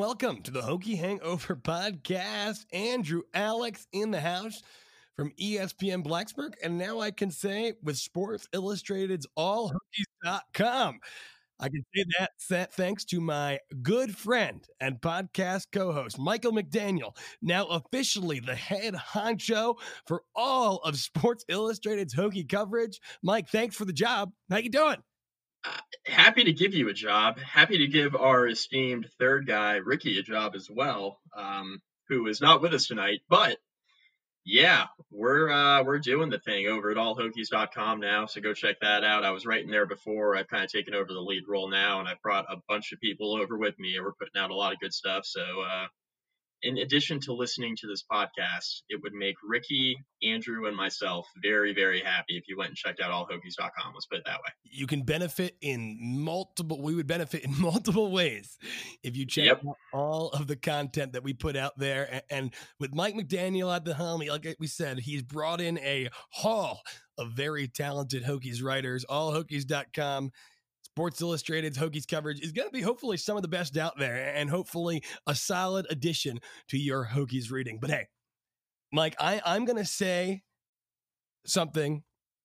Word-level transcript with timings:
Welcome, 0.00 0.40
to 0.44 0.50
the 0.50 0.62
Hokie 0.62 0.98
Hangover 0.98 1.54
Podcast. 1.62 2.64
Andrew 2.72 3.20
Alex 3.34 3.86
in 3.92 4.10
the 4.10 4.20
house 4.22 4.62
from 5.14 5.30
ESPN 5.38 6.02
Blacksburg. 6.02 6.54
And 6.64 6.78
now 6.78 7.00
I 7.00 7.10
can 7.10 7.30
say 7.30 7.74
with 7.82 7.98
Sports 7.98 8.48
Illustrated's 8.54 9.26
allhokies.com. 9.38 11.00
I 11.60 11.68
can 11.68 11.84
say 11.94 12.04
that 12.18 12.30
th- 12.48 12.68
thanks 12.68 13.04
to 13.04 13.20
my 13.20 13.58
good 13.82 14.16
friend 14.16 14.66
and 14.80 14.98
podcast 15.02 15.66
co 15.70 15.92
host, 15.92 16.18
Michael 16.18 16.52
McDaniel, 16.52 17.14
now 17.42 17.66
officially 17.66 18.40
the 18.40 18.54
head 18.54 18.94
honcho 18.94 19.76
for 20.06 20.22
all 20.34 20.76
of 20.78 20.96
Sports 20.96 21.44
Illustrated's 21.50 22.14
Hokie 22.14 22.48
coverage. 22.48 23.02
Mike, 23.22 23.50
thanks 23.50 23.76
for 23.76 23.84
the 23.84 23.92
job. 23.92 24.32
How 24.48 24.56
you 24.56 24.70
doing? 24.70 25.02
Happy 26.06 26.44
to 26.44 26.52
give 26.52 26.74
you 26.74 26.88
a 26.88 26.94
job. 26.94 27.38
Happy 27.38 27.78
to 27.78 27.86
give 27.86 28.14
our 28.14 28.46
esteemed 28.48 29.08
third 29.18 29.46
guy, 29.46 29.76
Ricky, 29.76 30.18
a 30.18 30.22
job 30.22 30.54
as 30.54 30.68
well, 30.70 31.20
um, 31.36 31.80
who 32.08 32.26
is 32.26 32.40
not 32.40 32.62
with 32.62 32.74
us 32.74 32.86
tonight. 32.86 33.20
But 33.28 33.58
yeah, 34.44 34.86
we're 35.10 35.50
uh, 35.50 35.84
we're 35.84 35.98
doing 35.98 36.30
the 36.30 36.38
thing 36.38 36.66
over 36.66 36.90
at 36.90 36.96
allhokies.com 36.96 38.00
now. 38.00 38.26
So 38.26 38.40
go 38.40 38.54
check 38.54 38.80
that 38.80 39.04
out. 39.04 39.24
I 39.24 39.30
was 39.30 39.46
writing 39.46 39.70
there 39.70 39.86
before. 39.86 40.36
I've 40.36 40.48
kind 40.48 40.64
of 40.64 40.70
taken 40.70 40.94
over 40.94 41.12
the 41.12 41.20
lead 41.20 41.44
role 41.46 41.68
now, 41.70 42.00
and 42.00 42.08
I've 42.08 42.22
brought 42.22 42.46
a 42.50 42.56
bunch 42.68 42.92
of 42.92 43.00
people 43.00 43.36
over 43.36 43.58
with 43.58 43.78
me, 43.78 43.96
and 43.96 44.04
we're 44.04 44.12
putting 44.12 44.40
out 44.40 44.50
a 44.50 44.54
lot 44.54 44.72
of 44.72 44.80
good 44.80 44.94
stuff. 44.94 45.26
So 45.26 45.42
uh, 45.42 45.86
in 46.62 46.78
addition 46.78 47.20
to 47.20 47.32
listening 47.32 47.74
to 47.80 47.86
this 47.86 48.04
podcast, 48.10 48.82
it 48.88 49.00
would 49.02 49.12
make 49.14 49.36
Ricky, 49.46 49.96
Andrew, 50.22 50.66
and 50.66 50.76
myself 50.76 51.26
very, 51.42 51.72
very 51.74 52.00
happy 52.00 52.36
if 52.36 52.44
you 52.48 52.56
went 52.58 52.68
and 52.70 52.76
checked 52.76 53.00
out 53.00 53.10
allhokies.com. 53.10 53.92
Let's 53.94 54.06
put 54.06 54.18
it 54.18 54.24
that 54.26 54.38
way. 54.40 54.50
you 54.64 54.86
can 54.86 55.02
benefit 55.02 55.56
in 55.60 55.96
multiple 56.00 56.80
we 56.82 56.94
would 56.94 57.06
benefit 57.06 57.44
in 57.44 57.54
multiple 57.60 58.10
ways 58.12 58.58
if 59.02 59.16
you 59.16 59.26
check 59.26 59.44
Yep. 59.46 59.62
out 59.68 59.76
all 59.92 60.28
of 60.30 60.46
the 60.46 60.56
content 60.56 61.12
that 61.14 61.22
we 61.24 61.32
put 61.32 61.56
out 61.56 61.76
there 61.78 62.22
and, 62.30 62.52
with 62.78 62.94
mike 62.94 63.14
mcdaniel 63.14 63.74
at 63.74 63.84
the 63.84 63.94
helm 63.94 64.20
like 64.20 64.56
we 64.60 64.66
said 64.66 64.98
he's 65.00 65.22
brought 65.22 65.60
in 65.60 65.78
a 65.78 66.08
haul 66.30 66.80
of 67.18 67.32
very 67.32 67.66
talented 67.68 68.22
hokies 68.24 68.62
writers 68.62 69.04
allhokies.com 69.10 70.30
sports 71.00 71.22
illustrated's 71.22 71.78
hokies 71.78 72.06
coverage 72.06 72.40
is 72.40 72.52
going 72.52 72.68
to 72.68 72.72
be 72.72 72.82
hopefully 72.82 73.16
some 73.16 73.36
of 73.36 73.42
the 73.42 73.48
best 73.48 73.76
out 73.78 73.98
there 73.98 74.34
and 74.34 74.50
hopefully 74.50 75.02
a 75.26 75.34
solid 75.34 75.86
addition 75.88 76.38
to 76.68 76.76
your 76.76 77.06
hokies 77.06 77.50
reading 77.50 77.78
but 77.80 77.90
hey 77.90 78.06
mike 78.92 79.16
I, 79.18 79.40
i'm 79.46 79.64
going 79.64 79.78
to 79.78 79.84
say 79.84 80.42
something 81.46 82.02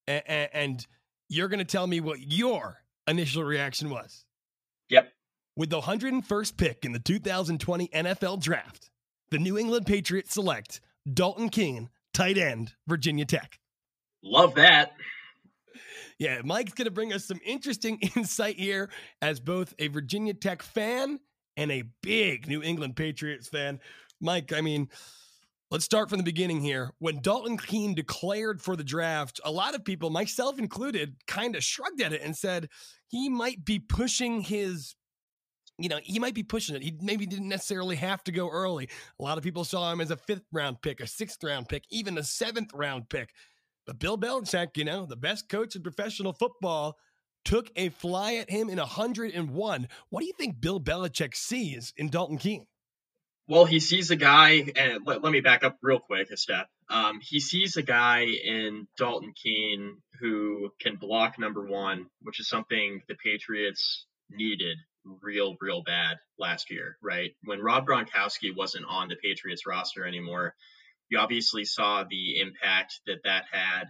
and, 0.08 0.50
and 0.54 0.88
you're 1.30 1.48
going 1.48 1.60
to 1.60 1.66
tell 1.66 1.88
me 1.88 2.00
what 2.00 2.20
your 2.20 2.84
initial 3.08 3.44
reaction 3.44 3.90
was. 3.90 4.26
Yep. 4.90 5.12
With 5.56 5.70
the 5.70 5.82
101st 5.82 6.58
pick 6.58 6.86
in 6.86 6.92
the 6.92 7.00
2020 7.00 7.88
NFL 7.88 8.42
Draft, 8.42 8.90
the 9.32 9.40
New 9.40 9.58
England 9.58 9.86
Patriots 9.86 10.34
select 10.34 10.82
Dalton 11.12 11.50
Keene, 11.50 11.90
tight 12.14 12.38
end, 12.38 12.74
Virginia 12.88 13.26
Tech. 13.26 13.60
Love 14.24 14.56
that. 14.56 14.94
Yeah, 16.20 16.42
Mike's 16.44 16.74
going 16.74 16.86
to 16.86 16.92
bring 16.92 17.14
us 17.14 17.26
some 17.26 17.40
interesting 17.46 18.00
insight 18.16 18.60
here 18.60 18.90
as 19.22 19.40
both 19.40 19.74
a 19.80 19.88
Virginia 19.88 20.34
Tech 20.34 20.62
fan 20.62 21.20
and 21.58 21.72
a 21.72 21.84
big 22.02 22.48
New 22.48 22.62
England 22.62 22.96
Patriots 22.96 23.48
fan. 23.48 23.80
Mike, 24.22 24.54
I 24.54 24.62
mean, 24.62 24.90
let's 25.72 25.86
start 25.86 26.10
from 26.10 26.18
the 26.18 26.24
beginning 26.24 26.62
here. 26.62 26.92
When 27.00 27.22
Dalton 27.22 27.58
Keene 27.58 27.96
declared 27.96 28.62
for 28.62 28.76
the 28.76 28.84
draft, 28.84 29.40
a 29.44 29.52
lot 29.52 29.76
of 29.76 29.84
people, 29.86 30.10
myself 30.10 30.60
included, 30.60 31.16
kind 31.28 31.56
of 31.56 31.64
shrugged 31.64 32.02
at 32.02 32.14
it 32.14 32.22
and 32.22 32.36
said 32.36 32.70
he 33.08 33.30
might 33.30 33.64
be 33.64 33.80
pushing 33.80 34.42
his 34.42 34.96
you 35.78 35.90
know, 35.90 36.00
he 36.04 36.20
might 36.20 36.34
be 36.34 36.44
pushing 36.44 36.76
it. 36.76 36.82
He 36.82 36.98
maybe 37.02 37.26
didn't 37.26 37.50
necessarily 37.50 37.98
have 37.98 38.24
to 38.26 38.32
go 38.32 38.50
early. 38.50 38.88
A 39.20 39.24
lot 39.24 39.38
of 39.38 39.44
people 39.44 39.66
saw 39.66 39.92
him 39.92 40.00
as 40.00 40.12
a 40.12 40.16
fifth 40.16 40.46
round 40.54 40.82
pick, 40.82 41.02
a 41.02 41.08
sixth 41.08 41.44
round 41.44 41.68
pick, 41.68 41.84
even 41.90 42.18
a 42.18 42.24
seventh 42.24 42.72
round 42.74 43.10
pick. 43.10 43.32
But 43.86 44.00
Bill 44.00 44.18
Belichick, 44.18 44.78
you 44.78 44.86
know, 44.86 45.06
the 45.06 45.16
best 45.16 45.50
coach 45.50 45.76
in 45.76 45.84
professional 45.84 46.34
football, 46.34 46.98
took 47.44 47.70
a 47.76 47.90
fly 47.90 48.36
at 48.36 48.50
him 48.50 48.70
in 48.70 48.80
101. 48.80 49.88
What 50.10 50.20
do 50.20 50.26
you 50.26 50.34
think 50.34 50.60
Bill 50.60 50.80
Belichick 50.80 51.36
sees 51.36 51.94
in 51.96 52.10
Dalton 52.10 52.38
Keene? 52.38 52.66
Well, 53.48 53.66
he 53.66 53.80
sees 53.80 54.10
a 54.10 54.16
guy, 54.16 54.72
and 54.76 55.06
let, 55.06 55.24
let 55.24 55.32
me 55.32 55.40
back 55.40 55.64
up 55.64 55.78
real 55.84 56.00
quick 56.00 56.32
a 56.32 56.38
step. 56.38 56.68
Um, 56.90 57.20
he 57.22 57.40
sees 57.40 57.78
a 57.78 57.84
guy 57.84 58.22
in 58.24 58.88
Dalton 58.98 59.34
Keene 59.36 59.98
who 60.20 60.72
can 60.80 60.96
block 60.96 61.38
number 61.38 61.64
one, 61.64 62.08
which 62.22 62.40
is 62.40 62.50
something 62.50 63.02
the 63.08 63.16
Patriots 63.24 64.08
needed 64.32 64.78
real, 65.22 65.56
real 65.62 65.84
bad 65.84 66.18
last 66.40 66.72
year, 66.72 66.98
right? 67.04 67.36
When 67.44 67.62
Rob 67.62 67.86
Gronkowski 67.86 68.56
wasn't 68.56 68.86
on 68.90 69.10
the 69.10 69.16
Patriots 69.16 69.68
roster 69.68 70.06
anymore, 70.06 70.56
you 71.10 71.20
obviously 71.20 71.66
saw 71.66 72.04
the 72.04 72.40
impact 72.40 73.00
that 73.08 73.20
that 73.24 73.46
had 73.52 73.86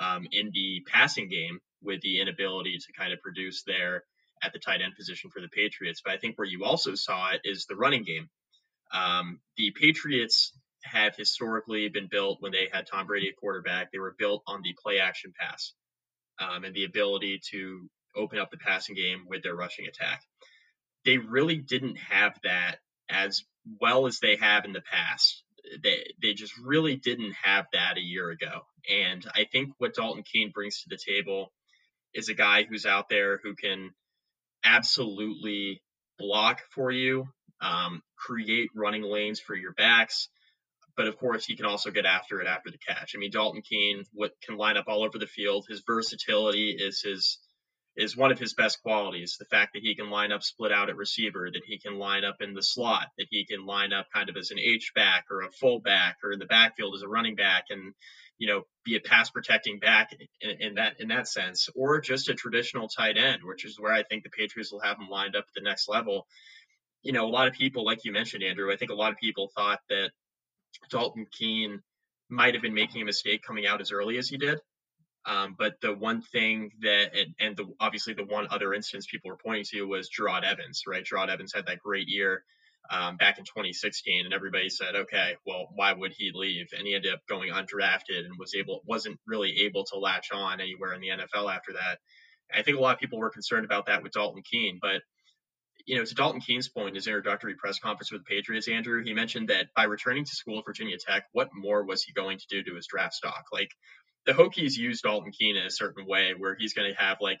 um, 0.00 0.26
in 0.30 0.50
the 0.52 0.82
passing 0.86 1.28
game 1.28 1.60
with 1.82 2.00
the 2.00 2.20
inability 2.20 2.78
to 2.78 2.92
kind 2.98 3.12
of 3.12 3.20
produce 3.20 3.62
there 3.66 4.04
at 4.42 4.52
the 4.52 4.58
tight 4.58 4.80
end 4.82 4.94
position 4.96 5.30
for 5.30 5.40
the 5.40 5.48
Patriots. 5.48 6.02
But 6.04 6.14
I 6.14 6.18
think 6.18 6.38
where 6.38 6.46
you 6.46 6.64
also 6.64 6.94
saw 6.94 7.30
it 7.30 7.40
is 7.44 7.66
the 7.66 7.76
running 7.76 8.04
game. 8.04 8.28
Um, 8.92 9.40
the 9.56 9.72
Patriots 9.72 10.52
have 10.84 11.16
historically 11.16 11.88
been 11.88 12.08
built 12.10 12.38
when 12.40 12.52
they 12.52 12.68
had 12.72 12.86
Tom 12.86 13.06
Brady 13.06 13.28
at 13.28 13.36
quarterback. 13.36 13.90
They 13.90 13.98
were 13.98 14.14
built 14.18 14.42
on 14.46 14.62
the 14.62 14.74
play 14.82 15.00
action 15.00 15.32
pass 15.38 15.72
um, 16.38 16.64
and 16.64 16.74
the 16.74 16.84
ability 16.84 17.40
to 17.50 17.88
open 18.16 18.38
up 18.38 18.50
the 18.50 18.58
passing 18.58 18.94
game 18.94 19.24
with 19.28 19.42
their 19.42 19.54
rushing 19.54 19.86
attack. 19.86 20.22
They 21.04 21.18
really 21.18 21.56
didn't 21.56 21.96
have 21.96 22.38
that 22.44 22.76
as 23.08 23.44
well 23.80 24.06
as 24.06 24.20
they 24.20 24.36
have 24.36 24.64
in 24.64 24.72
the 24.72 24.82
past. 24.82 25.43
They 25.82 26.12
they 26.20 26.34
just 26.34 26.56
really 26.58 26.96
didn't 26.96 27.34
have 27.42 27.66
that 27.72 27.96
a 27.96 28.02
year 28.02 28.30
ago. 28.30 28.62
And 28.90 29.24
I 29.34 29.46
think 29.50 29.70
what 29.78 29.94
Dalton 29.94 30.22
Keene 30.22 30.50
brings 30.50 30.82
to 30.82 30.88
the 30.88 30.98
table 30.98 31.52
is 32.12 32.28
a 32.28 32.34
guy 32.34 32.64
who's 32.64 32.86
out 32.86 33.08
there 33.08 33.40
who 33.42 33.54
can 33.54 33.90
absolutely 34.64 35.82
block 36.18 36.60
for 36.74 36.90
you, 36.90 37.28
um, 37.60 38.02
create 38.16 38.70
running 38.74 39.02
lanes 39.02 39.40
for 39.40 39.54
your 39.54 39.72
backs. 39.72 40.28
But 40.96 41.08
of 41.08 41.18
course, 41.18 41.44
he 41.44 41.56
can 41.56 41.66
also 41.66 41.90
get 41.90 42.06
after 42.06 42.40
it 42.40 42.46
after 42.46 42.70
the 42.70 42.78
catch. 42.78 43.14
I 43.14 43.18
mean, 43.18 43.30
Dalton 43.32 43.62
Keene 43.62 44.04
what 44.12 44.32
can 44.42 44.56
line 44.56 44.76
up 44.76 44.86
all 44.86 45.04
over 45.04 45.18
the 45.18 45.26
field. 45.26 45.66
His 45.68 45.82
versatility 45.86 46.70
is 46.78 47.00
his 47.00 47.38
is 47.96 48.16
one 48.16 48.32
of 48.32 48.38
his 48.38 48.54
best 48.54 48.82
qualities. 48.82 49.36
The 49.38 49.44
fact 49.44 49.74
that 49.74 49.82
he 49.82 49.94
can 49.94 50.10
line 50.10 50.32
up 50.32 50.42
split 50.42 50.72
out 50.72 50.88
at 50.88 50.96
receiver, 50.96 51.48
that 51.52 51.62
he 51.64 51.78
can 51.78 51.98
line 51.98 52.24
up 52.24 52.36
in 52.40 52.54
the 52.54 52.62
slot, 52.62 53.08
that 53.18 53.28
he 53.30 53.44
can 53.44 53.66
line 53.66 53.92
up 53.92 54.06
kind 54.12 54.28
of 54.28 54.36
as 54.36 54.50
an 54.50 54.58
H 54.58 54.92
back 54.94 55.26
or 55.30 55.42
a 55.42 55.50
full 55.50 55.80
back 55.80 56.16
or 56.24 56.32
in 56.32 56.38
the 56.38 56.46
backfield 56.46 56.94
as 56.94 57.02
a 57.02 57.08
running 57.08 57.36
back, 57.36 57.66
and 57.70 57.94
you 58.38 58.48
know 58.48 58.62
be 58.84 58.96
a 58.96 59.00
pass 59.00 59.30
protecting 59.30 59.78
back 59.78 60.12
in, 60.40 60.50
in 60.60 60.74
that 60.74 61.00
in 61.00 61.08
that 61.08 61.28
sense, 61.28 61.68
or 61.76 62.00
just 62.00 62.28
a 62.28 62.34
traditional 62.34 62.88
tight 62.88 63.16
end, 63.16 63.42
which 63.44 63.64
is 63.64 63.78
where 63.78 63.92
I 63.92 64.02
think 64.02 64.24
the 64.24 64.30
Patriots 64.30 64.72
will 64.72 64.80
have 64.80 64.98
him 64.98 65.08
lined 65.08 65.36
up 65.36 65.44
at 65.46 65.54
the 65.54 65.62
next 65.62 65.88
level. 65.88 66.26
You 67.02 67.12
know, 67.12 67.26
a 67.26 67.28
lot 67.28 67.48
of 67.48 67.54
people, 67.54 67.84
like 67.84 68.04
you 68.04 68.12
mentioned, 68.12 68.42
Andrew, 68.42 68.72
I 68.72 68.76
think 68.76 68.90
a 68.90 68.94
lot 68.94 69.12
of 69.12 69.18
people 69.18 69.50
thought 69.54 69.80
that 69.90 70.10
Dalton 70.90 71.26
Keene 71.30 71.80
might 72.28 72.54
have 72.54 72.62
been 72.62 72.74
making 72.74 73.02
a 73.02 73.04
mistake 73.04 73.42
coming 73.46 73.66
out 73.66 73.80
as 73.80 73.92
early 73.92 74.18
as 74.18 74.28
he 74.28 74.38
did. 74.38 74.58
Um, 75.26 75.56
but 75.58 75.80
the 75.80 75.94
one 75.94 76.20
thing 76.20 76.70
that, 76.82 77.16
and, 77.16 77.34
and 77.40 77.56
the, 77.56 77.66
obviously 77.80 78.14
the 78.14 78.24
one 78.24 78.46
other 78.50 78.74
instance 78.74 79.06
people 79.10 79.30
were 79.30 79.38
pointing 79.38 79.64
to 79.72 79.82
was 79.84 80.10
Jerod 80.10 80.44
Evans, 80.44 80.82
right? 80.86 81.04
Jerod 81.04 81.30
Evans 81.30 81.52
had 81.54 81.66
that 81.66 81.80
great 81.80 82.08
year 82.08 82.44
um, 82.90 83.16
back 83.16 83.38
in 83.38 83.44
2016, 83.44 84.26
and 84.26 84.34
everybody 84.34 84.68
said, 84.68 84.94
okay, 84.94 85.36
well, 85.46 85.68
why 85.74 85.92
would 85.92 86.12
he 86.12 86.32
leave? 86.34 86.68
And 86.76 86.86
he 86.86 86.94
ended 86.94 87.14
up 87.14 87.20
going 87.28 87.50
undrafted 87.50 88.24
and 88.24 88.38
was 88.38 88.54
able 88.54 88.82
wasn't 88.84 89.18
really 89.26 89.62
able 89.62 89.84
to 89.84 89.98
latch 89.98 90.30
on 90.32 90.60
anywhere 90.60 90.92
in 90.92 91.00
the 91.00 91.08
NFL 91.08 91.54
after 91.54 91.72
that. 91.72 91.98
I 92.52 92.62
think 92.62 92.76
a 92.76 92.80
lot 92.80 92.94
of 92.94 93.00
people 93.00 93.18
were 93.18 93.30
concerned 93.30 93.64
about 93.64 93.86
that 93.86 94.02
with 94.02 94.12
Dalton 94.12 94.42
Keene, 94.42 94.78
but 94.80 95.00
you 95.86 95.96
know, 95.96 96.04
to 96.04 96.14
Dalton 96.14 96.40
Keene's 96.40 96.68
point, 96.68 96.94
his 96.94 97.06
introductory 97.06 97.54
press 97.56 97.78
conference 97.78 98.10
with 98.10 98.24
the 98.24 98.34
Patriots, 98.36 98.68
Andrew, 98.68 99.02
he 99.04 99.12
mentioned 99.12 99.48
that 99.48 99.66
by 99.76 99.84
returning 99.84 100.24
to 100.24 100.30
school 100.30 100.58
at 100.58 100.64
Virginia 100.64 100.96
Tech, 100.98 101.24
what 101.32 101.50
more 101.54 101.84
was 101.84 102.02
he 102.02 102.12
going 102.12 102.38
to 102.38 102.46
do 102.48 102.62
to 102.62 102.76
his 102.76 102.86
draft 102.86 103.14
stock? 103.14 103.44
Like 103.52 103.70
the 104.26 104.32
Hokies 104.32 104.76
used 104.76 105.02
Dalton 105.02 105.32
Keene 105.32 105.56
in 105.56 105.66
a 105.66 105.70
certain 105.70 106.06
way 106.06 106.34
where 106.36 106.56
he's 106.58 106.74
going 106.74 106.92
to 106.92 107.00
have 107.00 107.18
like, 107.20 107.40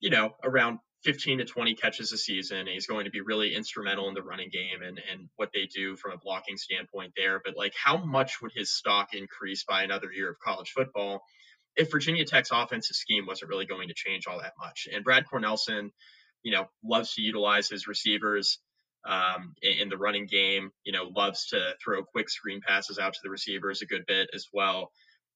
you 0.00 0.10
know, 0.10 0.34
around 0.44 0.78
15 1.04 1.38
to 1.38 1.44
20 1.44 1.74
catches 1.74 2.12
a 2.12 2.18
season. 2.18 2.66
He's 2.66 2.86
going 2.86 3.06
to 3.06 3.10
be 3.10 3.20
really 3.20 3.54
instrumental 3.54 4.08
in 4.08 4.14
the 4.14 4.22
running 4.22 4.50
game 4.50 4.82
and, 4.86 5.00
and 5.10 5.28
what 5.36 5.50
they 5.54 5.66
do 5.66 5.96
from 5.96 6.12
a 6.12 6.18
blocking 6.18 6.58
standpoint 6.58 7.12
there. 7.16 7.40
But 7.42 7.56
like, 7.56 7.72
how 7.74 7.96
much 8.04 8.42
would 8.42 8.52
his 8.54 8.72
stock 8.72 9.08
increase 9.14 9.64
by 9.64 9.82
another 9.82 10.12
year 10.12 10.30
of 10.30 10.38
college 10.38 10.70
football 10.70 11.22
if 11.76 11.90
Virginia 11.90 12.24
Tech's 12.24 12.50
offensive 12.52 12.96
scheme 12.96 13.26
wasn't 13.26 13.48
really 13.48 13.66
going 13.66 13.88
to 13.88 13.94
change 13.94 14.26
all 14.26 14.40
that 14.40 14.54
much? 14.58 14.88
And 14.92 15.04
Brad 15.04 15.24
Cornelsen, 15.26 15.90
you 16.42 16.52
know, 16.52 16.66
loves 16.84 17.14
to 17.14 17.22
utilize 17.22 17.68
his 17.68 17.86
receivers 17.86 18.58
um, 19.06 19.54
in, 19.62 19.82
in 19.82 19.88
the 19.88 19.96
running 19.96 20.26
game, 20.26 20.70
you 20.84 20.92
know, 20.92 21.04
loves 21.04 21.46
to 21.48 21.72
throw 21.82 22.04
quick 22.04 22.28
screen 22.28 22.60
passes 22.60 22.98
out 22.98 23.14
to 23.14 23.20
the 23.22 23.30
receivers 23.30 23.80
a 23.80 23.86
good 23.86 24.04
bit 24.06 24.28
as 24.34 24.48
well. 24.52 24.90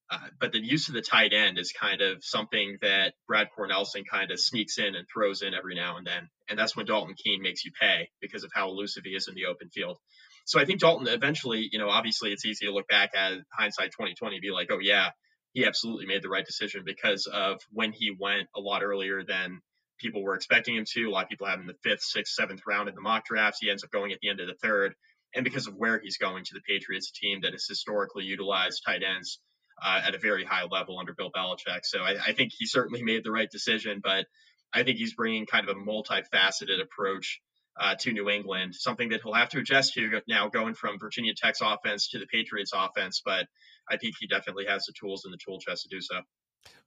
Uh, 0.09 0.19
but 0.39 0.51
the 0.51 0.63
use 0.63 0.87
of 0.87 0.93
the 0.93 1.01
tight 1.01 1.33
end 1.33 1.57
is 1.57 1.71
kind 1.71 2.01
of 2.01 2.23
something 2.23 2.77
that 2.81 3.13
Brad 3.27 3.47
Cornelsen 3.57 4.03
kind 4.09 4.31
of 4.31 4.39
sneaks 4.39 4.77
in 4.77 4.95
and 4.95 5.07
throws 5.11 5.41
in 5.41 5.53
every 5.55 5.73
now 5.73 5.97
and 5.97 6.05
then. 6.05 6.29
And 6.47 6.59
that's 6.59 6.75
when 6.75 6.85
Dalton 6.85 7.15
Keene 7.15 7.41
makes 7.41 7.65
you 7.65 7.71
pay 7.79 8.09
because 8.21 8.43
of 8.43 8.51
how 8.53 8.69
elusive 8.69 9.03
he 9.03 9.15
is 9.15 9.27
in 9.27 9.33
the 9.33 9.45
open 9.45 9.69
field. 9.69 9.97
So 10.45 10.59
I 10.59 10.65
think 10.65 10.79
Dalton 10.79 11.07
eventually, 11.07 11.67
you 11.71 11.79
know, 11.79 11.89
obviously 11.89 12.31
it's 12.31 12.45
easy 12.45 12.67
to 12.67 12.71
look 12.71 12.87
back 12.87 13.11
at 13.15 13.39
hindsight 13.51 13.91
2020 13.91 14.35
and 14.35 14.41
be 14.41 14.51
like, 14.51 14.69
oh, 14.71 14.77
yeah, 14.79 15.09
he 15.53 15.65
absolutely 15.65 16.05
made 16.05 16.21
the 16.21 16.29
right 16.29 16.45
decision 16.45 16.83
because 16.85 17.25
of 17.25 17.59
when 17.71 17.91
he 17.91 18.15
went 18.17 18.47
a 18.55 18.59
lot 18.59 18.83
earlier 18.83 19.23
than 19.23 19.61
people 19.99 20.21
were 20.21 20.35
expecting 20.35 20.75
him 20.75 20.85
to. 20.93 21.05
A 21.05 21.09
lot 21.09 21.23
of 21.23 21.29
people 21.29 21.47
have 21.47 21.55
him 21.59 21.61
in 21.61 21.67
the 21.67 21.89
fifth, 21.89 22.03
sixth, 22.03 22.33
seventh 22.33 22.61
round 22.67 22.89
in 22.89 22.95
the 22.95 23.01
mock 23.01 23.25
drafts. 23.25 23.59
He 23.59 23.71
ends 23.71 23.83
up 23.83 23.89
going 23.89 24.11
at 24.11 24.19
the 24.21 24.29
end 24.29 24.39
of 24.39 24.47
the 24.47 24.57
third. 24.61 24.93
And 25.33 25.43
because 25.43 25.65
of 25.65 25.75
where 25.75 25.99
he's 25.99 26.17
going 26.17 26.43
to 26.43 26.53
the 26.53 26.61
Patriots 26.61 27.11
team 27.11 27.39
that 27.41 27.53
has 27.53 27.65
historically 27.67 28.25
utilized 28.25 28.83
tight 28.85 29.01
ends 29.01 29.39
uh, 29.83 30.01
at 30.05 30.15
a 30.15 30.19
very 30.19 30.43
high 30.43 30.65
level 30.69 30.99
under 30.99 31.13
Bill 31.13 31.31
Belichick. 31.35 31.81
So 31.83 31.99
I, 31.99 32.15
I, 32.27 32.33
think 32.33 32.53
he 32.57 32.65
certainly 32.65 33.03
made 33.03 33.23
the 33.23 33.31
right 33.31 33.49
decision, 33.49 33.99
but 34.03 34.25
I 34.73 34.83
think 34.83 34.97
he's 34.97 35.13
bringing 35.13 35.45
kind 35.45 35.67
of 35.67 35.75
a 35.75 35.79
multifaceted 35.79 36.81
approach 36.81 37.41
uh, 37.79 37.95
to 37.95 38.11
New 38.11 38.29
England, 38.29 38.73
something 38.75 39.09
that 39.09 39.21
he'll 39.21 39.33
have 39.33 39.49
to 39.49 39.59
adjust 39.59 39.93
to 39.93 40.21
now 40.27 40.47
going 40.47 40.75
from 40.75 40.97
Virginia 40.97 41.33
Tech's 41.35 41.61
offense 41.61 42.09
to 42.09 42.19
the 42.19 42.25
Patriots 42.25 42.71
offense. 42.73 43.21
But 43.23 43.47
I 43.89 43.97
think 43.97 44.15
he 44.19 44.27
definitely 44.27 44.65
has 44.65 44.85
the 44.85 44.93
tools 44.97 45.23
in 45.25 45.31
the 45.31 45.37
tool 45.37 45.59
chest 45.59 45.83
to 45.83 45.89
do 45.89 46.01
so. 46.01 46.21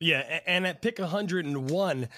Yeah, 0.01 0.41
and 0.47 0.67
at 0.67 0.83
pick 0.83 0.99
101, 0.99 2.09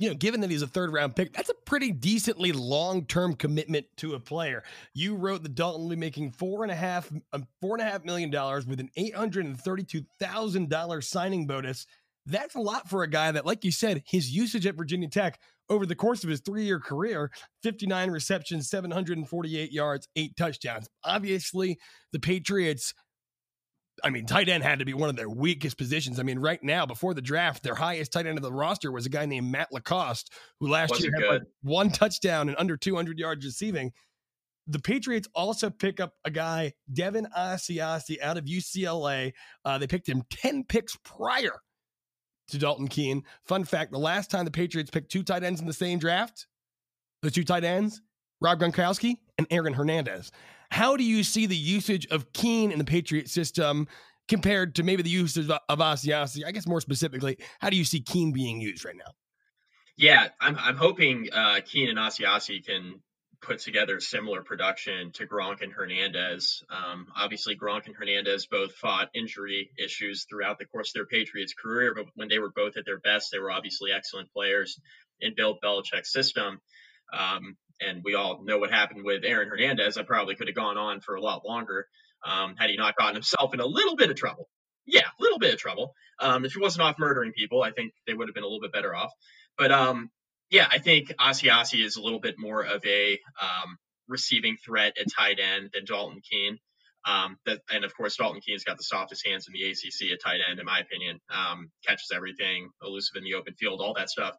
you 0.00 0.08
know, 0.08 0.14
given 0.14 0.40
that 0.40 0.50
he's 0.50 0.62
a 0.62 0.66
third 0.66 0.94
round 0.94 1.14
pick, 1.14 1.34
that's 1.34 1.50
a 1.50 1.54
pretty 1.66 1.92
decently 1.92 2.52
long 2.52 3.04
term 3.04 3.34
commitment 3.34 3.84
to 3.98 4.14
a 4.14 4.18
player. 4.18 4.64
You 4.94 5.14
wrote 5.14 5.42
that 5.42 5.54
Dalton 5.54 5.82
will 5.82 5.90
be 5.90 5.96
making 5.96 6.32
four 6.32 6.62
and 6.62 6.72
a 6.72 6.74
half, 6.74 7.08
four 7.08 7.18
and 7.18 7.22
a 7.22 7.34
half 7.34 7.42
um, 7.42 7.46
four 7.60 7.74
and 7.76 7.82
a 7.82 7.84
half 7.84 8.04
million 8.04 8.30
dollars 8.30 8.66
with 8.66 8.80
an 8.80 8.88
eight 8.96 9.14
hundred 9.14 9.44
and 9.44 9.60
thirty 9.60 9.84
two 9.84 10.02
thousand 10.18 10.70
dollars 10.70 11.06
signing 11.06 11.46
bonus. 11.46 11.86
That's 12.24 12.54
a 12.54 12.60
lot 12.60 12.88
for 12.88 13.02
a 13.02 13.10
guy 13.10 13.30
that, 13.30 13.44
like 13.44 13.62
you 13.62 13.70
said, 13.70 14.02
his 14.06 14.30
usage 14.30 14.66
at 14.66 14.74
Virginia 14.74 15.08
Tech 15.08 15.38
over 15.68 15.84
the 15.84 15.94
course 15.94 16.24
of 16.24 16.30
his 16.30 16.40
three 16.40 16.64
year 16.64 16.80
career 16.80 17.30
59 17.62 18.10
receptions, 18.10 18.70
748 18.70 19.70
yards, 19.70 20.08
eight 20.16 20.34
touchdowns. 20.34 20.88
Obviously, 21.04 21.78
the 22.12 22.20
Patriots 22.20 22.94
I 24.04 24.10
mean, 24.10 24.26
tight 24.26 24.48
end 24.48 24.64
had 24.64 24.78
to 24.80 24.84
be 24.84 24.94
one 24.94 25.10
of 25.10 25.16
their 25.16 25.28
weakest 25.28 25.76
positions. 25.76 26.18
I 26.18 26.22
mean, 26.22 26.38
right 26.38 26.62
now, 26.62 26.86
before 26.86 27.14
the 27.14 27.22
draft, 27.22 27.62
their 27.62 27.74
highest 27.74 28.12
tight 28.12 28.26
end 28.26 28.38
of 28.38 28.42
the 28.42 28.52
roster 28.52 28.90
was 28.92 29.06
a 29.06 29.10
guy 29.10 29.26
named 29.26 29.50
Matt 29.50 29.72
LaCosse, 29.72 30.24
who 30.58 30.68
last 30.68 30.90
Wasn't 30.90 31.12
year 31.12 31.30
had 31.30 31.34
like 31.40 31.42
one 31.62 31.90
touchdown 31.90 32.48
and 32.48 32.58
under 32.58 32.76
200 32.76 33.18
yards 33.18 33.44
receiving. 33.44 33.92
The 34.66 34.78
Patriots 34.78 35.28
also 35.34 35.70
pick 35.70 36.00
up 36.00 36.14
a 36.24 36.30
guy, 36.30 36.74
Devin 36.92 37.26
Asiasi, 37.36 38.20
out 38.20 38.36
of 38.36 38.44
UCLA. 38.44 39.32
Uh, 39.64 39.78
they 39.78 39.86
picked 39.86 40.08
him 40.08 40.22
10 40.30 40.64
picks 40.64 40.96
prior 40.96 41.60
to 42.48 42.58
Dalton 42.58 42.88
Keene. 42.88 43.24
Fun 43.46 43.64
fact 43.64 43.92
the 43.92 43.98
last 43.98 44.30
time 44.30 44.44
the 44.44 44.50
Patriots 44.50 44.90
picked 44.90 45.10
two 45.10 45.22
tight 45.22 45.42
ends 45.42 45.60
in 45.60 45.66
the 45.66 45.72
same 45.72 45.98
draft, 45.98 46.46
the 47.22 47.30
two 47.30 47.44
tight 47.44 47.64
ends, 47.64 48.00
Rob 48.40 48.60
Gronkowski 48.60 49.16
and 49.38 49.46
Aaron 49.50 49.74
Hernandez. 49.74 50.30
How 50.70 50.96
do 50.96 51.04
you 51.04 51.24
see 51.24 51.46
the 51.46 51.56
usage 51.56 52.06
of 52.08 52.32
Keene 52.32 52.70
in 52.70 52.78
the 52.78 52.84
Patriot 52.84 53.28
system 53.28 53.88
compared 54.28 54.76
to 54.76 54.82
maybe 54.82 55.02
the 55.02 55.10
usage 55.10 55.48
of, 55.48 55.58
of 55.68 55.78
Asiasi? 55.78 56.44
I 56.46 56.52
guess 56.52 56.66
more 56.66 56.80
specifically, 56.80 57.38
how 57.60 57.70
do 57.70 57.76
you 57.76 57.84
see 57.84 58.00
Keene 58.00 58.32
being 58.32 58.60
used 58.60 58.84
right 58.84 58.96
now? 58.96 59.12
Yeah, 59.96 60.28
I'm, 60.40 60.56
I'm 60.58 60.76
hoping 60.76 61.28
uh, 61.32 61.60
Keene 61.64 61.90
and 61.90 61.98
Asiasi 61.98 62.64
can 62.64 63.00
put 63.42 63.58
together 63.58 64.00
similar 64.00 64.42
production 64.42 65.12
to 65.12 65.26
Gronk 65.26 65.62
and 65.62 65.72
Hernandez. 65.72 66.62
Um, 66.70 67.06
obviously, 67.16 67.56
Gronk 67.56 67.86
and 67.86 67.96
Hernandez 67.96 68.46
both 68.46 68.72
fought 68.74 69.08
injury 69.14 69.70
issues 69.82 70.26
throughout 70.28 70.58
the 70.58 70.66
course 70.66 70.90
of 70.90 70.94
their 70.94 71.06
Patriots 71.06 71.54
career, 71.54 71.94
but 71.94 72.06
when 72.14 72.28
they 72.28 72.38
were 72.38 72.52
both 72.54 72.76
at 72.76 72.84
their 72.84 72.98
best, 72.98 73.30
they 73.32 73.38
were 73.38 73.50
obviously 73.50 73.92
excellent 73.92 74.32
players 74.32 74.78
in 75.20 75.34
Bill 75.34 75.58
Belichick's 75.62 76.12
system. 76.12 76.60
Um, 77.12 77.56
and 77.80 78.02
we 78.04 78.14
all 78.14 78.42
know 78.42 78.58
what 78.58 78.70
happened 78.70 79.04
with 79.04 79.24
Aaron 79.24 79.48
Hernandez. 79.48 79.96
I 79.96 80.02
probably 80.02 80.34
could 80.34 80.48
have 80.48 80.56
gone 80.56 80.78
on 80.78 81.00
for 81.00 81.14
a 81.14 81.20
lot 81.20 81.44
longer 81.44 81.86
um, 82.24 82.54
had 82.56 82.70
he 82.70 82.76
not 82.76 82.96
gotten 82.96 83.14
himself 83.14 83.54
in 83.54 83.60
a 83.60 83.66
little 83.66 83.96
bit 83.96 84.10
of 84.10 84.16
trouble. 84.16 84.48
Yeah, 84.86 85.06
a 85.06 85.22
little 85.22 85.38
bit 85.38 85.54
of 85.54 85.60
trouble. 85.60 85.94
Um, 86.18 86.44
if 86.44 86.52
he 86.52 86.60
wasn't 86.60 86.82
off 86.82 86.96
murdering 86.98 87.32
people, 87.32 87.62
I 87.62 87.70
think 87.70 87.92
they 88.06 88.14
would 88.14 88.28
have 88.28 88.34
been 88.34 88.44
a 88.44 88.46
little 88.46 88.60
bit 88.60 88.72
better 88.72 88.94
off. 88.94 89.12
But 89.56 89.72
um, 89.72 90.10
yeah, 90.50 90.66
I 90.70 90.78
think 90.78 91.12
Asiasi 91.18 91.84
is 91.84 91.96
a 91.96 92.02
little 92.02 92.20
bit 92.20 92.36
more 92.38 92.62
of 92.62 92.84
a 92.84 93.18
um, 93.40 93.76
receiving 94.08 94.56
threat 94.64 94.96
at 95.00 95.06
tight 95.16 95.38
end 95.38 95.70
than 95.72 95.84
Dalton 95.84 96.20
Keene. 96.28 96.58
Um, 97.06 97.38
that, 97.46 97.60
and 97.70 97.84
of 97.84 97.96
course, 97.96 98.16
Dalton 98.16 98.42
Keene's 98.44 98.64
got 98.64 98.76
the 98.76 98.82
softest 98.82 99.26
hands 99.26 99.46
in 99.46 99.54
the 99.54 99.70
ACC 99.70 100.12
at 100.12 100.20
tight 100.22 100.40
end, 100.48 100.58
in 100.58 100.66
my 100.66 100.80
opinion. 100.80 101.20
Um, 101.30 101.70
catches 101.86 102.10
everything, 102.14 102.70
elusive 102.82 103.16
in 103.16 103.24
the 103.24 103.34
open 103.34 103.54
field, 103.54 103.80
all 103.80 103.94
that 103.94 104.10
stuff. 104.10 104.34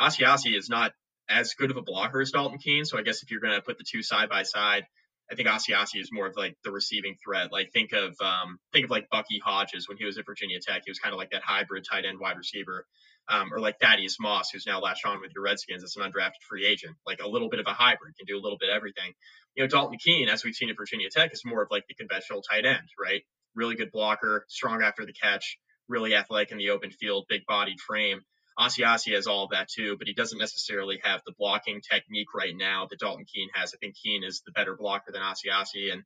Asiasi 0.00 0.56
is 0.56 0.68
not 0.68 0.92
as 1.28 1.54
good 1.54 1.70
of 1.70 1.76
a 1.76 1.82
blocker 1.82 2.20
as 2.20 2.30
Dalton 2.30 2.58
Keene. 2.58 2.84
So 2.84 2.98
I 2.98 3.02
guess 3.02 3.22
if 3.22 3.30
you're 3.30 3.40
going 3.40 3.54
to 3.54 3.62
put 3.62 3.78
the 3.78 3.84
two 3.84 4.02
side 4.02 4.28
by 4.28 4.42
side, 4.42 4.86
I 5.30 5.34
think 5.34 5.48
Asiasi 5.48 6.00
is 6.00 6.10
more 6.12 6.26
of 6.26 6.36
like 6.36 6.56
the 6.64 6.70
receiving 6.70 7.16
threat. 7.24 7.50
Like 7.50 7.72
think 7.72 7.92
of 7.92 8.14
um, 8.20 8.58
think 8.72 8.84
of 8.84 8.90
like 8.90 9.08
Bucky 9.10 9.40
Hodges 9.42 9.88
when 9.88 9.96
he 9.96 10.04
was 10.04 10.18
at 10.18 10.26
Virginia 10.26 10.58
Tech. 10.60 10.82
He 10.84 10.90
was 10.90 10.98
kind 10.98 11.14
of 11.14 11.18
like 11.18 11.30
that 11.30 11.42
hybrid 11.42 11.84
tight 11.90 12.04
end 12.04 12.18
wide 12.20 12.36
receiver, 12.36 12.86
um, 13.28 13.52
or 13.52 13.58
like 13.58 13.80
Thaddeus 13.80 14.20
Moss, 14.20 14.50
who's 14.50 14.66
now 14.66 14.80
latched 14.80 15.06
on 15.06 15.20
with 15.22 15.32
your 15.34 15.44
Redskins 15.44 15.82
as 15.82 15.96
an 15.96 16.02
undrafted 16.02 16.42
free 16.46 16.66
agent. 16.66 16.96
Like 17.06 17.20
a 17.22 17.28
little 17.28 17.48
bit 17.48 17.60
of 17.60 17.66
a 17.66 17.72
hybrid, 17.72 18.16
can 18.18 18.26
do 18.26 18.36
a 18.38 18.42
little 18.42 18.58
bit 18.58 18.68
of 18.68 18.76
everything. 18.76 19.12
You 19.54 19.62
know, 19.62 19.68
Dalton 19.68 19.98
Keene, 19.98 20.28
as 20.28 20.44
we've 20.44 20.54
seen 20.54 20.68
at 20.68 20.76
Virginia 20.76 21.08
Tech, 21.10 21.32
is 21.32 21.42
more 21.44 21.62
of 21.62 21.68
like 21.70 21.84
the 21.88 21.94
conventional 21.94 22.42
tight 22.42 22.66
end, 22.66 22.88
right? 23.00 23.22
Really 23.54 23.76
good 23.76 23.92
blocker, 23.92 24.44
strong 24.48 24.82
after 24.82 25.06
the 25.06 25.12
catch, 25.14 25.58
really 25.88 26.14
athletic 26.14 26.52
in 26.52 26.58
the 26.58 26.70
open 26.70 26.90
field, 26.90 27.26
big 27.28 27.46
bodied 27.46 27.80
frame. 27.80 28.20
Asiasi 28.58 29.14
has 29.14 29.26
all 29.26 29.44
of 29.44 29.50
that 29.50 29.68
too, 29.68 29.96
but 29.98 30.06
he 30.06 30.14
doesn't 30.14 30.38
necessarily 30.38 31.00
have 31.02 31.22
the 31.26 31.32
blocking 31.38 31.80
technique 31.80 32.32
right 32.34 32.54
now 32.56 32.86
that 32.88 33.00
Dalton 33.00 33.24
Keene 33.24 33.48
has. 33.54 33.74
I 33.74 33.78
think 33.78 33.96
Keene 33.96 34.22
is 34.22 34.42
the 34.46 34.52
better 34.52 34.76
blocker 34.76 35.12
than 35.12 35.22
Asiasi, 35.22 35.92
and 35.92 36.04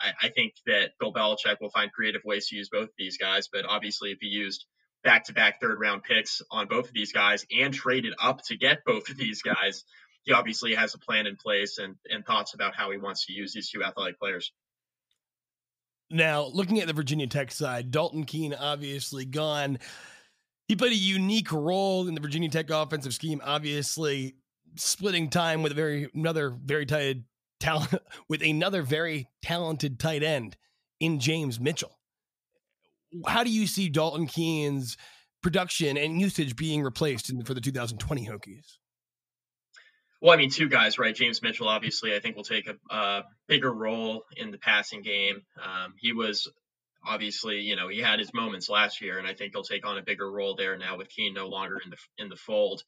I, 0.00 0.12
I 0.22 0.28
think 0.30 0.54
that 0.66 0.92
Bill 0.98 1.12
Belichick 1.12 1.60
will 1.60 1.70
find 1.70 1.92
creative 1.92 2.22
ways 2.24 2.48
to 2.48 2.56
use 2.56 2.70
both 2.70 2.88
of 2.88 2.94
these 2.96 3.18
guys. 3.18 3.48
But 3.52 3.66
obviously, 3.68 4.12
if 4.12 4.18
he 4.20 4.28
used 4.28 4.64
back-to-back 5.04 5.60
third-round 5.60 6.02
picks 6.02 6.42
on 6.50 6.68
both 6.68 6.88
of 6.88 6.94
these 6.94 7.12
guys 7.12 7.44
and 7.50 7.72
traded 7.72 8.14
up 8.20 8.42
to 8.44 8.56
get 8.56 8.84
both 8.84 9.08
of 9.08 9.16
these 9.16 9.42
guys, 9.42 9.84
he 10.24 10.32
obviously 10.32 10.74
has 10.74 10.94
a 10.94 10.98
plan 10.98 11.26
in 11.26 11.36
place 11.36 11.78
and, 11.78 11.96
and 12.10 12.24
thoughts 12.24 12.54
about 12.54 12.74
how 12.74 12.90
he 12.90 12.98
wants 12.98 13.26
to 13.26 13.32
use 13.32 13.52
these 13.54 13.70
two 13.70 13.82
athletic 13.82 14.18
players. 14.18 14.52
Now, 16.10 16.44
looking 16.44 16.80
at 16.80 16.86
the 16.86 16.92
Virginia 16.92 17.26
Tech 17.26 17.52
side, 17.52 17.90
Dalton 17.90 18.24
Keene 18.24 18.52
obviously 18.52 19.24
gone. 19.24 19.78
He 20.70 20.76
played 20.76 20.92
a 20.92 20.94
unique 20.94 21.50
role 21.50 22.06
in 22.06 22.14
the 22.14 22.20
Virginia 22.20 22.48
Tech 22.48 22.70
offensive 22.70 23.12
scheme, 23.12 23.40
obviously 23.42 24.36
splitting 24.76 25.28
time 25.28 25.64
with 25.64 25.72
a 25.72 25.74
very 25.74 26.08
another 26.14 26.50
very 26.64 26.86
tight 26.86 27.24
talent 27.58 27.92
with 28.28 28.40
another 28.40 28.82
very 28.82 29.28
talented 29.42 29.98
tight 29.98 30.22
end 30.22 30.56
in 31.00 31.18
James 31.18 31.58
Mitchell. 31.58 31.98
How 33.26 33.42
do 33.42 33.50
you 33.50 33.66
see 33.66 33.88
Dalton 33.88 34.28
Keene's 34.28 34.96
production 35.42 35.96
and 35.96 36.20
usage 36.20 36.54
being 36.54 36.84
replaced 36.84 37.30
in, 37.30 37.42
for 37.42 37.52
the 37.52 37.60
2020 37.60 38.28
Hokies? 38.28 38.76
Well, 40.22 40.32
I 40.32 40.36
mean, 40.36 40.50
two 40.50 40.68
guys, 40.68 41.00
right? 41.00 41.16
James 41.16 41.42
Mitchell, 41.42 41.66
obviously, 41.66 42.14
I 42.14 42.20
think 42.20 42.36
will 42.36 42.44
take 42.44 42.68
a, 42.68 42.94
a 42.94 43.24
bigger 43.48 43.72
role 43.72 44.22
in 44.36 44.52
the 44.52 44.58
passing 44.58 45.02
game. 45.02 45.42
Um, 45.60 45.94
he 45.98 46.12
was 46.12 46.48
obviously, 47.06 47.60
you 47.60 47.76
know, 47.76 47.88
he 47.88 48.00
had 48.00 48.18
his 48.18 48.32
moments 48.34 48.68
last 48.68 49.00
year, 49.00 49.18
and 49.18 49.26
I 49.26 49.34
think 49.34 49.52
he'll 49.52 49.62
take 49.62 49.86
on 49.86 49.98
a 49.98 50.02
bigger 50.02 50.30
role 50.30 50.54
there 50.54 50.76
now 50.76 50.96
with 50.98 51.08
Keene 51.08 51.34
no 51.34 51.48
longer 51.48 51.78
in 51.84 51.90
the 51.90 51.96
in 52.18 52.28
the 52.28 52.36
fold. 52.36 52.82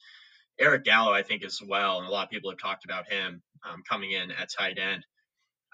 Eric 0.59 0.85
Gallo, 0.85 1.13
I 1.13 1.23
think, 1.23 1.45
as 1.45 1.61
well, 1.67 1.99
and 1.99 2.07
a 2.07 2.11
lot 2.11 2.25
of 2.25 2.31
people 2.31 2.51
have 2.51 2.59
talked 2.59 2.85
about 2.85 3.11
him 3.11 3.43
um, 3.69 3.83
coming 3.89 4.13
in 4.13 4.31
at 4.31 4.51
tight 4.51 4.79
end. 4.79 5.05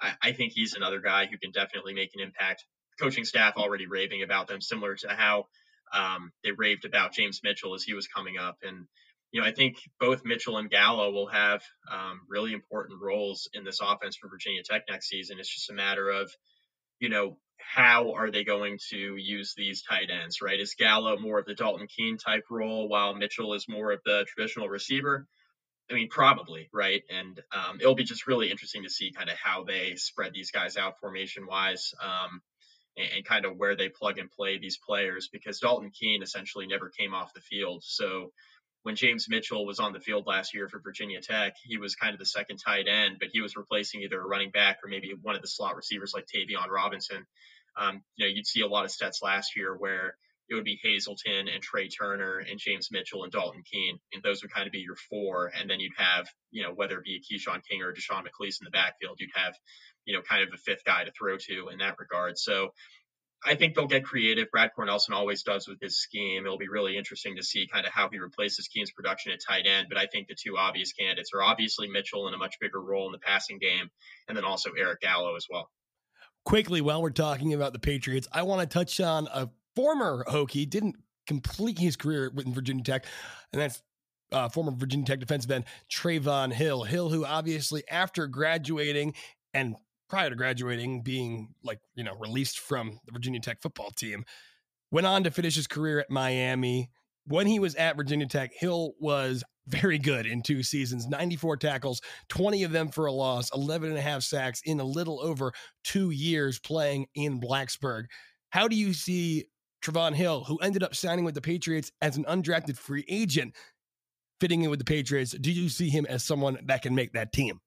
I, 0.00 0.12
I 0.22 0.32
think 0.32 0.52
he's 0.52 0.74
another 0.74 1.00
guy 1.00 1.26
who 1.26 1.38
can 1.38 1.50
definitely 1.50 1.94
make 1.94 2.10
an 2.14 2.20
impact. 2.20 2.64
Coaching 3.00 3.24
staff 3.24 3.54
already 3.56 3.86
raving 3.86 4.22
about 4.22 4.48
them, 4.48 4.60
similar 4.60 4.94
to 4.96 5.08
how 5.08 5.46
um, 5.92 6.32
they 6.44 6.52
raved 6.52 6.84
about 6.84 7.12
James 7.12 7.40
Mitchell 7.42 7.74
as 7.74 7.82
he 7.82 7.94
was 7.94 8.06
coming 8.06 8.38
up. 8.38 8.58
And 8.62 8.86
you 9.32 9.40
know, 9.40 9.46
I 9.46 9.52
think 9.52 9.76
both 10.00 10.22
Mitchell 10.24 10.56
and 10.56 10.70
Gallo 10.70 11.10
will 11.12 11.28
have 11.28 11.62
um, 11.90 12.20
really 12.28 12.52
important 12.52 13.00
roles 13.02 13.48
in 13.52 13.64
this 13.64 13.80
offense 13.82 14.16
for 14.16 14.28
Virginia 14.28 14.62
Tech 14.62 14.84
next 14.88 15.08
season. 15.08 15.38
It's 15.38 15.52
just 15.52 15.70
a 15.70 15.74
matter 15.74 16.08
of, 16.08 16.30
you 16.98 17.08
know, 17.08 17.36
how 17.58 18.12
are 18.12 18.30
they 18.30 18.44
going 18.44 18.78
to 18.90 19.16
use 19.16 19.54
these 19.56 19.82
tight 19.82 20.10
ends, 20.10 20.40
right? 20.40 20.58
Is 20.58 20.74
Gallo 20.74 21.18
more 21.18 21.38
of 21.38 21.46
the 21.46 21.54
Dalton 21.54 21.86
Keene 21.86 22.16
type 22.16 22.44
role 22.50 22.88
while 22.88 23.14
Mitchell 23.14 23.54
is 23.54 23.68
more 23.68 23.92
of 23.92 24.00
the 24.04 24.24
traditional 24.28 24.68
receiver? 24.68 25.26
I 25.90 25.94
mean, 25.94 26.08
probably, 26.08 26.68
right? 26.72 27.02
And 27.10 27.40
um, 27.52 27.78
it'll 27.80 27.94
be 27.94 28.04
just 28.04 28.26
really 28.26 28.50
interesting 28.50 28.82
to 28.82 28.90
see 28.90 29.10
kind 29.10 29.30
of 29.30 29.36
how 29.42 29.64
they 29.64 29.94
spread 29.96 30.32
these 30.34 30.50
guys 30.50 30.76
out 30.76 30.98
formation 31.00 31.46
wise 31.46 31.94
um, 32.02 32.42
and, 32.96 33.08
and, 33.16 33.24
kind 33.24 33.46
of 33.46 33.56
where 33.56 33.74
they 33.74 33.88
plug 33.88 34.18
and 34.18 34.30
play 34.30 34.58
these 34.58 34.78
players 34.86 35.30
because 35.32 35.60
Dalton 35.60 35.90
Keene 35.90 36.22
essentially 36.22 36.66
never 36.66 36.90
came 36.90 37.14
off 37.14 37.32
the 37.32 37.40
field. 37.40 37.82
So 37.84 38.32
when 38.88 38.96
James 38.96 39.26
Mitchell 39.28 39.66
was 39.66 39.80
on 39.80 39.92
the 39.92 40.00
field 40.00 40.26
last 40.26 40.54
year 40.54 40.66
for 40.66 40.80
Virginia 40.80 41.20
Tech, 41.20 41.52
he 41.62 41.76
was 41.76 41.94
kind 41.94 42.14
of 42.14 42.18
the 42.18 42.24
second 42.24 42.56
tight 42.56 42.88
end, 42.88 43.18
but 43.20 43.28
he 43.30 43.42
was 43.42 43.54
replacing 43.54 44.00
either 44.00 44.18
a 44.18 44.26
running 44.26 44.50
back 44.50 44.78
or 44.82 44.88
maybe 44.88 45.12
one 45.20 45.36
of 45.36 45.42
the 45.42 45.46
slot 45.46 45.76
receivers 45.76 46.14
like 46.14 46.24
Tayvion 46.24 46.70
Robinson. 46.70 47.26
Um, 47.76 48.00
you 48.16 48.24
know, 48.24 48.32
you'd 48.34 48.46
see 48.46 48.62
a 48.62 48.66
lot 48.66 48.86
of 48.86 48.90
stats 48.90 49.22
last 49.22 49.56
year 49.56 49.76
where 49.76 50.16
it 50.48 50.54
would 50.54 50.64
be 50.64 50.80
Hazelton 50.82 51.48
and 51.52 51.62
Tre 51.62 51.90
Turner 51.90 52.38
and 52.38 52.58
James 52.58 52.88
Mitchell 52.90 53.24
and 53.24 53.30
Dalton 53.30 53.62
Keene, 53.70 53.98
and 54.14 54.22
those 54.22 54.40
would 54.40 54.54
kind 54.54 54.66
of 54.66 54.72
be 54.72 54.78
your 54.78 54.96
four. 55.10 55.52
And 55.54 55.68
then 55.68 55.80
you'd 55.80 55.92
have, 55.98 56.26
you 56.50 56.62
know, 56.62 56.72
whether 56.72 56.96
it 56.96 57.04
be 57.04 57.16
a 57.16 57.20
Keshawn 57.20 57.60
King 57.68 57.82
or 57.82 57.92
Deshaun 57.92 58.22
McClease 58.22 58.58
in 58.58 58.64
the 58.64 58.70
backfield, 58.70 59.18
you'd 59.20 59.28
have, 59.34 59.52
you 60.06 60.14
know, 60.14 60.22
kind 60.22 60.42
of 60.42 60.48
a 60.54 60.56
fifth 60.56 60.84
guy 60.86 61.04
to 61.04 61.12
throw 61.12 61.36
to 61.36 61.68
in 61.68 61.80
that 61.80 61.98
regard. 61.98 62.38
So 62.38 62.70
I 63.44 63.54
think 63.54 63.74
they'll 63.74 63.86
get 63.86 64.04
creative. 64.04 64.50
Brad 64.50 64.70
Cornelsen 64.76 65.14
always 65.14 65.42
does 65.44 65.68
with 65.68 65.80
his 65.80 66.00
scheme. 66.00 66.44
It'll 66.44 66.58
be 66.58 66.68
really 66.68 66.96
interesting 66.96 67.36
to 67.36 67.42
see 67.42 67.68
kind 67.72 67.86
of 67.86 67.92
how 67.92 68.08
he 68.10 68.18
replaces 68.18 68.66
Keene's 68.66 68.90
production 68.90 69.32
at 69.32 69.38
tight 69.46 69.66
end. 69.66 69.86
But 69.88 69.98
I 69.98 70.06
think 70.06 70.26
the 70.26 70.34
two 70.34 70.56
obvious 70.58 70.92
candidates 70.92 71.30
are 71.34 71.42
obviously 71.42 71.88
Mitchell 71.88 72.26
in 72.26 72.34
a 72.34 72.38
much 72.38 72.56
bigger 72.60 72.80
role 72.80 73.06
in 73.06 73.12
the 73.12 73.18
passing 73.18 73.58
game, 73.58 73.90
and 74.26 74.36
then 74.36 74.44
also 74.44 74.70
Eric 74.76 75.00
Gallo 75.00 75.36
as 75.36 75.46
well. 75.48 75.70
Quickly, 76.44 76.80
while 76.80 77.00
we're 77.00 77.10
talking 77.10 77.54
about 77.54 77.72
the 77.72 77.78
Patriots, 77.78 78.26
I 78.32 78.42
want 78.42 78.60
to 78.60 78.66
touch 78.66 79.00
on 79.00 79.28
a 79.32 79.50
former 79.76 80.24
Hokie, 80.26 80.68
didn't 80.68 80.96
complete 81.26 81.78
his 81.78 81.96
career 81.96 82.32
with 82.34 82.52
Virginia 82.52 82.82
Tech, 82.82 83.04
and 83.52 83.62
that's 83.62 83.82
uh, 84.32 84.48
former 84.48 84.72
Virginia 84.72 85.06
Tech 85.06 85.20
defensive 85.20 85.50
end 85.50 85.64
Trevon 85.90 86.52
Hill. 86.52 86.82
Hill, 86.82 87.10
who 87.10 87.24
obviously 87.24 87.84
after 87.88 88.26
graduating 88.26 89.14
and 89.54 89.76
prior 90.08 90.30
to 90.30 90.36
graduating, 90.36 91.02
being 91.02 91.54
like, 91.62 91.80
you 91.94 92.04
know, 92.04 92.14
released 92.14 92.58
from 92.58 92.98
the 93.04 93.12
Virginia 93.12 93.40
Tech 93.40 93.60
football 93.60 93.90
team, 93.90 94.24
went 94.90 95.06
on 95.06 95.24
to 95.24 95.30
finish 95.30 95.56
his 95.56 95.66
career 95.66 96.00
at 96.00 96.10
Miami. 96.10 96.90
When 97.26 97.46
he 97.46 97.58
was 97.58 97.74
at 97.74 97.96
Virginia 97.96 98.26
Tech, 98.26 98.52
Hill 98.54 98.94
was 98.98 99.44
very 99.66 99.98
good 99.98 100.26
in 100.26 100.42
two 100.42 100.62
seasons 100.62 101.06
94 101.06 101.58
tackles, 101.58 102.00
20 102.30 102.64
of 102.64 102.72
them 102.72 102.88
for 102.88 103.06
a 103.06 103.12
loss, 103.12 103.50
11 103.54 103.90
and 103.90 103.98
a 103.98 104.02
half 104.02 104.22
sacks 104.22 104.62
in 104.64 104.80
a 104.80 104.84
little 104.84 105.20
over 105.20 105.52
two 105.84 106.10
years 106.10 106.58
playing 106.58 107.06
in 107.14 107.40
Blacksburg. 107.40 108.04
How 108.50 108.66
do 108.66 108.76
you 108.76 108.94
see 108.94 109.44
Trevon 109.82 110.14
Hill, 110.14 110.44
who 110.44 110.56
ended 110.58 110.82
up 110.82 110.94
signing 110.94 111.24
with 111.24 111.34
the 111.34 111.42
Patriots 111.42 111.92
as 112.00 112.16
an 112.16 112.24
undrafted 112.24 112.78
free 112.78 113.04
agent, 113.08 113.54
fitting 114.40 114.62
in 114.62 114.70
with 114.70 114.78
the 114.78 114.84
Patriots? 114.86 115.32
Do 115.32 115.52
you 115.52 115.68
see 115.68 115.90
him 115.90 116.06
as 116.06 116.24
someone 116.24 116.58
that 116.64 116.82
can 116.82 116.94
make 116.94 117.12
that 117.12 117.32
team? 117.32 117.60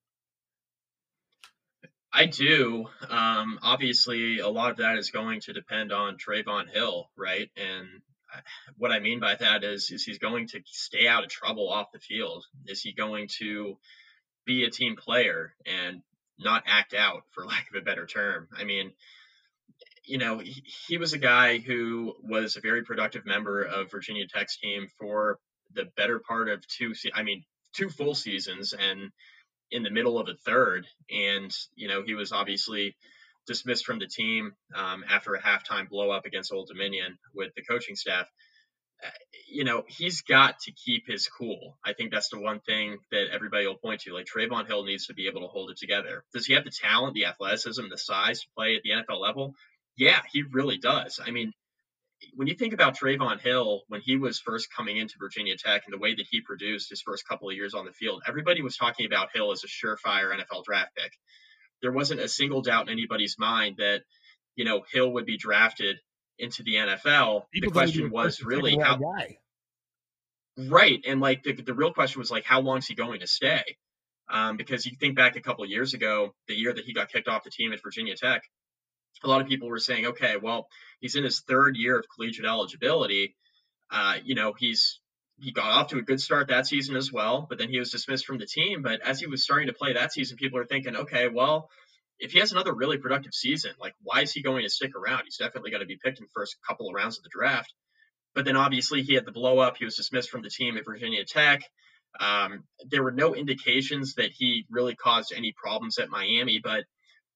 I 2.14 2.26
do. 2.26 2.88
Um, 3.10 3.60
obviously, 3.62 4.40
a 4.40 4.50
lot 4.50 4.72
of 4.72 4.78
that 4.78 4.98
is 4.98 5.12
going 5.12 5.40
to 5.42 5.54
depend 5.54 5.92
on 5.92 6.18
Trevon 6.18 6.70
Hill, 6.70 7.10
right? 7.16 7.50
And 7.56 7.88
what 8.78 8.92
I 8.92 9.00
mean 9.00 9.20
by 9.20 9.36
that 9.36 9.64
is, 9.64 9.90
is 9.92 10.04
he's 10.04 10.20
going 10.20 10.48
to 10.50 10.62
stay 10.66 11.08
out 11.08 11.24
of 11.24 11.30
trouble 11.30 11.70
off 11.70 11.92
the 11.92 12.00
field? 12.00 12.46
Is 12.66 12.82
he 12.82 12.94
going 12.94 13.30
to 13.40 13.78
be 14.46 14.64
a 14.64 14.70
team 14.70 14.96
player 14.96 15.54
and 15.66 16.02
not 16.40 16.64
act 16.68 16.94
out, 16.94 17.24
for 17.32 17.46
lack 17.48 17.68
of 17.70 17.82
a 17.82 17.86
better 17.86 18.06
term? 18.06 18.48
I 18.58 18.64
mean, 18.64 18.92
you 20.04 20.18
know, 20.18 20.40
he, 20.40 20.64
he 20.88 20.98
was 20.98 21.14
a 21.14 21.18
guy 21.18 21.60
who 21.60 22.16
was 22.24 22.56
a 22.56 22.62
very 22.62 22.84
productive 22.84 23.26
member 23.26 23.64
of 23.64 23.92
Virginia 23.92 24.26
Tech's 24.28 24.58
team 24.58 24.88
for 25.00 25.40
the 25.74 25.86
better 25.96 26.20
part 26.20 26.50
of 26.50 26.68
two. 26.68 26.94
I 27.14 27.24
mean, 27.24 27.46
two 27.74 27.90
full 27.90 28.16
seasons, 28.16 28.74
and 28.74 29.12
in 29.72 29.84
the 29.84 29.90
middle 29.90 30.20
of 30.20 30.28
a 30.28 30.36
third. 30.36 30.86
And, 31.10 31.56
you 31.76 31.88
know, 31.88 32.04
he 32.04 32.14
was 32.14 32.32
obviously 32.32 32.96
dismissed 33.48 33.86
from 33.86 34.00
the 34.00 34.08
team 34.08 34.54
um, 34.76 35.04
after 35.10 35.34
a 35.34 35.42
halftime 35.42 35.90
blow 35.90 36.12
up 36.12 36.26
against 36.26 36.54
Old 36.54 36.68
Dominion 36.68 37.18
with 37.34 37.54
the 37.56 37.64
coaching 37.64 37.96
staff. 37.96 38.28
Uh, 39.04 39.10
you 39.48 39.64
know, 39.64 39.84
he's 39.88 40.22
got 40.22 40.60
to 40.60 40.72
keep 40.72 41.08
his 41.08 41.28
cool. 41.28 41.78
I 41.84 41.94
think 41.94 42.12
that's 42.12 42.30
the 42.30 42.40
one 42.40 42.60
thing 42.60 42.98
that 43.12 43.30
everybody 43.34 43.66
will 43.66 43.78
point 43.78 44.02
to. 44.02 44.14
Like 44.14 44.28
Trevon 44.28 44.68
Hill 44.68 44.84
needs 44.84 45.08
to 45.08 45.14
be 45.14 45.28
able 45.28 45.42
to 45.42 45.48
hold 45.48 45.72
it 45.72 45.78
together. 45.78 46.24
Does 46.34 46.46
he 46.46 46.54
have 46.54 46.66
the 46.66 46.72
talent, 46.72 47.16
the 47.16 47.26
athleticism, 47.26 47.82
the 47.90 47.98
size 47.98 48.42
to 48.42 48.48
play 48.56 48.76
at 48.76 48.84
the 48.84 48.92
NFL 48.92 49.20
level? 49.20 49.56
Yeah, 49.98 50.22
he 50.32 50.44
really 50.44 50.78
does. 50.78 51.20
I 51.26 51.32
mean, 51.32 51.52
when 52.36 52.48
you 52.48 52.56
think 52.56 52.74
about 52.74 52.98
Trevon 52.98 53.40
Hill, 53.40 53.82
when 53.88 54.02
he 54.02 54.18
was 54.18 54.40
first 54.40 54.74
coming 54.74 54.98
into 54.98 55.16
Virginia 55.20 55.56
Tech 55.58 55.84
and 55.86 55.94
the 55.94 55.98
way 55.98 56.14
that 56.14 56.26
he 56.30 56.42
produced 56.42 56.90
his 56.90 57.02
first 57.02 57.28
couple 57.28 57.50
of 57.50 57.56
years 57.56 57.74
on 57.74 57.86
the 57.86 57.92
field, 57.92 58.24
everybody 58.28 58.62
was 58.62 58.78
talking 58.78 59.06
about 59.06 59.30
Hill 59.34 59.52
as 59.52 59.64
a 59.64 59.68
surefire 59.68 60.34
NFL 60.34 60.64
draft 60.64 60.96
pick. 60.96 61.12
There 61.82 61.92
wasn't 61.92 62.22
a 62.22 62.28
single 62.28 62.62
doubt 62.62 62.88
in 62.88 62.94
anybody's 62.94 63.38
mind 63.40 63.78
that, 63.78 64.02
you 64.56 64.66
know, 64.66 64.84
Hill 64.92 65.12
would 65.14 65.26
be 65.26 65.38
drafted 65.38 65.98
into 66.38 66.64
the 66.64 66.76
NFL. 66.76 67.44
People 67.52 67.72
the 67.72 67.80
question 67.80 68.12
was 68.12 68.44
really 68.44 68.78
how. 68.78 68.98
Guy. 68.98 69.38
Right. 70.58 71.00
And 71.08 71.22
like 71.22 71.44
the, 71.44 71.54
the 71.54 71.74
real 71.74 71.94
question 71.94 72.20
was 72.20 72.30
like, 72.30 72.46
how 72.46 72.62
long 72.62 72.80
is 72.80 72.88
he 72.88 72.94
going 72.94 73.22
to 73.22 73.28
stay? 73.28 73.78
Um, 74.30 74.58
because 74.58 74.86
you 74.86 74.96
think 75.00 75.16
back 75.16 75.36
a 75.36 75.42
couple 75.42 75.64
of 75.64 75.70
years 75.70 75.94
ago, 75.94 76.34
the 76.48 76.54
year 76.54 76.74
that 76.74 76.86
he 76.86 76.94
got 76.94 77.12
kicked 77.12 77.28
off 77.28 77.44
the 77.44 77.50
team 77.50 77.74
at 77.74 77.82
Virginia 77.82 78.16
Tech, 78.16 78.44
a 79.24 79.28
lot 79.28 79.42
of 79.42 79.48
people 79.48 79.68
were 79.68 79.80
saying, 79.80 80.08
okay, 80.08 80.36
well, 80.42 80.68
he's 81.00 81.16
in 81.16 81.24
his 81.24 81.42
third 81.42 81.76
year 81.76 82.00
of 82.00 82.06
collegiate 82.14 82.46
eligibility. 82.46 83.36
Uh, 83.92 84.16
you 84.24 84.36
know, 84.36 84.54
he's 84.58 85.00
he 85.40 85.52
got 85.52 85.72
off 85.72 85.88
to 85.88 85.98
a 85.98 86.04
good 86.04 86.22
start 86.22 86.50
that 86.50 86.68
season 86.68 86.96
as 86.96 87.12
well, 87.12 87.48
but 87.50 87.58
then 87.58 87.70
he 87.70 87.80
was 87.80 87.92
dismissed 87.92 88.26
from 88.26 88.38
the 88.38 88.46
team. 88.46 88.84
But 88.84 89.02
as 89.02 89.20
he 89.20 89.26
was 89.26 89.44
starting 89.44 89.68
to 89.68 89.74
play 89.74 89.94
that 89.94 90.14
season, 90.14 90.38
people 90.38 90.60
are 90.60 90.66
thinking, 90.66 90.96
okay, 90.96 91.30
well, 91.30 91.70
if 92.20 92.32
he 92.32 92.40
has 92.40 92.52
another 92.52 92.74
really 92.74 93.00
productive 93.00 93.34
season, 93.34 93.72
like 93.80 93.96
why 94.04 94.22
is 94.22 94.32
he 94.32 94.44
going 94.44 94.64
to 94.64 94.70
stick 94.70 94.92
around? 94.96 95.24
He's 95.26 95.38
definitely 95.38 95.72
going 95.72 95.82
to 95.82 95.88
be 95.88 95.98
picked 95.98 96.20
in 96.20 96.26
the 96.26 96.32
first 96.36 96.58
couple 96.68 96.88
of 96.88 96.94
rounds 96.94 97.18
of 97.18 97.24
the 97.24 97.32
draft. 97.34 97.74
But 98.36 98.46
then 98.46 98.56
obviously 98.56 99.02
he 99.02 99.16
had 99.16 99.26
the 99.26 99.32
blow 99.32 99.60
up. 99.60 99.78
He 99.78 99.86
was 99.86 99.96
dismissed 99.96 100.30
from 100.30 100.44
the 100.44 100.50
team 100.50 100.78
at 100.78 100.86
Virginia 100.86 101.26
Tech. 101.26 101.64
Um, 102.20 102.64
there 102.90 103.04
were 103.04 103.12
no 103.12 103.36
indications 103.36 104.16
that 104.16 104.32
he 104.32 104.66
really 104.70 104.96
caused 104.96 105.34
any 105.36 105.54
problems 105.54 105.98
at 105.98 106.10
Miami, 106.10 106.60
but 106.64 106.84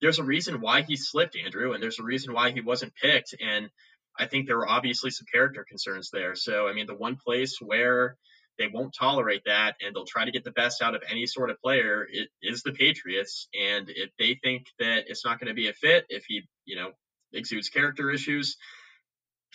there's 0.01 0.19
a 0.19 0.23
reason 0.23 0.61
why 0.61 0.81
he 0.81 0.95
slipped, 0.95 1.37
Andrew, 1.37 1.73
and 1.73 1.81
there's 1.81 1.99
a 1.99 2.03
reason 2.03 2.33
why 2.33 2.51
he 2.51 2.61
wasn't 2.61 2.93
picked. 2.95 3.35
And 3.39 3.69
I 4.17 4.27
think 4.27 4.47
there 4.47 4.57
were 4.57 4.69
obviously 4.69 5.09
some 5.09 5.25
character 5.31 5.65
concerns 5.67 6.09
there. 6.11 6.35
So, 6.35 6.67
I 6.67 6.73
mean, 6.73 6.87
the 6.87 6.95
one 6.95 7.17
place 7.17 7.57
where 7.61 8.17
they 8.57 8.67
won't 8.67 8.95
tolerate 8.97 9.43
that 9.45 9.75
and 9.81 9.95
they'll 9.95 10.05
try 10.05 10.25
to 10.25 10.31
get 10.31 10.43
the 10.43 10.51
best 10.51 10.81
out 10.81 10.95
of 10.95 11.03
any 11.09 11.25
sort 11.25 11.49
of 11.49 11.59
player 11.61 12.07
it 12.09 12.29
is 12.41 12.63
the 12.63 12.71
Patriots. 12.71 13.47
And 13.53 13.89
if 13.89 14.11
they 14.17 14.39
think 14.41 14.67
that 14.79 15.05
it's 15.07 15.25
not 15.25 15.39
going 15.39 15.49
to 15.49 15.53
be 15.53 15.67
a 15.67 15.73
fit, 15.73 16.05
if 16.09 16.25
he, 16.27 16.43
you 16.65 16.77
know, 16.77 16.91
exudes 17.33 17.69
character 17.69 18.09
issues, 18.11 18.57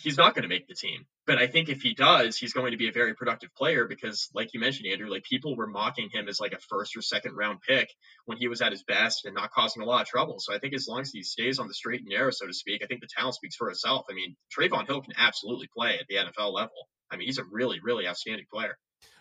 he's 0.01 0.17
not 0.17 0.33
going 0.33 0.43
to 0.43 0.49
make 0.49 0.67
the 0.67 0.75
team. 0.75 1.05
But 1.27 1.37
I 1.37 1.47
think 1.47 1.69
if 1.69 1.81
he 1.81 1.93
does, 1.93 2.37
he's 2.37 2.53
going 2.53 2.71
to 2.71 2.77
be 2.77 2.89
a 2.89 2.91
very 2.91 3.13
productive 3.13 3.53
player 3.55 3.85
because, 3.87 4.29
like 4.33 4.53
you 4.53 4.59
mentioned, 4.59 4.87
Andrew, 4.91 5.09
like 5.09 5.23
people 5.23 5.55
were 5.55 5.67
mocking 5.67 6.09
him 6.11 6.27
as 6.27 6.39
like 6.39 6.53
a 6.53 6.59
first 6.69 6.97
or 6.97 7.01
second 7.01 7.35
round 7.35 7.59
pick 7.61 7.89
when 8.25 8.37
he 8.37 8.47
was 8.47 8.61
at 8.61 8.71
his 8.71 8.83
best 8.83 9.25
and 9.25 9.35
not 9.35 9.51
causing 9.51 9.81
a 9.81 9.85
lot 9.85 10.01
of 10.01 10.07
trouble. 10.07 10.37
So 10.39 10.53
I 10.53 10.59
think 10.59 10.73
as 10.73 10.87
long 10.87 11.01
as 11.01 11.11
he 11.11 11.23
stays 11.23 11.59
on 11.59 11.67
the 11.67 11.73
straight 11.73 12.01
and 12.01 12.09
narrow, 12.09 12.31
so 12.31 12.47
to 12.47 12.53
speak, 12.53 12.81
I 12.83 12.87
think 12.87 13.01
the 13.01 13.07
talent 13.07 13.35
speaks 13.35 13.55
for 13.55 13.69
itself. 13.69 14.05
I 14.09 14.13
mean, 14.13 14.35
Trevon 14.57 14.87
Hill 14.87 15.01
can 15.01 15.13
absolutely 15.17 15.69
play 15.75 15.97
at 15.99 16.07
the 16.09 16.15
NFL 16.15 16.53
level. 16.53 16.89
I 17.11 17.17
mean, 17.17 17.27
he's 17.27 17.37
a 17.37 17.43
really, 17.49 17.79
really 17.83 18.07
outstanding 18.07 18.45
player. 18.51 18.77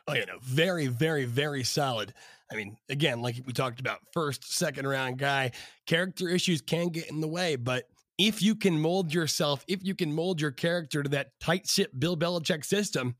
Oh, 0.06 0.14
you 0.14 0.26
know, 0.26 0.38
very, 0.42 0.86
very, 0.86 1.24
very 1.24 1.64
solid. 1.64 2.14
I 2.50 2.56
mean, 2.56 2.76
again, 2.88 3.22
like 3.22 3.36
we 3.46 3.52
talked 3.52 3.80
about, 3.80 4.00
first, 4.12 4.52
second 4.52 4.86
round 4.86 5.18
guy. 5.18 5.52
Character 5.86 6.28
issues 6.28 6.62
can 6.62 6.88
get 6.88 7.10
in 7.10 7.20
the 7.20 7.28
way, 7.28 7.56
but 7.56 7.84
if 8.20 8.42
you 8.42 8.54
can 8.54 8.78
mold 8.78 9.14
yourself, 9.14 9.64
if 9.66 9.82
you 9.82 9.94
can 9.94 10.12
mold 10.12 10.42
your 10.42 10.50
character 10.50 11.02
to 11.02 11.08
that 11.08 11.28
tight 11.40 11.66
ship 11.66 11.90
Bill 11.98 12.18
Belichick 12.18 12.66
system, 12.66 13.16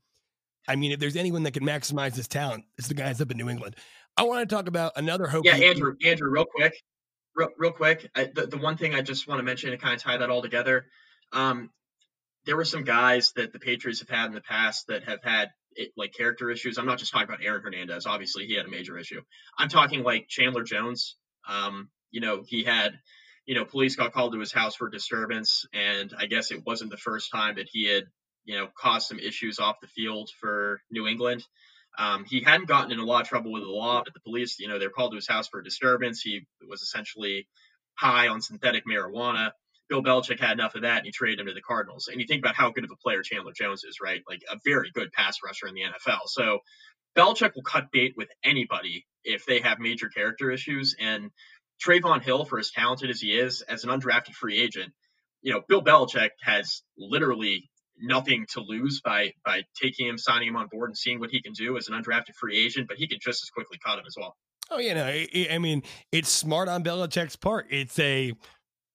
I 0.67 0.75
mean, 0.75 0.91
if 0.91 0.99
there's 0.99 1.15
anyone 1.15 1.41
that 1.43 1.55
can 1.55 1.63
maximize 1.63 2.15
his 2.15 2.27
talent, 2.27 2.65
it's 2.77 2.87
the 2.87 2.93
guys 2.93 3.19
up 3.19 3.31
in 3.31 3.37
New 3.37 3.49
England. 3.49 3.75
I 4.15 4.23
want 4.23 4.47
to 4.47 4.55
talk 4.55 4.67
about 4.67 4.93
another 4.95 5.25
hope. 5.25 5.43
Yeah, 5.43 5.55
Andrew, 5.55 5.95
Andrew, 6.05 6.29
real 6.29 6.45
quick, 6.45 6.75
real, 7.35 7.49
real 7.57 7.71
quick. 7.71 8.11
I, 8.15 8.25
the, 8.25 8.45
the 8.45 8.57
one 8.57 8.77
thing 8.77 8.93
I 8.93 9.01
just 9.01 9.27
want 9.27 9.39
to 9.39 9.43
mention 9.43 9.71
to 9.71 9.77
kind 9.77 9.95
of 9.95 10.03
tie 10.03 10.17
that 10.17 10.29
all 10.29 10.43
together. 10.43 10.85
Um, 11.33 11.71
there 12.45 12.55
were 12.55 12.65
some 12.65 12.83
guys 12.83 13.31
that 13.37 13.53
the 13.53 13.59
Patriots 13.59 14.01
have 14.01 14.09
had 14.09 14.27
in 14.27 14.33
the 14.33 14.41
past 14.41 14.85
that 14.87 15.03
have 15.05 15.23
had 15.23 15.49
it, 15.71 15.93
like 15.97 16.13
character 16.13 16.51
issues. 16.51 16.77
I'm 16.77 16.85
not 16.85 16.99
just 16.99 17.11
talking 17.11 17.27
about 17.27 17.43
Aaron 17.43 17.63
Hernandez. 17.63 18.05
Obviously, 18.05 18.45
he 18.45 18.55
had 18.55 18.67
a 18.67 18.69
major 18.69 18.99
issue. 18.99 19.21
I'm 19.57 19.69
talking 19.69 20.03
like 20.03 20.27
Chandler 20.27 20.63
Jones. 20.63 21.15
Um, 21.49 21.89
you 22.11 22.21
know, 22.21 22.43
he 22.45 22.63
had, 22.63 22.99
you 23.45 23.55
know, 23.55 23.65
police 23.65 23.95
got 23.95 24.13
called 24.13 24.33
to 24.33 24.39
his 24.39 24.51
house 24.51 24.75
for 24.75 24.89
disturbance, 24.89 25.65
and 25.73 26.13
I 26.17 26.27
guess 26.27 26.51
it 26.51 26.65
wasn't 26.65 26.91
the 26.91 26.97
first 26.97 27.31
time 27.31 27.55
that 27.55 27.67
he 27.71 27.87
had, 27.87 28.03
you 28.45 28.57
know, 28.57 28.67
caused 28.77 29.07
some 29.07 29.19
issues 29.19 29.59
off 29.59 29.79
the 29.81 29.87
field 29.87 30.29
for 30.39 30.81
New 30.91 31.07
England. 31.07 31.43
Um, 31.97 32.25
he 32.25 32.41
hadn't 32.41 32.67
gotten 32.67 32.91
in 32.91 32.99
a 32.99 33.05
lot 33.05 33.21
of 33.21 33.27
trouble 33.27 33.51
with 33.51 33.63
the 33.63 33.69
law, 33.69 34.01
but 34.03 34.13
the 34.13 34.21
police, 34.21 34.59
you 34.59 34.67
know, 34.67 34.79
they're 34.79 34.89
called 34.89 35.11
to 35.11 35.17
his 35.17 35.27
house 35.27 35.47
for 35.47 35.61
disturbance. 35.61 36.21
He 36.21 36.45
was 36.67 36.81
essentially 36.81 37.47
high 37.95 38.29
on 38.29 38.41
synthetic 38.41 38.85
marijuana. 38.85 39.51
Bill 39.89 40.01
Belichick 40.01 40.39
had 40.39 40.53
enough 40.53 40.75
of 40.75 40.83
that 40.83 40.99
and 40.99 41.05
he 41.05 41.11
traded 41.11 41.41
him 41.41 41.47
to 41.47 41.53
the 41.53 41.61
Cardinals. 41.61 42.07
And 42.07 42.21
you 42.21 42.27
think 42.27 42.43
about 42.43 42.55
how 42.55 42.71
good 42.71 42.85
of 42.85 42.91
a 42.91 42.95
player 42.95 43.21
Chandler 43.23 43.51
Jones 43.51 43.83
is, 43.83 43.97
right? 44.01 44.21
Like 44.27 44.41
a 44.49 44.57
very 44.63 44.89
good 44.93 45.11
pass 45.11 45.39
rusher 45.43 45.67
in 45.67 45.75
the 45.75 45.81
NFL. 45.81 46.27
So 46.27 46.59
Belichick 47.15 47.55
will 47.55 47.63
cut 47.63 47.91
bait 47.91 48.13
with 48.15 48.29
anybody 48.41 49.05
if 49.25 49.45
they 49.45 49.59
have 49.59 49.79
major 49.79 50.07
character 50.07 50.49
issues. 50.49 50.95
And 50.97 51.29
Trevon 51.85 52.21
Hill, 52.21 52.45
for 52.45 52.59
as 52.59 52.71
talented 52.71 53.09
as 53.09 53.19
he 53.19 53.31
is, 53.31 53.61
as 53.61 53.83
an 53.83 53.89
undrafted 53.89 54.33
free 54.33 54.59
agent, 54.59 54.93
you 55.41 55.53
know, 55.53 55.61
Bill 55.67 55.83
Belichick 55.83 56.29
has 56.43 56.83
literally 56.97 57.69
nothing 57.99 58.45
to 58.53 58.61
lose 58.61 59.01
by 59.01 59.33
by 59.45 59.63
taking 59.81 60.07
him, 60.07 60.17
signing 60.17 60.49
him 60.49 60.55
on 60.55 60.67
board, 60.67 60.89
and 60.89 60.97
seeing 60.97 61.19
what 61.19 61.31
he 61.31 61.41
can 61.41 61.53
do 61.53 61.77
as 61.77 61.87
an 61.87 62.01
undrafted 62.01 62.35
free 62.39 62.57
agent. 62.57 62.87
But 62.87 62.97
he 62.97 63.07
could 63.07 63.19
just 63.21 63.43
as 63.43 63.49
quickly 63.49 63.79
cut 63.83 63.99
him 63.99 64.05
as 64.07 64.15
well. 64.17 64.35
Oh, 64.69 64.79
you 64.79 64.93
know, 64.93 65.05
I, 65.05 65.47
I 65.51 65.57
mean, 65.57 65.83
it's 66.11 66.29
smart 66.29 66.69
on 66.69 66.83
Belichick's 66.83 67.35
part. 67.35 67.67
It's 67.69 67.99
a 67.99 68.33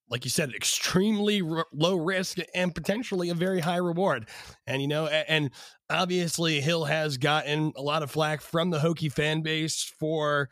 like 0.08 0.24
you 0.24 0.30
said, 0.30 0.54
extremely 0.54 1.42
r- 1.42 1.66
low 1.72 1.96
risk 1.96 2.38
and 2.54 2.74
potentially 2.74 3.28
a 3.30 3.34
very 3.34 3.60
high 3.60 3.76
reward. 3.76 4.28
And, 4.66 4.80
you 4.80 4.88
know, 4.88 5.06
and, 5.06 5.28
and 5.28 5.50
obviously 5.90 6.60
Hill 6.60 6.84
has 6.84 7.18
gotten 7.18 7.72
a 7.76 7.82
lot 7.82 8.02
of 8.02 8.10
flack 8.10 8.40
from 8.40 8.70
the 8.70 8.78
Hokie 8.78 9.12
fan 9.12 9.42
base 9.42 9.82
for, 9.82 10.48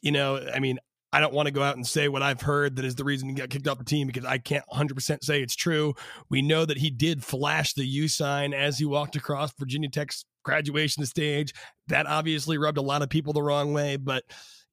you 0.00 0.10
know, 0.10 0.40
I 0.54 0.58
mean, 0.58 0.78
I 1.12 1.20
don't 1.20 1.32
want 1.32 1.46
to 1.46 1.52
go 1.52 1.62
out 1.62 1.76
and 1.76 1.86
say 1.86 2.08
what 2.08 2.22
I've 2.22 2.40
heard 2.40 2.76
that 2.76 2.84
is 2.84 2.96
the 2.96 3.04
reason 3.04 3.28
he 3.28 3.34
got 3.34 3.48
kicked 3.48 3.68
off 3.68 3.78
the 3.78 3.84
team 3.84 4.06
because 4.06 4.24
I 4.24 4.38
can't 4.38 4.64
100% 4.72 5.22
say 5.22 5.40
it's 5.40 5.56
true. 5.56 5.94
We 6.28 6.42
know 6.42 6.64
that 6.64 6.78
he 6.78 6.90
did 6.90 7.24
flash 7.24 7.74
the 7.74 7.86
U 7.86 8.08
sign 8.08 8.52
as 8.52 8.78
he 8.78 8.84
walked 8.84 9.16
across 9.16 9.52
Virginia 9.58 9.88
Tech's 9.88 10.24
graduation 10.44 11.06
stage. 11.06 11.54
That 11.88 12.06
obviously 12.06 12.58
rubbed 12.58 12.78
a 12.78 12.82
lot 12.82 13.02
of 13.02 13.08
people 13.08 13.32
the 13.32 13.42
wrong 13.42 13.72
way, 13.72 13.96
but 13.96 14.24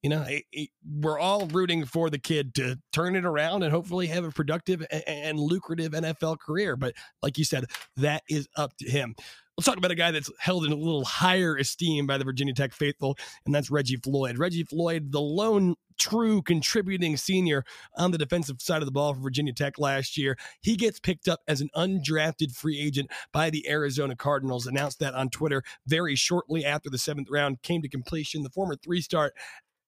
you 0.04 0.10
know, 0.10 0.22
it, 0.28 0.44
it, 0.52 0.68
we're 0.86 1.18
all 1.18 1.46
rooting 1.46 1.86
for 1.86 2.10
the 2.10 2.18
kid 2.18 2.54
to 2.56 2.78
turn 2.92 3.16
it 3.16 3.24
around 3.24 3.62
and 3.62 3.72
hopefully 3.72 4.06
have 4.08 4.22
a 4.22 4.30
productive 4.30 4.84
and, 4.90 5.02
and 5.08 5.40
lucrative 5.40 5.92
NFL 5.92 6.40
career. 6.40 6.76
But 6.76 6.92
like 7.22 7.38
you 7.38 7.44
said, 7.44 7.64
that 7.96 8.22
is 8.28 8.46
up 8.54 8.76
to 8.80 8.90
him. 8.90 9.14
Let's 9.56 9.64
talk 9.66 9.78
about 9.78 9.92
a 9.92 9.94
guy 9.94 10.10
that's 10.10 10.30
held 10.38 10.66
in 10.66 10.72
a 10.72 10.76
little 10.76 11.06
higher 11.06 11.56
esteem 11.56 12.06
by 12.06 12.18
the 12.18 12.24
Virginia 12.24 12.52
Tech 12.52 12.74
faithful, 12.74 13.16
and 13.46 13.54
that's 13.54 13.70
Reggie 13.70 13.96
Floyd. 13.96 14.36
Reggie 14.36 14.64
Floyd, 14.64 15.10
the 15.10 15.22
lone 15.22 15.74
true 15.98 16.42
contributing 16.42 17.16
senior 17.16 17.64
on 17.96 18.10
the 18.10 18.18
defensive 18.18 18.60
side 18.60 18.82
of 18.82 18.86
the 18.86 18.92
ball 18.92 19.14
for 19.14 19.20
Virginia 19.20 19.52
Tech 19.52 19.78
last 19.78 20.16
year. 20.16 20.36
He 20.60 20.76
gets 20.76 21.00
picked 21.00 21.28
up 21.28 21.40
as 21.48 21.60
an 21.60 21.70
undrafted 21.76 22.54
free 22.54 22.80
agent 22.80 23.10
by 23.32 23.50
the 23.50 23.68
Arizona 23.68 24.16
Cardinals. 24.16 24.66
Announced 24.66 24.98
that 25.00 25.14
on 25.14 25.30
Twitter 25.30 25.62
very 25.86 26.16
shortly 26.16 26.64
after 26.64 26.90
the 26.90 26.98
seventh 26.98 27.28
round 27.30 27.62
came 27.62 27.82
to 27.82 27.88
completion. 27.88 28.42
The 28.42 28.50
former 28.50 28.76
three 28.76 29.00
star 29.00 29.32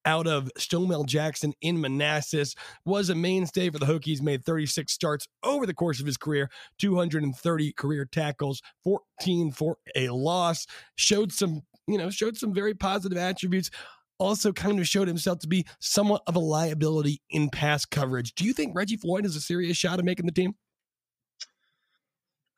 out 0.06 0.26
of 0.26 0.50
Stonewall 0.56 1.04
Jackson 1.04 1.52
in 1.60 1.80
Manassas, 1.80 2.54
was 2.84 3.10
a 3.10 3.14
mainstay 3.14 3.68
for 3.68 3.78
the 3.78 3.86
Hokies, 3.86 4.22
made 4.22 4.44
36 4.44 4.90
starts 4.90 5.26
over 5.42 5.66
the 5.66 5.74
course 5.74 6.00
of 6.00 6.06
his 6.06 6.16
career, 6.16 6.48
230 6.78 7.72
career 7.72 8.04
tackles, 8.06 8.62
14 8.84 9.50
for 9.50 9.76
a 9.96 10.08
loss, 10.10 10.66
showed 10.94 11.32
some, 11.32 11.62
you 11.88 11.98
know, 11.98 12.08
showed 12.08 12.36
some 12.36 12.54
very 12.54 12.72
positive 12.72 13.18
attributes. 13.18 13.70
Also, 14.18 14.52
kind 14.52 14.78
of 14.78 14.88
showed 14.88 15.08
himself 15.08 15.40
to 15.40 15.48
be 15.48 15.66
somewhat 15.78 16.22
of 16.26 16.36
a 16.36 16.40
liability 16.40 17.20
in 17.28 17.50
pass 17.50 17.84
coverage. 17.84 18.34
Do 18.34 18.44
you 18.44 18.52
think 18.52 18.74
Reggie 18.74 18.96
Floyd 18.96 19.24
has 19.24 19.36
a 19.36 19.40
serious 19.40 19.76
shot 19.76 19.98
at 19.98 20.04
making 20.04 20.26
the 20.26 20.32
team? 20.32 20.54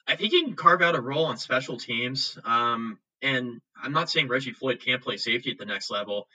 I 0.06 0.16
think 0.16 0.32
he 0.32 0.42
can 0.42 0.54
carve 0.54 0.80
out 0.80 0.94
a 0.94 1.00
role 1.00 1.26
on 1.26 1.36
special 1.36 1.76
teams. 1.76 2.38
Um, 2.44 2.99
and 3.21 3.60
I'm 3.80 3.92
not 3.92 4.10
saying 4.10 4.28
Reggie 4.28 4.52
Floyd 4.52 4.80
can't 4.84 5.02
play 5.02 5.18
safety 5.18 5.50
at 5.50 5.58
the 5.58 5.66
next 5.66 5.90
level. 5.90 6.28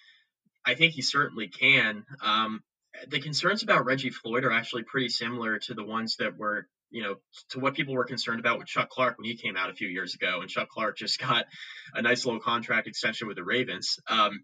I 0.66 0.76
think 0.76 0.94
he 0.94 1.02
certainly 1.02 1.48
can. 1.48 2.06
Um, 2.22 2.62
the 3.08 3.20
concerns 3.20 3.64
about 3.64 3.86
Reggie 3.86 4.12
Floyd 4.12 4.46
are 4.46 4.52
actually 4.52 4.84
pretty 4.84 5.10
similar 5.10 5.58
to 5.60 5.74
the 5.74 5.84
ones 5.84 6.18
that 6.18 6.38
were, 6.38 6.68
you 6.92 7.02
know, 7.02 7.16
to 7.50 7.60
what 7.60 7.74
people 7.74 7.96
were 7.96 8.06
concerned 8.06 8.40
about 8.40 8.60
with 8.60 8.68
Chuck 8.68 8.90
Clark 8.90 9.18
when 9.18 9.26
he 9.26 9.36
came 9.36 9.58
out 9.58 9.72
a 9.72 9.74
few 9.74 9.88
years 9.88 10.14
ago. 10.14 10.42
And 10.42 10.50
Chuck 10.50 10.70
Clark 10.70 10.98
just 10.98 11.20
got 11.20 11.46
a 11.94 12.02
nice 12.02 12.26
little 12.26 12.40
contract 12.40 12.88
extension 12.88 13.28
with 13.28 13.38
the 13.38 13.44
Ravens. 13.44 14.00
Um, 14.08 14.44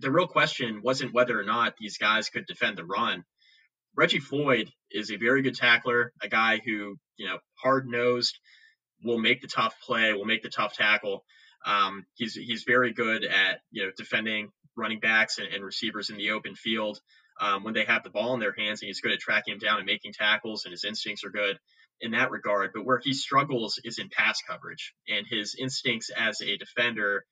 the 0.00 0.10
real 0.10 0.26
question 0.26 0.82
wasn't 0.82 1.14
whether 1.14 1.38
or 1.38 1.44
not 1.44 1.74
these 1.78 1.98
guys 1.98 2.28
could 2.28 2.46
defend 2.46 2.76
the 2.76 2.84
run. 2.84 3.24
Reggie 3.96 4.20
Floyd 4.20 4.70
is 4.90 5.10
a 5.10 5.16
very 5.16 5.42
good 5.42 5.56
tackler, 5.56 6.12
a 6.22 6.28
guy 6.28 6.60
who, 6.64 6.96
you 7.16 7.26
know, 7.26 7.38
hard 7.62 7.86
nosed, 7.86 8.38
will 9.02 9.18
make 9.18 9.40
the 9.40 9.48
tough 9.48 9.74
play, 9.80 10.12
will 10.12 10.24
make 10.24 10.42
the 10.42 10.50
tough 10.50 10.74
tackle. 10.74 11.24
Um, 11.64 12.06
he's 12.14 12.34
he's 12.34 12.64
very 12.64 12.92
good 12.92 13.24
at 13.24 13.60
you 13.70 13.84
know 13.84 13.92
defending 13.96 14.50
running 14.76 15.00
backs 15.00 15.38
and, 15.38 15.48
and 15.48 15.64
receivers 15.64 16.10
in 16.10 16.16
the 16.16 16.30
open 16.30 16.54
field 16.54 17.00
um, 17.40 17.64
when 17.64 17.74
they 17.74 17.84
have 17.84 18.02
the 18.02 18.10
ball 18.10 18.34
in 18.34 18.40
their 18.40 18.54
hands, 18.56 18.80
and 18.80 18.86
he's 18.86 19.00
good 19.00 19.12
at 19.12 19.20
tracking 19.20 19.52
them 19.52 19.58
down 19.58 19.78
and 19.78 19.86
making 19.86 20.12
tackles, 20.12 20.64
and 20.64 20.72
his 20.72 20.84
instincts 20.84 21.24
are 21.24 21.30
good 21.30 21.58
in 22.00 22.12
that 22.12 22.30
regard. 22.30 22.70
But 22.74 22.84
where 22.84 23.00
he 23.02 23.12
struggles 23.12 23.80
is 23.84 23.98
in 23.98 24.08
pass 24.08 24.40
coverage, 24.48 24.94
and 25.08 25.26
his 25.28 25.54
instincts 25.58 26.10
as 26.10 26.40
a 26.40 26.56
defender 26.56 27.24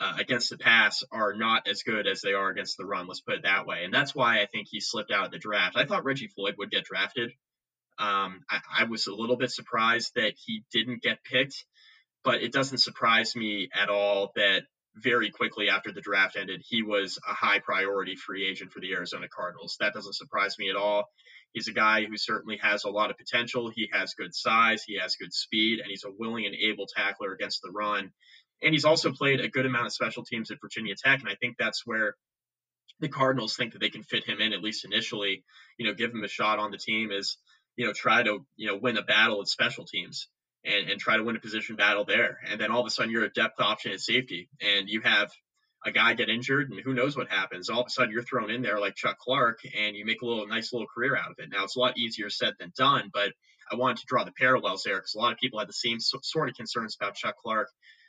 uh, 0.00 0.14
against 0.18 0.50
the 0.50 0.58
pass 0.58 1.04
are 1.12 1.34
not 1.34 1.68
as 1.68 1.82
good 1.82 2.06
as 2.06 2.20
they 2.20 2.32
are 2.32 2.48
against 2.48 2.76
the 2.76 2.84
run. 2.84 3.06
Let's 3.06 3.20
put 3.20 3.36
it 3.36 3.42
that 3.44 3.66
way, 3.66 3.84
and 3.84 3.94
that's 3.94 4.14
why 4.14 4.40
I 4.40 4.46
think 4.46 4.68
he 4.70 4.80
slipped 4.80 5.12
out 5.12 5.26
of 5.26 5.32
the 5.32 5.38
draft. 5.38 5.76
I 5.76 5.86
thought 5.86 6.04
Reggie 6.04 6.28
Floyd 6.28 6.54
would 6.58 6.70
get 6.70 6.84
drafted. 6.84 7.30
Um, 7.98 8.40
I, 8.50 8.60
I 8.80 8.84
was 8.84 9.06
a 9.06 9.14
little 9.14 9.36
bit 9.36 9.50
surprised 9.50 10.12
that 10.16 10.34
he 10.36 10.64
didn't 10.72 11.02
get 11.02 11.22
picked, 11.22 11.64
but 12.24 12.42
it 12.42 12.52
doesn't 12.52 12.78
surprise 12.78 13.36
me 13.36 13.68
at 13.72 13.88
all 13.88 14.32
that 14.34 14.62
very 14.96 15.30
quickly 15.30 15.68
after 15.68 15.92
the 15.92 16.00
draft 16.00 16.36
ended, 16.36 16.62
he 16.64 16.82
was 16.82 17.18
a 17.28 17.34
high 17.34 17.58
priority 17.58 18.14
free 18.14 18.46
agent 18.46 18.72
for 18.72 18.80
the 18.80 18.92
Arizona 18.92 19.26
Cardinals. 19.28 19.76
That 19.80 19.92
doesn't 19.92 20.14
surprise 20.14 20.56
me 20.58 20.70
at 20.70 20.76
all. 20.76 21.10
He's 21.52 21.68
a 21.68 21.72
guy 21.72 22.04
who 22.04 22.16
certainly 22.16 22.58
has 22.58 22.84
a 22.84 22.90
lot 22.90 23.10
of 23.10 23.18
potential. 23.18 23.70
He 23.70 23.88
has 23.92 24.14
good 24.14 24.34
size, 24.34 24.82
he 24.84 24.98
has 24.98 25.16
good 25.16 25.32
speed, 25.32 25.80
and 25.80 25.88
he's 25.88 26.04
a 26.04 26.10
willing 26.10 26.46
and 26.46 26.54
able 26.54 26.86
tackler 26.86 27.32
against 27.32 27.62
the 27.62 27.70
run. 27.70 28.12
And 28.64 28.72
he's 28.72 28.84
also 28.84 29.12
played 29.12 29.40
a 29.40 29.48
good 29.48 29.66
amount 29.66 29.86
of 29.86 29.92
special 29.92 30.24
teams 30.24 30.50
at 30.50 30.60
Virginia 30.60 30.94
Tech, 30.96 31.20
and 31.20 31.28
I 31.28 31.34
think 31.34 31.56
that's 31.58 31.86
where 31.86 32.16
the 33.00 33.08
Cardinals 33.08 33.56
think 33.56 33.72
that 33.72 33.80
they 33.80 33.90
can 33.90 34.02
fit 34.02 34.24
him 34.24 34.40
in 34.40 34.52
at 34.52 34.62
least 34.62 34.84
initially. 34.84 35.44
You 35.78 35.86
know, 35.86 35.94
give 35.94 36.12
him 36.12 36.24
a 36.24 36.28
shot 36.28 36.58
on 36.58 36.70
the 36.70 36.78
team 36.78 37.10
is 37.10 37.36
you 37.76 37.86
know 37.86 37.92
try 37.92 38.22
to 38.22 38.46
you 38.56 38.68
know 38.68 38.76
win 38.76 38.96
a 38.96 39.02
battle 39.02 39.40
at 39.40 39.48
special 39.48 39.84
teams 39.84 40.28
and, 40.64 40.90
and 40.90 41.00
try 41.00 41.16
to 41.16 41.24
win 41.24 41.36
a 41.36 41.40
position 41.40 41.76
battle 41.76 42.04
there. 42.04 42.38
And 42.50 42.60
then 42.60 42.70
all 42.70 42.80
of 42.80 42.86
a 42.86 42.90
sudden 42.90 43.10
you're 43.10 43.24
a 43.24 43.32
depth 43.32 43.60
option 43.60 43.92
at 43.92 44.00
safety 44.00 44.48
and 44.60 44.88
you 44.88 45.00
have 45.02 45.30
a 45.84 45.90
guy 45.90 46.14
get 46.14 46.30
injured 46.30 46.70
and 46.70 46.80
who 46.80 46.94
knows 46.94 47.16
what 47.16 47.28
happens. 47.30 47.68
All 47.68 47.80
of 47.80 47.86
a 47.86 47.90
sudden 47.90 48.10
you're 48.10 48.22
thrown 48.22 48.50
in 48.50 48.62
there 48.62 48.80
like 48.80 48.94
Chuck 48.94 49.18
Clark 49.18 49.60
and 49.78 49.94
you 49.94 50.06
make 50.06 50.22
a 50.22 50.26
little 50.26 50.46
nice 50.46 50.72
little 50.72 50.88
career 50.88 51.16
out 51.16 51.30
of 51.30 51.38
it. 51.38 51.50
Now 51.52 51.64
it's 51.64 51.76
a 51.76 51.80
lot 51.80 51.98
easier 51.98 52.30
said 52.30 52.54
than 52.58 52.72
done, 52.76 53.10
but 53.12 53.32
I 53.70 53.76
wanted 53.76 53.98
to 53.98 54.06
draw 54.06 54.24
the 54.24 54.32
parallels 54.32 54.82
there 54.84 54.96
because 54.96 55.14
a 55.14 55.18
lot 55.18 55.32
of 55.32 55.38
people 55.38 55.58
had 55.58 55.68
the 55.68 55.74
same 55.74 55.98
sort 56.00 56.48
of 56.48 56.54
concerns 56.54 56.96
about 56.98 57.14
Chuck 57.14 57.36
Clark, 57.42 57.68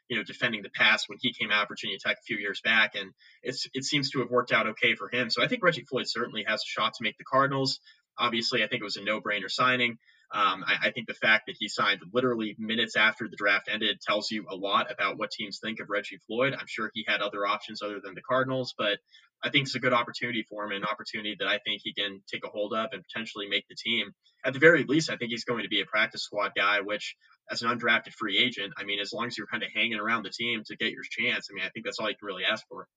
you 0.10 0.18
know, 0.18 0.24
defending 0.24 0.62
the 0.62 0.70
pass 0.70 1.08
when 1.08 1.18
he 1.22 1.34
came 1.34 1.52
out 1.52 1.63
of 1.63 1.68
Virginia 1.70 1.98
Tech 2.00 2.18
a 2.20 2.24
few 2.24 2.38
years 2.38 2.62
back, 2.62 2.96
and 2.96 3.12
it's 3.44 3.68
it 3.74 3.84
seems 3.84 4.12
to 4.12 4.20
have 4.20 4.30
worked 4.30 4.52
out 4.52 4.68
okay 4.68 4.96
for 4.96 5.10
him. 5.10 5.30
So 5.30 5.44
I 5.44 5.48
think 5.48 5.63
Reggie 5.63 5.86
Floyd 5.86 6.08
certainly 6.08 6.44
has 6.48 6.62
a 6.62 6.68
shot 6.68 6.94
to 6.96 7.04
make 7.04 7.18
the 7.18 7.24
Cardinals. 7.24 7.80
Obviously, 8.18 8.63
I 8.63 8.68
think 8.68 8.82
it 8.82 8.86
was 8.86 8.98
a 8.98 9.04
no-brainer 9.04 9.50
signing. 9.50 9.98
Um, 10.32 10.63
I, 10.65 10.88
I, 10.88 10.91
think 10.91 11.08
the 11.08 11.13
fact 11.13 11.46
that 11.48 11.56
he 11.60 11.68
signed 11.68 12.02
literally 12.12 12.56
minutes 12.58 12.96
after 12.96 13.28
the 13.30 13.36
draft 13.36 13.70
ended 13.72 14.02
tells 14.02 14.32
you 14.32 14.46
a 14.50 14.56
lot 14.56 14.91
about 14.91 15.18
what 15.18 15.30
teams 15.32 15.60
think 15.60 15.80
of 15.80 15.89
Reggie 15.89 16.20
Floyd. 16.26 16.56
I'm 16.60 16.65
sure 16.68 16.89
he 16.94 17.06
had 17.08 17.22
other 17.22 17.46
options 17.46 17.82
other 17.84 18.00
than 18.04 18.15
the 18.15 18.22
Cardinals, 18.22 18.74
but 18.76 18.98
I 19.43 19.50
think 19.50 19.67
it's 19.67 19.76
a 19.76 19.80
good 19.80 19.93
opportunity 19.93 20.43
for 20.50 20.63
him, 20.65 20.71
an 20.71 20.84
opportunity 20.84 21.36
that 21.39 21.48
I 21.48 21.60
think 21.60 21.82
he 21.84 21.93
can 21.93 22.21
take 22.32 22.43
a 22.45 22.50
hold 22.50 22.74
of 22.74 22.89
and 22.91 23.04
potentially 23.04 23.48
make 23.48 23.65
the 23.69 23.76
team. 23.76 24.12
At 24.43 24.54
the 24.54 24.60
very 24.60 24.84
least, 24.84 25.10
I 25.10 25.17
think 25.17 25.32
he's 25.32 25.43
going 25.43 25.63
to 25.63 25.69
be 25.69 25.82
a 25.82 25.86
practice 25.86 26.24
squad 26.24 26.52
guy, 26.56 26.82
which 26.82 27.15
as 27.52 27.62
an 27.62 27.69
undrafted 27.69 28.13
free 28.13 28.38
agent, 28.38 28.74
I 28.78 28.84
mean, 28.84 29.00
as 29.00 29.12
long 29.13 29.28
as 29.28 29.38
you're 29.38 29.48
kind 29.48 29.63
of 29.63 29.69
hanging 29.74 30.00
around 30.00 30.24
the 30.24 30.32
team 30.32 30.63
to 30.65 30.76
get 30.76 30.91
your 30.91 31.04
chance, 31.10 31.48
I 31.52 31.54
mean, 31.54 31.63
I 31.65 31.69
think 31.69 31.86
that's 31.86 32.00
all 32.00 32.10
you 32.10 32.15
can 32.15 32.26
really 32.26 32.43
ask 32.50 32.65
for. 32.67 32.88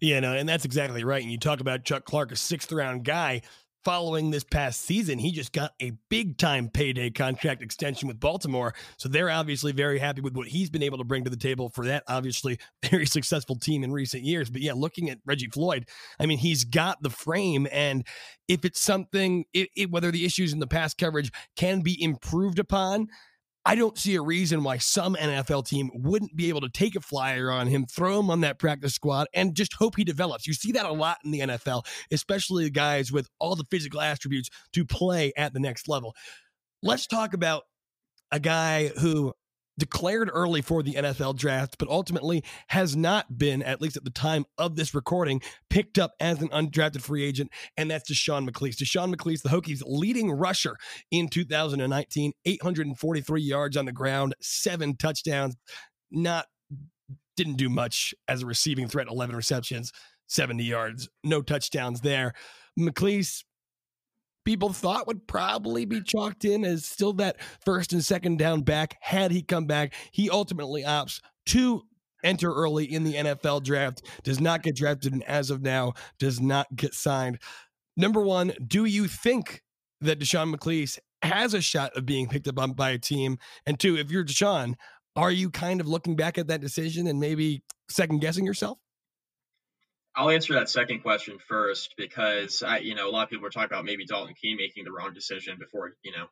Yeah, 0.00 0.20
no, 0.20 0.32
and 0.32 0.48
that's 0.48 0.64
exactly 0.64 1.04
right. 1.04 1.22
And 1.22 1.30
you 1.30 1.38
talk 1.38 1.60
about 1.60 1.84
Chuck 1.84 2.04
Clark, 2.04 2.32
a 2.32 2.36
sixth 2.36 2.70
round 2.72 3.04
guy 3.04 3.42
following 3.84 4.30
this 4.30 4.44
past 4.44 4.82
season, 4.82 5.18
he 5.18 5.32
just 5.32 5.52
got 5.52 5.72
a 5.80 5.92
big 6.08 6.38
time 6.38 6.68
payday 6.68 7.10
contract 7.10 7.62
extension 7.62 8.08
with 8.08 8.20
Baltimore. 8.20 8.74
So 8.96 9.08
they're 9.08 9.30
obviously 9.30 9.72
very 9.72 9.98
happy 9.98 10.20
with 10.20 10.34
what 10.34 10.48
he's 10.48 10.70
been 10.70 10.82
able 10.82 10.98
to 10.98 11.04
bring 11.04 11.24
to 11.24 11.30
the 11.30 11.36
table 11.36 11.70
for 11.70 11.86
that 11.86 12.04
obviously 12.08 12.58
very 12.90 13.06
successful 13.06 13.56
team 13.56 13.84
in 13.84 13.92
recent 13.92 14.24
years. 14.24 14.50
But 14.50 14.62
yeah, 14.62 14.72
looking 14.74 15.10
at 15.10 15.18
Reggie 15.24 15.48
Floyd, 15.48 15.88
I 16.18 16.26
mean, 16.26 16.38
he's 16.38 16.64
got 16.64 17.02
the 17.02 17.10
frame. 17.10 17.66
And 17.70 18.06
if 18.48 18.64
it's 18.64 18.80
something, 18.80 19.44
it, 19.52 19.68
it, 19.76 19.90
whether 19.90 20.10
the 20.10 20.24
issues 20.24 20.52
in 20.52 20.58
the 20.58 20.66
pass 20.66 20.94
coverage 20.94 21.30
can 21.56 21.80
be 21.80 22.02
improved 22.02 22.58
upon, 22.58 23.08
I 23.64 23.76
don't 23.76 23.96
see 23.96 24.16
a 24.16 24.22
reason 24.22 24.64
why 24.64 24.78
some 24.78 25.14
NFL 25.14 25.66
team 25.66 25.90
wouldn't 25.94 26.34
be 26.34 26.48
able 26.48 26.62
to 26.62 26.68
take 26.68 26.96
a 26.96 27.00
flyer 27.00 27.50
on 27.50 27.68
him, 27.68 27.86
throw 27.86 28.18
him 28.18 28.28
on 28.28 28.40
that 28.40 28.58
practice 28.58 28.94
squad, 28.94 29.28
and 29.34 29.54
just 29.54 29.74
hope 29.74 29.96
he 29.96 30.04
develops. 30.04 30.46
You 30.46 30.52
see 30.52 30.72
that 30.72 30.84
a 30.84 30.92
lot 30.92 31.18
in 31.24 31.30
the 31.30 31.40
NFL, 31.40 31.86
especially 32.10 32.64
the 32.64 32.70
guys 32.70 33.12
with 33.12 33.28
all 33.38 33.54
the 33.54 33.66
physical 33.70 34.00
attributes 34.00 34.50
to 34.72 34.84
play 34.84 35.32
at 35.36 35.52
the 35.52 35.60
next 35.60 35.88
level. 35.88 36.14
Let's 36.82 37.06
talk 37.06 37.34
about 37.34 37.62
a 38.32 38.40
guy 38.40 38.88
who 38.88 39.32
declared 39.78 40.30
early 40.32 40.60
for 40.60 40.82
the 40.82 40.94
NFL 40.94 41.36
draft, 41.36 41.76
but 41.78 41.88
ultimately 41.88 42.44
has 42.68 42.96
not 42.96 43.38
been, 43.38 43.62
at 43.62 43.80
least 43.80 43.96
at 43.96 44.04
the 44.04 44.10
time 44.10 44.44
of 44.58 44.76
this 44.76 44.94
recording, 44.94 45.40
picked 45.70 45.98
up 45.98 46.12
as 46.20 46.40
an 46.42 46.48
undrafted 46.48 47.00
free 47.00 47.24
agent, 47.24 47.50
and 47.76 47.90
that's 47.90 48.10
DeSean 48.10 48.48
McClease. 48.48 48.76
DeSean 48.76 49.14
McClease, 49.14 49.42
the 49.42 49.48
Hokies' 49.48 49.82
leading 49.86 50.30
rusher 50.30 50.76
in 51.10 51.28
2019, 51.28 52.32
843 52.44 53.42
yards 53.42 53.76
on 53.76 53.84
the 53.86 53.92
ground, 53.92 54.34
seven 54.40 54.96
touchdowns. 54.96 55.56
Not 56.10 56.46
didn't 57.36 57.56
do 57.56 57.70
much 57.70 58.14
as 58.28 58.42
a 58.42 58.46
receiving 58.46 58.88
threat, 58.88 59.08
11 59.08 59.34
receptions, 59.34 59.92
70 60.28 60.64
yards, 60.64 61.08
no 61.24 61.40
touchdowns 61.40 62.02
there. 62.02 62.34
McClease 62.78 63.44
people 64.44 64.72
thought 64.72 65.06
would 65.06 65.26
probably 65.26 65.84
be 65.84 66.00
chalked 66.02 66.44
in 66.44 66.64
as 66.64 66.84
still 66.84 67.12
that 67.14 67.36
first 67.64 67.92
and 67.92 68.04
second 68.04 68.38
down 68.38 68.62
back 68.62 68.96
had 69.00 69.30
he 69.30 69.42
come 69.42 69.66
back. 69.66 69.94
He 70.10 70.30
ultimately 70.30 70.82
opts 70.82 71.20
to 71.46 71.82
enter 72.24 72.52
early 72.52 72.84
in 72.84 73.04
the 73.04 73.14
NFL 73.14 73.64
draft, 73.64 74.02
does 74.22 74.40
not 74.40 74.62
get 74.62 74.76
drafted, 74.76 75.12
and 75.12 75.24
as 75.24 75.50
of 75.50 75.62
now, 75.62 75.92
does 76.18 76.40
not 76.40 76.66
get 76.74 76.94
signed. 76.94 77.38
Number 77.96 78.20
one, 78.20 78.52
do 78.66 78.84
you 78.84 79.06
think 79.06 79.62
that 80.00 80.18
DeSean 80.18 80.54
McClease 80.54 80.98
has 81.22 81.54
a 81.54 81.60
shot 81.60 81.96
of 81.96 82.06
being 82.06 82.28
picked 82.28 82.48
up 82.48 82.76
by 82.76 82.90
a 82.90 82.98
team? 82.98 83.38
And 83.66 83.78
two, 83.78 83.96
if 83.96 84.10
you're 84.10 84.24
DeSean, 84.24 84.74
are 85.16 85.30
you 85.30 85.50
kind 85.50 85.80
of 85.80 85.88
looking 85.88 86.16
back 86.16 86.38
at 86.38 86.46
that 86.46 86.60
decision 86.60 87.06
and 87.06 87.20
maybe 87.20 87.62
second 87.88 88.20
guessing 88.20 88.46
yourself? 88.46 88.78
I'll 90.14 90.30
answer 90.30 90.54
that 90.54 90.68
second 90.68 91.00
question 91.00 91.38
first 91.48 91.94
because 91.96 92.62
I, 92.62 92.78
you 92.78 92.94
know, 92.94 93.08
a 93.08 93.10
lot 93.10 93.24
of 93.24 93.30
people 93.30 93.44
were 93.44 93.50
talking 93.50 93.70
about 93.70 93.84
maybe 93.84 94.04
Dalton 94.04 94.34
Keene 94.34 94.58
making 94.58 94.84
the 94.84 94.92
wrong 94.92 95.14
decision 95.14 95.56
before, 95.58 95.94
you 96.02 96.12
know, 96.12 96.26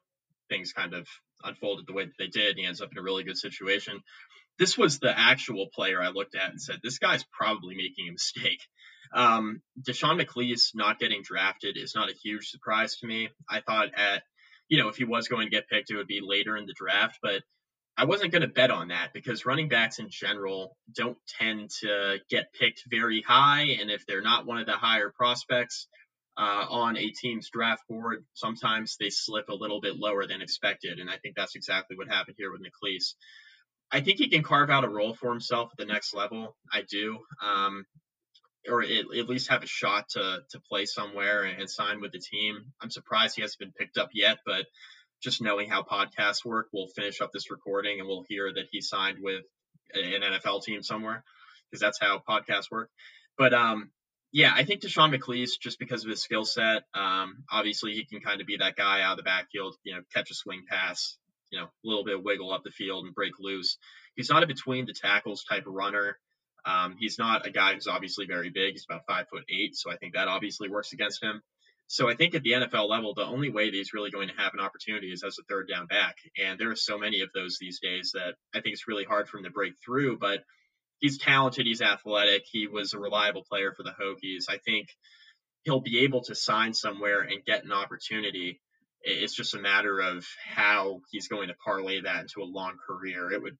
things 0.50 0.72
kind 0.72 0.92
of 0.92 1.06
unfolded 1.42 1.86
the 1.86 1.94
way 1.94 2.04
that 2.04 2.18
they 2.18 2.26
did. 2.26 2.58
He 2.58 2.66
ends 2.66 2.82
up 2.82 2.90
in 2.92 2.98
a 2.98 3.02
really 3.02 3.24
good 3.24 3.38
situation. 3.38 4.02
This 4.58 4.76
was 4.76 4.98
the 4.98 5.18
actual 5.18 5.68
player 5.74 6.02
I 6.02 6.10
looked 6.10 6.34
at 6.34 6.50
and 6.50 6.60
said, 6.60 6.80
this 6.82 6.98
guy's 6.98 7.24
probably 7.32 7.74
making 7.74 8.08
a 8.08 8.12
mistake. 8.12 8.60
Um, 9.14 9.62
DeSean 9.80 10.20
McClease 10.20 10.74
not 10.74 10.98
getting 10.98 11.22
drafted 11.22 11.78
is 11.78 11.94
not 11.94 12.10
a 12.10 12.14
huge 12.14 12.50
surprise 12.50 12.96
to 12.98 13.06
me. 13.06 13.30
I 13.48 13.60
thought 13.60 13.94
at, 13.94 14.22
you 14.68 14.82
know, 14.82 14.88
if 14.88 14.96
he 14.96 15.04
was 15.04 15.28
going 15.28 15.46
to 15.46 15.50
get 15.50 15.68
picked, 15.68 15.90
it 15.90 15.96
would 15.96 16.06
be 16.06 16.20
later 16.22 16.56
in 16.56 16.66
the 16.66 16.74
draft, 16.76 17.18
but 17.22 17.42
I 17.96 18.04
wasn't 18.04 18.32
going 18.32 18.42
to 18.42 18.48
bet 18.48 18.70
on 18.70 18.88
that 18.88 19.12
because 19.12 19.44
running 19.44 19.68
backs 19.68 19.98
in 19.98 20.08
general 20.08 20.76
don't 20.94 21.18
tend 21.38 21.70
to 21.80 22.18
get 22.30 22.52
picked 22.52 22.84
very 22.90 23.20
high. 23.20 23.76
And 23.80 23.90
if 23.90 24.06
they're 24.06 24.22
not 24.22 24.46
one 24.46 24.58
of 24.58 24.66
the 24.66 24.72
higher 24.72 25.10
prospects 25.10 25.86
uh, 26.38 26.66
on 26.70 26.96
a 26.96 27.10
team's 27.10 27.50
draft 27.50 27.82
board, 27.88 28.24
sometimes 28.32 28.96
they 28.98 29.10
slip 29.10 29.48
a 29.50 29.54
little 29.54 29.80
bit 29.80 29.96
lower 29.96 30.26
than 30.26 30.40
expected. 30.40 30.98
And 30.98 31.10
I 31.10 31.18
think 31.18 31.36
that's 31.36 31.56
exactly 31.56 31.96
what 31.96 32.08
happened 32.08 32.36
here 32.38 32.50
with 32.50 32.62
McClease. 32.62 33.14
I 33.92 34.00
think 34.00 34.18
he 34.18 34.28
can 34.28 34.42
carve 34.42 34.70
out 34.70 34.84
a 34.84 34.88
role 34.88 35.14
for 35.14 35.30
himself 35.30 35.70
at 35.72 35.78
the 35.78 35.92
next 35.92 36.14
level. 36.14 36.56
I 36.72 36.82
do. 36.88 37.18
Um, 37.44 37.84
or 38.68 38.82
at, 38.82 38.90
at, 38.90 39.28
least 39.28 39.50
have 39.50 39.62
a 39.62 39.66
shot 39.66 40.10
to 40.10 40.40
to 40.50 40.60
play 40.60 40.84
somewhere 40.84 41.44
and, 41.44 41.60
and 41.60 41.70
sign 41.70 42.00
with 42.00 42.12
the 42.12 42.18
team. 42.18 42.72
I'm 42.80 42.90
surprised 42.90 43.36
he 43.36 43.42
hasn't 43.42 43.58
been 43.58 43.72
picked 43.72 43.98
up 43.98 44.10
yet, 44.12 44.38
but 44.44 44.66
just 45.22 45.42
knowing 45.42 45.68
how 45.68 45.82
podcasts 45.82 46.44
work, 46.44 46.68
we'll 46.72 46.88
finish 46.88 47.20
up 47.20 47.30
this 47.32 47.50
recording 47.50 48.00
and 48.00 48.08
we'll 48.08 48.24
hear 48.28 48.52
that 48.52 48.66
he 48.70 48.80
signed 48.80 49.18
with 49.20 49.44
an 49.92 50.22
NFL 50.22 50.62
team 50.62 50.82
somewhere 50.82 51.24
because 51.70 51.80
that's 51.80 52.00
how 52.00 52.22
podcasts 52.26 52.70
work. 52.70 52.90
But 53.36 53.54
um, 53.54 53.90
yeah, 54.32 54.52
I 54.54 54.64
think 54.64 54.82
DeSean 54.82 55.14
McClease, 55.14 55.58
just 55.60 55.78
because 55.78 56.04
of 56.04 56.10
his 56.10 56.22
skill 56.22 56.44
set, 56.44 56.84
um, 56.94 57.44
obviously 57.50 57.92
he 57.92 58.04
can 58.04 58.20
kind 58.20 58.40
of 58.40 58.46
be 58.46 58.58
that 58.58 58.76
guy 58.76 59.02
out 59.02 59.12
of 59.12 59.16
the 59.18 59.22
backfield, 59.24 59.76
you 59.82 59.94
know, 59.94 60.02
catch 60.14 60.30
a 60.30 60.34
swing 60.34 60.64
pass, 60.68 61.16
you 61.50 61.58
know, 61.58 61.66
a 61.66 61.70
little 61.84 62.04
bit 62.04 62.16
of 62.16 62.22
wiggle 62.22 62.52
up 62.52 62.62
the 62.64 62.70
field 62.70 63.04
and 63.04 63.14
break 63.14 63.32
loose. 63.40 63.76
He's 64.14 64.30
not 64.30 64.42
a 64.42 64.46
between 64.46 64.86
the 64.86 64.92
tackles 64.92 65.44
type 65.44 65.66
of 65.66 65.72
runner. 65.72 66.18
Um, 66.64 66.96
he's 66.98 67.18
not 67.18 67.46
a 67.46 67.50
guy 67.50 67.74
who's 67.74 67.86
obviously 67.86 68.26
very 68.26 68.50
big. 68.50 68.72
He's 68.72 68.84
about 68.88 69.06
five 69.06 69.28
foot 69.28 69.44
eight, 69.48 69.76
so 69.76 69.90
I 69.90 69.96
think 69.96 70.14
that 70.14 70.28
obviously 70.28 70.68
works 70.68 70.92
against 70.92 71.22
him. 71.22 71.42
So 71.90 72.08
I 72.08 72.14
think 72.14 72.36
at 72.36 72.44
the 72.44 72.52
NFL 72.52 72.88
level, 72.88 73.14
the 73.14 73.26
only 73.26 73.50
way 73.50 73.64
that 73.64 73.74
he's 73.74 73.92
really 73.92 74.12
going 74.12 74.28
to 74.28 74.40
have 74.40 74.54
an 74.54 74.60
opportunity 74.60 75.10
is 75.10 75.24
as 75.24 75.38
a 75.40 75.42
third 75.42 75.68
down 75.68 75.86
back. 75.86 76.18
And 76.40 76.56
there 76.56 76.70
are 76.70 76.76
so 76.76 76.96
many 76.96 77.22
of 77.22 77.30
those 77.34 77.58
these 77.58 77.80
days 77.80 78.12
that 78.14 78.36
I 78.54 78.60
think 78.60 78.74
it's 78.74 78.86
really 78.86 79.02
hard 79.02 79.28
for 79.28 79.38
him 79.38 79.44
to 79.44 79.50
break 79.50 79.72
through. 79.84 80.18
But 80.18 80.44
he's 81.00 81.18
talented, 81.18 81.66
he's 81.66 81.82
athletic, 81.82 82.44
he 82.48 82.68
was 82.68 82.92
a 82.92 83.00
reliable 83.00 83.42
player 83.42 83.72
for 83.76 83.82
the 83.82 83.90
Hokies. 83.90 84.44
I 84.48 84.58
think 84.58 84.86
he'll 85.64 85.80
be 85.80 86.04
able 86.04 86.22
to 86.26 86.34
sign 86.36 86.74
somewhere 86.74 87.22
and 87.22 87.44
get 87.44 87.64
an 87.64 87.72
opportunity. 87.72 88.60
It's 89.02 89.34
just 89.34 89.54
a 89.54 89.60
matter 89.60 89.98
of 89.98 90.24
how 90.48 91.00
he's 91.10 91.26
going 91.26 91.48
to 91.48 91.54
parlay 91.54 92.02
that 92.02 92.20
into 92.20 92.40
a 92.40 92.44
long 92.44 92.76
career. 92.86 93.32
It 93.32 93.42
would 93.42 93.58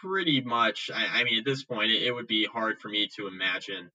pretty 0.00 0.42
much, 0.42 0.92
I, 0.94 1.22
I 1.22 1.24
mean, 1.24 1.40
at 1.40 1.44
this 1.44 1.64
point, 1.64 1.90
it, 1.90 2.04
it 2.04 2.12
would 2.12 2.28
be 2.28 2.46
hard 2.46 2.80
for 2.80 2.88
me 2.88 3.08
to 3.16 3.26
imagine 3.26 3.90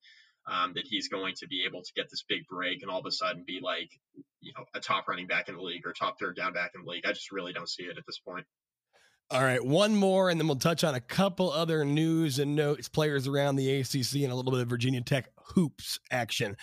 um, 0.47 0.73
that 0.75 0.86
he's 0.86 1.08
going 1.08 1.36
to 1.38 1.47
be 1.47 1.65
able 1.67 1.82
to 1.82 1.91
get 1.95 2.10
this 2.10 2.23
big 2.28 2.47
break 2.47 2.82
and 2.82 2.89
all 2.89 2.99
of 2.99 3.06
a 3.06 3.12
sudden 3.12 3.43
be 3.45 3.60
like, 3.62 3.89
you 4.41 4.52
know, 4.58 4.65
a 4.73 4.80
top 4.80 5.08
running 5.08 5.28
back 5.28 5.49
in 5.49 5.56
the 5.56 5.62
league 5.62 5.86
or 5.86 5.93
top 5.93 6.19
third 6.19 6.36
down 6.36 6.54
back 6.54 6.71
in 6.75 6.84
the 6.84 6.89
league. 6.89 7.06
I 7.06 7.12
just 7.12 7.32
really 7.32 7.54
don't 7.54 7.69
see 7.69 7.84
it 7.84 7.97
at 7.97 8.06
this 8.06 8.19
point. 8.19 8.45
All 9.32 9.43
right, 9.43 9.63
one 9.63 9.95
more, 9.95 10.32
and 10.32 10.39
then 10.39 10.47
we'll 10.47 10.58
touch 10.58 10.84
on 10.84 10.95
a 10.95 10.99
couple 10.99 11.52
other 11.52 11.86
news 11.86 12.39
and 12.39 12.56
notes, 12.56 12.89
players 12.89 13.28
around 13.28 13.58
the 13.58 13.80
ACC, 13.80 14.23
and 14.23 14.32
a 14.32 14.36
little 14.36 14.52
bit 14.52 14.62
of 14.62 14.67
Virginia 14.67 15.02
Tech 15.02 15.30
hoops 15.54 15.99
action. 16.10 16.58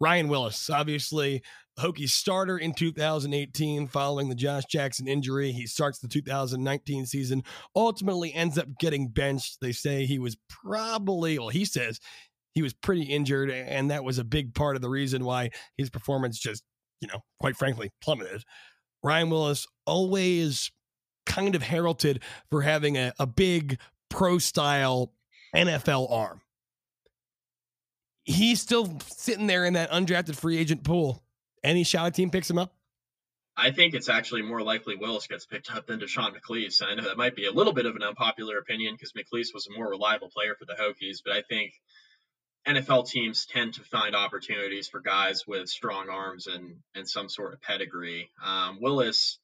Ryan 0.00 0.28
Willis, 0.28 0.68
obviously, 0.68 1.42
Hokie 1.78 2.08
starter 2.08 2.58
in 2.58 2.74
2018 2.74 3.86
following 3.86 4.28
the 4.28 4.34
Josh 4.34 4.64
Jackson 4.66 5.08
injury. 5.08 5.52
He 5.52 5.66
starts 5.66 5.98
the 5.98 6.08
2019 6.08 7.06
season, 7.06 7.42
ultimately 7.74 8.34
ends 8.34 8.58
up 8.58 8.68
getting 8.78 9.08
benched. 9.08 9.58
They 9.62 9.72
say 9.72 10.04
he 10.04 10.18
was 10.18 10.36
probably, 10.48 11.38
well, 11.38 11.48
he 11.48 11.64
says 11.64 12.00
he 12.54 12.62
was 12.62 12.72
pretty 12.72 13.02
injured, 13.02 13.50
and 13.50 13.90
that 13.90 14.04
was 14.04 14.18
a 14.18 14.24
big 14.24 14.54
part 14.54 14.76
of 14.76 14.82
the 14.82 14.88
reason 14.88 15.24
why 15.24 15.50
his 15.76 15.90
performance 15.90 16.38
just, 16.38 16.62
you 17.00 17.08
know, 17.08 17.20
quite 17.38 17.56
frankly, 17.56 17.90
plummeted. 18.02 18.42
Ryan 19.02 19.30
Willis 19.30 19.66
always 19.86 20.70
kind 21.26 21.54
of 21.54 21.62
heralded 21.62 22.22
for 22.50 22.62
having 22.62 22.96
a, 22.96 23.12
a 23.18 23.26
big 23.26 23.78
pro 24.08 24.38
style 24.38 25.12
NFL 25.54 26.10
arm. 26.10 26.40
He's 28.24 28.60
still 28.60 28.98
sitting 29.06 29.46
there 29.46 29.64
in 29.64 29.74
that 29.74 29.90
undrafted 29.90 30.36
free 30.36 30.58
agent 30.58 30.84
pool. 30.84 31.22
Any 31.64 31.84
shot 31.84 32.14
team 32.14 32.30
picks 32.30 32.50
him 32.50 32.58
up? 32.58 32.74
I 33.56 33.70
think 33.72 33.94
it's 33.94 34.08
actually 34.08 34.42
more 34.42 34.62
likely 34.62 34.96
Willis 34.96 35.26
gets 35.26 35.44
picked 35.44 35.74
up 35.74 35.86
than 35.86 36.00
DeSean 36.00 36.32
McClease. 36.34 36.82
I 36.82 36.94
know 36.94 37.04
that 37.04 37.18
might 37.18 37.36
be 37.36 37.46
a 37.46 37.52
little 37.52 37.72
bit 37.72 37.84
of 37.84 37.96
an 37.96 38.02
unpopular 38.02 38.58
opinion 38.58 38.94
because 38.94 39.12
McClease 39.12 39.52
was 39.52 39.66
a 39.66 39.76
more 39.76 39.90
reliable 39.90 40.30
player 40.30 40.54
for 40.58 40.64
the 40.64 40.80
Hokies, 40.80 41.18
but 41.24 41.34
I 41.34 41.42
think 41.42 41.74
NFL 42.66 43.08
teams 43.08 43.46
tend 43.46 43.74
to 43.74 43.82
find 43.82 44.14
opportunities 44.14 44.88
for 44.88 45.00
guys 45.00 45.46
with 45.46 45.68
strong 45.68 46.08
arms 46.10 46.46
and 46.46 46.76
and 46.94 47.08
some 47.08 47.28
sort 47.28 47.54
of 47.54 47.62
pedigree. 47.62 48.30
Um, 48.44 48.78
Willis, 48.80 49.38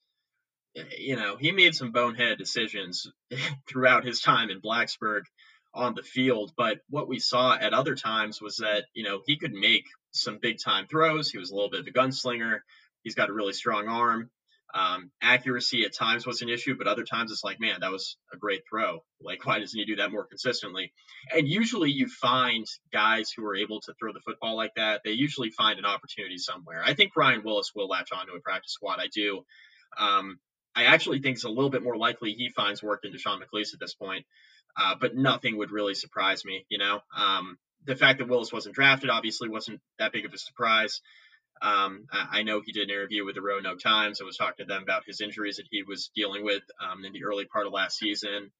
you 0.99 1.17
know, 1.17 1.37
he 1.37 1.53
made 1.53 1.75
some 1.75 1.93
bonehead 1.93 2.39
decisions 2.39 3.11
throughout 3.69 4.05
his 4.05 4.21
time 4.21 4.51
in 4.51 4.61
Blacksburg 4.61 5.23
on 5.73 5.95
the 5.95 6.03
field, 6.03 6.53
but 6.57 6.79
what 6.89 7.09
we 7.09 7.19
saw 7.19 7.55
at 7.55 7.75
other 7.75 7.95
times 7.95 8.41
was 8.41 8.57
that 8.59 8.85
you 8.95 9.03
know 9.03 9.23
he 9.27 9.37
could 9.37 9.53
make 9.53 9.85
some 10.13 10.39
big 10.39 10.59
time 10.59 10.87
throws. 10.87 11.31
He 11.31 11.39
was 11.39 11.51
a 11.51 11.55
little 11.55 11.71
bit 11.71 11.81
of 11.81 11.87
a 11.87 11.91
gunslinger. 11.91 12.61
He's 13.03 13.15
got 13.15 13.31
a 13.31 13.35
really 13.35 13.53
strong 13.53 13.89
arm. 13.89 14.31
Um, 14.75 15.11
accuracy 15.23 15.85
at 15.85 15.95
times 15.95 16.27
was 16.27 16.43
an 16.43 16.49
issue, 16.49 16.75
but 16.77 16.87
other 16.87 17.05
times 17.05 17.33
it's 17.33 17.45
like, 17.45 17.61
man, 17.61 17.79
that 17.81 17.93
was 17.93 18.17
a 18.33 18.37
great 18.37 18.63
throw. 18.69 19.05
Like, 19.21 19.47
why 19.47 19.59
doesn't 19.59 19.79
he 19.79 19.87
do 19.87 19.97
that 19.97 20.11
more 20.11 20.27
consistently? 20.27 20.93
And 21.33 21.49
usually 21.49 21.91
you 21.91 22.09
find 22.09 22.67
guys 22.93 23.31
who 23.35 23.45
are 23.47 23.57
able 23.57 23.81
to 23.83 23.95
throw 23.95 24.13
the 24.13 24.21
football 24.21 24.57
like 24.57 24.73
that. 24.77 25.03
They 25.05 25.13
usually 25.13 25.51
find 25.51 25.79
an 25.79 25.87
opportunity 25.87 26.37
somewhere. 26.37 26.83
I 26.85 26.95
think 26.95 27.17
Ryan 27.17 27.43
Willis 27.45 27.73
will 27.75 27.89
latch 27.89 28.11
onto 28.13 28.33
a 28.33 28.41
practice 28.41 28.73
squad. 28.73 28.99
I 29.01 29.07
do. 29.15 29.45
Um, 29.97 30.39
I 30.75 30.85
actually 30.85 31.21
think 31.21 31.37
it's 31.37 31.45
a 31.45 31.49
little 31.49 31.71
bit 31.71 31.83
more 31.83 31.97
likely 31.97 32.33
he 32.33 32.51
finds 32.51 32.83
work 32.83 33.03
than 33.03 33.13
DeSean 33.13 33.41
McClease 33.41 33.73
at 33.73 33.81
this 33.81 33.95
point. 33.95 34.27
Uh, 34.79 34.95
but 35.01 35.17
nothing 35.17 35.57
would 35.57 35.71
really 35.71 35.95
surprise 35.95 36.45
me, 36.45 36.67
you 36.69 36.77
know. 36.77 37.01
Um, 37.17 37.57
the 37.87 37.97
fact 37.97 38.19
that 38.19 38.29
Willis 38.29 38.53
wasn't 38.53 38.75
drafted 38.75 39.09
obviously 39.09 39.49
wasn't 39.49 39.81
that 39.99 40.13
big 40.13 40.27
of 40.27 40.35
a 40.35 40.39
surprise. 40.39 41.01
Um, 41.63 42.07
I 42.13 42.43
know 42.43 42.61
he 42.65 42.73
did 42.73 42.85
an 42.85 42.91
interview 42.91 43.25
with 43.25 43.35
the 43.35 43.43
Roanoke 43.43 43.81
Times 43.81 44.21
and 44.21 44.27
was 44.27 44.37
talking 44.37 44.67
to 44.67 44.73
them 44.73 44.83
about 44.83 45.05
his 45.07 45.21
injuries 45.21 45.57
that 45.57 45.67
he 45.71 45.83
was 45.83 46.11
dealing 46.15 46.45
with 46.45 46.63
um, 46.81 47.05
in 47.05 47.13
the 47.13 47.25
early 47.25 47.47
part 47.47 47.67
of 47.67 47.73
last 47.73 47.99
season. 47.99 48.51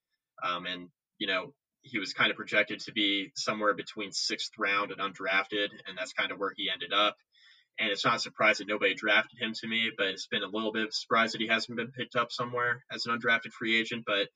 Um, 0.43 0.67
and, 0.67 0.89
you 1.19 1.27
know, 1.27 1.53
he 1.83 1.99
was 1.99 2.13
kind 2.13 2.31
of 2.31 2.37
projected 2.37 2.81
to 2.81 2.93
be 2.93 3.33
somewhere 3.37 3.75
between 3.75 4.13
sixth 4.13 4.53
round 4.59 4.91
and 4.91 5.01
undrafted, 5.01 5.69
and 5.87 5.97
that's 5.97 6.13
kind 6.13 6.33
of 6.33 6.39
where 6.39 6.53
he 6.57 6.71
ended 6.73 6.93
up. 6.93 7.17
And 7.79 7.91
it's 7.91 8.05
not 8.05 8.17
a 8.17 8.19
surprise 8.19 8.59
that 8.59 8.69
nobody 8.69 8.95
drafted 8.95 9.39
him 9.39 9.53
to 9.53 9.69
me, 9.69 9.91
but 9.97 10.07
it's 10.07 10.27
been 10.27 10.43
a 10.43 10.49
little 10.49 10.73
bit 10.73 10.85
of 10.85 10.89
a 10.89 10.93
surprise 10.93 11.33
that 11.33 11.41
he 11.41 11.47
hasn't 11.47 11.77
been 11.77 11.93
picked 11.93 12.17
up 12.17 12.33
somewhere 12.33 12.83
as 12.91 13.05
an 13.05 13.17
undrafted 13.17 13.53
free 13.53 13.79
agent. 13.79 14.05
But 14.07 14.29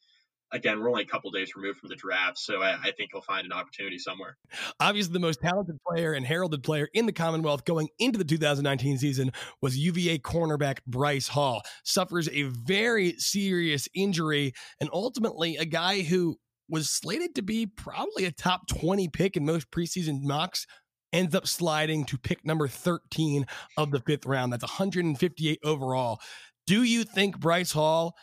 again, 0.52 0.80
we're 0.80 0.88
only 0.88 1.02
a 1.02 1.06
couple 1.06 1.30
days 1.30 1.54
removed 1.54 1.78
from 1.78 1.88
the 1.88 1.96
draft, 1.96 2.38
so 2.38 2.62
I, 2.62 2.76
I, 2.82 2.90
think 2.92 3.10
he'll 3.12 3.20
find 3.20 3.44
an 3.44 3.52
opportunity 3.52 3.98
somewhere. 3.98 4.36
Obviously, 4.78 5.12
the 5.12 5.20
most 5.20 5.40
talented 5.40 5.76
player 5.86 6.12
and 6.12 6.26
heralded 6.26 6.62
player 6.62 6.88
in 6.94 7.06
the 7.06 7.12
Commonwealth 7.12 7.64
going 7.64 7.88
into 7.98 8.18
the 8.18 8.24
2019 8.24 8.98
season 8.98 9.32
was 9.62 9.78
UVA 9.78 10.18
cornerback 10.18 10.78
Bryce 10.86 11.28
Hall. 11.28 11.62
Suffers 11.84 12.28
a 12.30 12.44
very 12.44 13.14
serious 13.18 13.88
injury, 13.94 14.52
and 14.80 14.90
ultimately, 14.92 15.56
a 15.56 15.64
guy 15.64 16.02
who 16.02 16.36
was 16.68 16.90
slated 16.90 17.34
to 17.34 17.42
be 17.42 17.66
probably 17.66 18.24
a 18.24 18.30
top 18.30 18.66
20 18.68 19.08
pick 19.08 19.36
in 19.36 19.44
most 19.44 19.70
preseason 19.70 20.22
mocks 20.22 20.66
ends 21.12 21.34
up 21.34 21.46
sliding 21.46 22.04
to 22.04 22.16
pick 22.16 22.44
number 22.44 22.68
13 22.68 23.44
of 23.76 23.90
the 23.90 24.00
fifth 24.00 24.26
round. 24.26 24.52
That's 24.52 24.62
158 24.62 25.58
overall. 25.64 26.20
Do 26.66 26.84
you 26.84 27.02
think 27.02 27.40
Bryce 27.40 27.72
Hall 27.72 28.14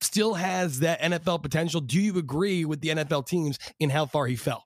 still 0.00 0.34
has 0.34 0.80
that 0.80 1.00
NFL 1.00 1.42
potential. 1.42 1.80
Do 1.80 2.00
you 2.00 2.18
agree 2.18 2.64
with 2.64 2.80
the 2.80 2.90
NFL 2.90 3.26
teams 3.26 3.58
in 3.78 3.90
how 3.90 4.06
far 4.06 4.26
he 4.26 4.36
fell? 4.36 4.64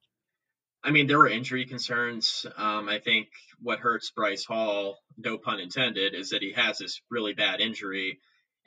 I 0.83 0.90
mean, 0.90 1.07
there 1.07 1.19
were 1.19 1.29
injury 1.29 1.66
concerns. 1.66 2.47
Um, 2.57 2.88
I 2.88 2.99
think 2.99 3.29
what 3.61 3.81
hurts 3.81 4.11
Bryce 4.11 4.45
Hall, 4.45 4.99
no 5.19 5.37
pun 5.37 5.61
intended, 5.61 6.14
is 6.14 6.31
that 6.31 6.43
he 6.43 6.53
has 6.53 6.79
this 6.79 7.03
really 7.11 7.35
bad 7.35 7.61
injury. 7.61 8.19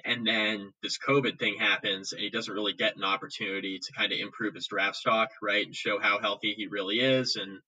And 0.06 0.28
then 0.28 0.74
this 0.84 0.98
COVID 1.00 1.40
thing 1.40 1.56
happens, 1.58 2.12
and 2.12 2.22
he 2.22 2.30
doesn't 2.30 2.54
really 2.54 2.74
get 2.74 2.98
an 2.98 3.04
opportunity 3.04 3.80
to 3.80 3.94
kind 3.94 4.12
of 4.12 4.20
improve 4.20 4.54
his 4.54 4.68
draft 4.68 4.98
stock, 4.98 5.30
right? 5.42 5.66
And 5.66 5.76
show 5.76 6.00
how 6.00 6.20
healthy 6.20 6.54
he 6.56 6.68
really 6.68 7.00
is. 7.00 7.36
And, 7.36 7.60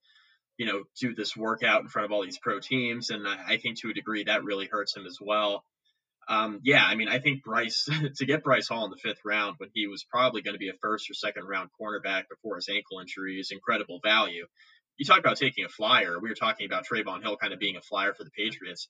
you 0.57 0.65
know, 0.65 0.83
do 0.99 1.15
this 1.15 1.35
workout 1.35 1.81
in 1.81 1.87
front 1.87 2.05
of 2.05 2.11
all 2.11 2.23
these 2.23 2.39
pro 2.39 2.59
teams. 2.59 3.09
And 3.09 3.27
I, 3.27 3.53
I 3.53 3.57
think 3.57 3.79
to 3.79 3.89
a 3.89 3.93
degree 3.93 4.25
that 4.25 4.43
really 4.43 4.67
hurts 4.67 4.95
him 4.95 5.05
as 5.05 5.17
well. 5.19 5.63
Um, 6.27 6.59
yeah, 6.63 6.83
I 6.83 6.95
mean, 6.95 7.07
I 7.07 7.19
think 7.19 7.43
Bryce 7.43 7.87
to 8.15 8.25
get 8.25 8.43
Bryce 8.43 8.67
Hall 8.67 8.85
in 8.85 8.91
the 8.91 8.97
fifth 8.97 9.21
round 9.23 9.55
when 9.57 9.69
he 9.73 9.87
was 9.87 10.03
probably 10.03 10.41
going 10.41 10.55
to 10.55 10.59
be 10.59 10.69
a 10.69 10.73
first 10.81 11.09
or 11.09 11.13
second 11.13 11.43
round 11.45 11.69
cornerback 11.79 12.23
before 12.29 12.55
his 12.55 12.69
ankle 12.69 12.99
injury 12.99 13.39
is 13.39 13.51
incredible 13.51 13.99
value. 14.03 14.45
You 14.97 15.05
talk 15.05 15.19
about 15.19 15.37
taking 15.37 15.65
a 15.65 15.69
flyer. 15.69 16.19
We 16.19 16.29
were 16.29 16.35
talking 16.35 16.65
about 16.65 16.85
Trevon 16.87 17.21
Hill 17.21 17.37
kind 17.37 17.53
of 17.53 17.59
being 17.59 17.75
a 17.75 17.81
flyer 17.81 18.13
for 18.13 18.23
the 18.23 18.31
Patriots. 18.31 18.87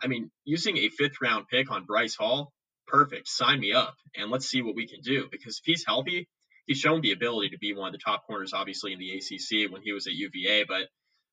I 0.00 0.06
mean, 0.06 0.30
using 0.44 0.76
a 0.78 0.88
fifth 0.88 1.20
round 1.20 1.46
pick 1.48 1.70
on 1.70 1.84
Bryce 1.84 2.14
Hall, 2.14 2.52
perfect. 2.86 3.28
Sign 3.28 3.60
me 3.60 3.72
up 3.72 3.96
and 4.16 4.30
let's 4.30 4.48
see 4.48 4.62
what 4.62 4.76
we 4.76 4.86
can 4.86 5.00
do. 5.00 5.26
Because 5.30 5.58
if 5.58 5.64
he's 5.64 5.84
healthy, 5.84 6.28
he's 6.66 6.78
shown 6.78 7.00
the 7.00 7.12
ability 7.12 7.50
to 7.50 7.58
be 7.58 7.74
one 7.74 7.88
of 7.88 7.92
the 7.92 7.98
top 7.98 8.26
corners, 8.26 8.52
obviously 8.54 8.92
in 8.92 8.98
the 8.98 9.10
ACC 9.16 9.70
when 9.70 9.82
he 9.82 9.92
was 9.92 10.06
at 10.06 10.12
UVA. 10.12 10.64
But 10.64 10.82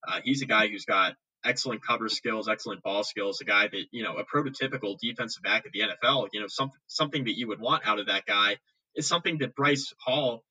uh, 0.07 0.19
he's 0.23 0.41
a 0.41 0.47
guy 0.47 0.67
who's 0.67 0.85
got 0.85 1.13
excellent 1.45 1.85
cover 1.85 2.09
skills, 2.09 2.49
excellent 2.49 2.83
ball 2.83 3.03
skills, 3.03 3.39
a 3.41 3.45
guy 3.45 3.67
that, 3.67 3.83
you 3.91 4.03
know, 4.03 4.17
a 4.17 4.25
prototypical 4.25 4.97
defensive 4.99 5.43
back 5.43 5.65
at 5.65 5.71
the 5.71 5.81
NFL, 5.81 6.29
you 6.33 6.41
know, 6.41 6.47
something 6.47 6.79
something 6.87 7.25
that 7.25 7.37
you 7.37 7.47
would 7.47 7.59
want 7.59 7.87
out 7.87 7.99
of 7.99 8.07
that 8.07 8.25
guy 8.25 8.57
is 8.95 9.07
something 9.07 9.37
that 9.39 9.55
Bryce 9.55 9.93
Hall 9.99 10.43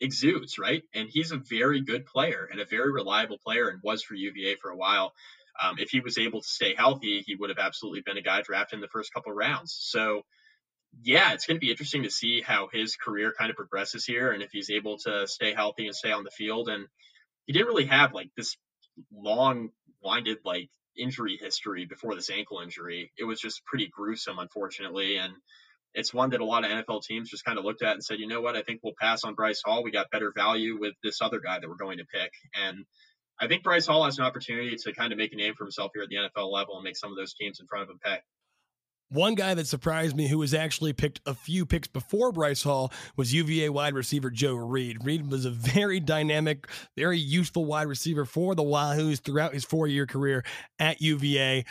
exudes, 0.00 0.58
right? 0.58 0.82
And 0.94 1.08
he's 1.08 1.32
a 1.32 1.38
very 1.38 1.80
good 1.80 2.06
player 2.06 2.48
and 2.50 2.60
a 2.60 2.64
very 2.64 2.92
reliable 2.92 3.38
player 3.38 3.68
and 3.68 3.80
was 3.82 4.02
for 4.02 4.14
UVA 4.14 4.56
for 4.56 4.70
a 4.70 4.76
while. 4.76 5.12
Um, 5.62 5.76
if 5.78 5.90
he 5.90 6.00
was 6.00 6.18
able 6.18 6.40
to 6.40 6.48
stay 6.48 6.74
healthy, 6.74 7.22
he 7.24 7.36
would 7.36 7.50
have 7.50 7.58
absolutely 7.58 8.00
been 8.00 8.16
a 8.16 8.22
guy 8.22 8.42
drafted 8.42 8.78
in 8.78 8.80
the 8.80 8.88
first 8.88 9.12
couple 9.12 9.32
rounds. 9.32 9.76
So, 9.78 10.22
yeah, 11.02 11.32
it's 11.32 11.46
going 11.46 11.56
to 11.56 11.64
be 11.64 11.70
interesting 11.70 12.02
to 12.02 12.10
see 12.10 12.42
how 12.42 12.68
his 12.72 12.96
career 12.96 13.32
kind 13.36 13.50
of 13.50 13.56
progresses 13.56 14.04
here 14.04 14.32
and 14.32 14.42
if 14.42 14.50
he's 14.50 14.70
able 14.70 14.98
to 14.98 15.26
stay 15.26 15.54
healthy 15.54 15.86
and 15.86 15.94
stay 15.94 16.10
on 16.10 16.24
the 16.24 16.30
field. 16.30 16.68
And 16.68 16.86
he 17.46 17.52
didn't 17.52 17.68
really 17.68 17.86
have 17.86 18.12
like 18.12 18.30
this 18.36 18.56
long 19.12 19.70
winded 20.02 20.38
like 20.44 20.68
injury 20.96 21.38
history 21.40 21.84
before 21.86 22.14
this 22.14 22.30
ankle 22.30 22.60
injury. 22.60 23.12
It 23.18 23.24
was 23.24 23.40
just 23.40 23.64
pretty 23.64 23.88
gruesome, 23.88 24.38
unfortunately. 24.38 25.16
And 25.16 25.32
it's 25.94 26.14
one 26.14 26.30
that 26.30 26.40
a 26.40 26.44
lot 26.44 26.64
of 26.64 26.70
NFL 26.70 27.02
teams 27.02 27.30
just 27.30 27.44
kind 27.44 27.58
of 27.58 27.64
looked 27.64 27.82
at 27.82 27.92
and 27.92 28.04
said, 28.04 28.18
you 28.18 28.26
know 28.26 28.40
what, 28.40 28.56
I 28.56 28.62
think 28.62 28.80
we'll 28.82 28.94
pass 29.00 29.24
on 29.24 29.34
Bryce 29.34 29.62
Hall. 29.64 29.82
We 29.82 29.90
got 29.90 30.10
better 30.10 30.32
value 30.34 30.78
with 30.78 30.94
this 31.02 31.20
other 31.20 31.40
guy 31.40 31.58
that 31.58 31.68
we're 31.68 31.76
going 31.76 31.98
to 31.98 32.04
pick. 32.04 32.32
And 32.54 32.84
I 33.40 33.48
think 33.48 33.62
Bryce 33.62 33.86
Hall 33.86 34.04
has 34.04 34.18
an 34.18 34.24
opportunity 34.24 34.76
to 34.76 34.92
kind 34.92 35.12
of 35.12 35.18
make 35.18 35.32
a 35.32 35.36
name 35.36 35.54
for 35.56 35.64
himself 35.64 35.92
here 35.94 36.02
at 36.02 36.08
the 36.08 36.16
NFL 36.16 36.50
level 36.52 36.76
and 36.76 36.84
make 36.84 36.96
some 36.96 37.10
of 37.10 37.16
those 37.16 37.34
teams 37.34 37.60
in 37.60 37.66
front 37.66 37.84
of 37.84 37.90
him 37.90 37.98
pay. 38.02 38.18
One 39.12 39.34
guy 39.34 39.52
that 39.52 39.66
surprised 39.66 40.16
me, 40.16 40.28
who 40.28 40.38
was 40.38 40.54
actually 40.54 40.94
picked 40.94 41.20
a 41.26 41.34
few 41.34 41.66
picks 41.66 41.86
before 41.86 42.32
Bryce 42.32 42.62
Hall, 42.62 42.90
was 43.14 43.34
UVA 43.34 43.68
wide 43.68 43.92
receiver 43.92 44.30
Joe 44.30 44.54
Reed. 44.54 45.04
Reed 45.04 45.30
was 45.30 45.44
a 45.44 45.50
very 45.50 46.00
dynamic, 46.00 46.66
very 46.96 47.18
useful 47.18 47.66
wide 47.66 47.88
receiver 47.88 48.24
for 48.24 48.54
the 48.54 48.62
Wahoos 48.62 49.20
throughout 49.20 49.52
his 49.52 49.66
four 49.66 49.86
year 49.86 50.06
career 50.06 50.42
at 50.78 51.02
UVA. 51.02 51.66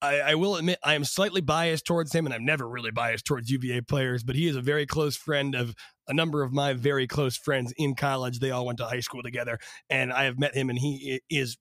I, 0.00 0.18
I, 0.18 0.34
will 0.34 0.56
admit 0.56 0.80
I 0.82 0.94
am 0.94 1.04
slightly 1.04 1.40
biased 1.40 1.86
towards 1.86 2.12
him, 2.12 2.26
and 2.26 2.34
I'm 2.34 2.44
never 2.44 2.68
really 2.68 2.90
biased 2.90 3.26
towards 3.26 3.48
UVA 3.48 3.82
players, 3.82 4.24
but 4.24 4.34
he 4.34 4.48
is 4.48 4.56
a 4.56 4.60
very 4.60 4.84
close 4.84 5.16
friend 5.16 5.54
of 5.54 5.76
a 6.08 6.12
number 6.12 6.42
of 6.42 6.52
my 6.52 6.72
very 6.72 7.06
close 7.06 7.36
friends 7.36 7.72
in 7.76 7.94
college. 7.94 8.40
They 8.40 8.50
all 8.50 8.66
went 8.66 8.78
to 8.78 8.86
high 8.86 8.98
school 8.98 9.22
together, 9.22 9.60
and 9.88 10.12
I 10.12 10.24
have 10.24 10.36
met 10.36 10.56
him, 10.56 10.68
and 10.68 10.80
he 10.80 11.20
is 11.30 11.58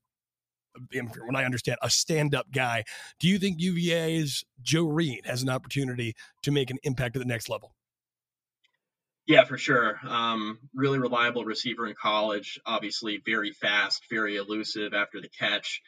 when 0.91 1.35
I 1.35 1.45
understand, 1.45 1.77
a 1.81 1.89
stand 1.89 2.35
up 2.35 2.51
guy. 2.51 2.83
Do 3.19 3.27
you 3.27 3.37
think 3.37 3.59
UVA's 3.59 4.43
Joe 4.61 4.85
Reed 4.85 5.25
has 5.25 5.41
an 5.41 5.49
opportunity 5.49 6.15
to 6.43 6.51
make 6.51 6.69
an 6.69 6.77
impact 6.83 7.15
at 7.15 7.19
the 7.19 7.27
next 7.27 7.49
level? 7.49 7.73
Yeah, 9.27 9.45
for 9.45 9.57
sure. 9.57 9.99
Um, 10.07 10.59
really 10.73 10.99
reliable 10.99 11.45
receiver 11.45 11.87
in 11.87 11.93
college. 11.93 12.59
Obviously, 12.65 13.21
very 13.23 13.51
fast, 13.51 14.03
very 14.09 14.35
elusive 14.35 14.93
after 14.93 15.21
the 15.21 15.29
catch. 15.29 15.81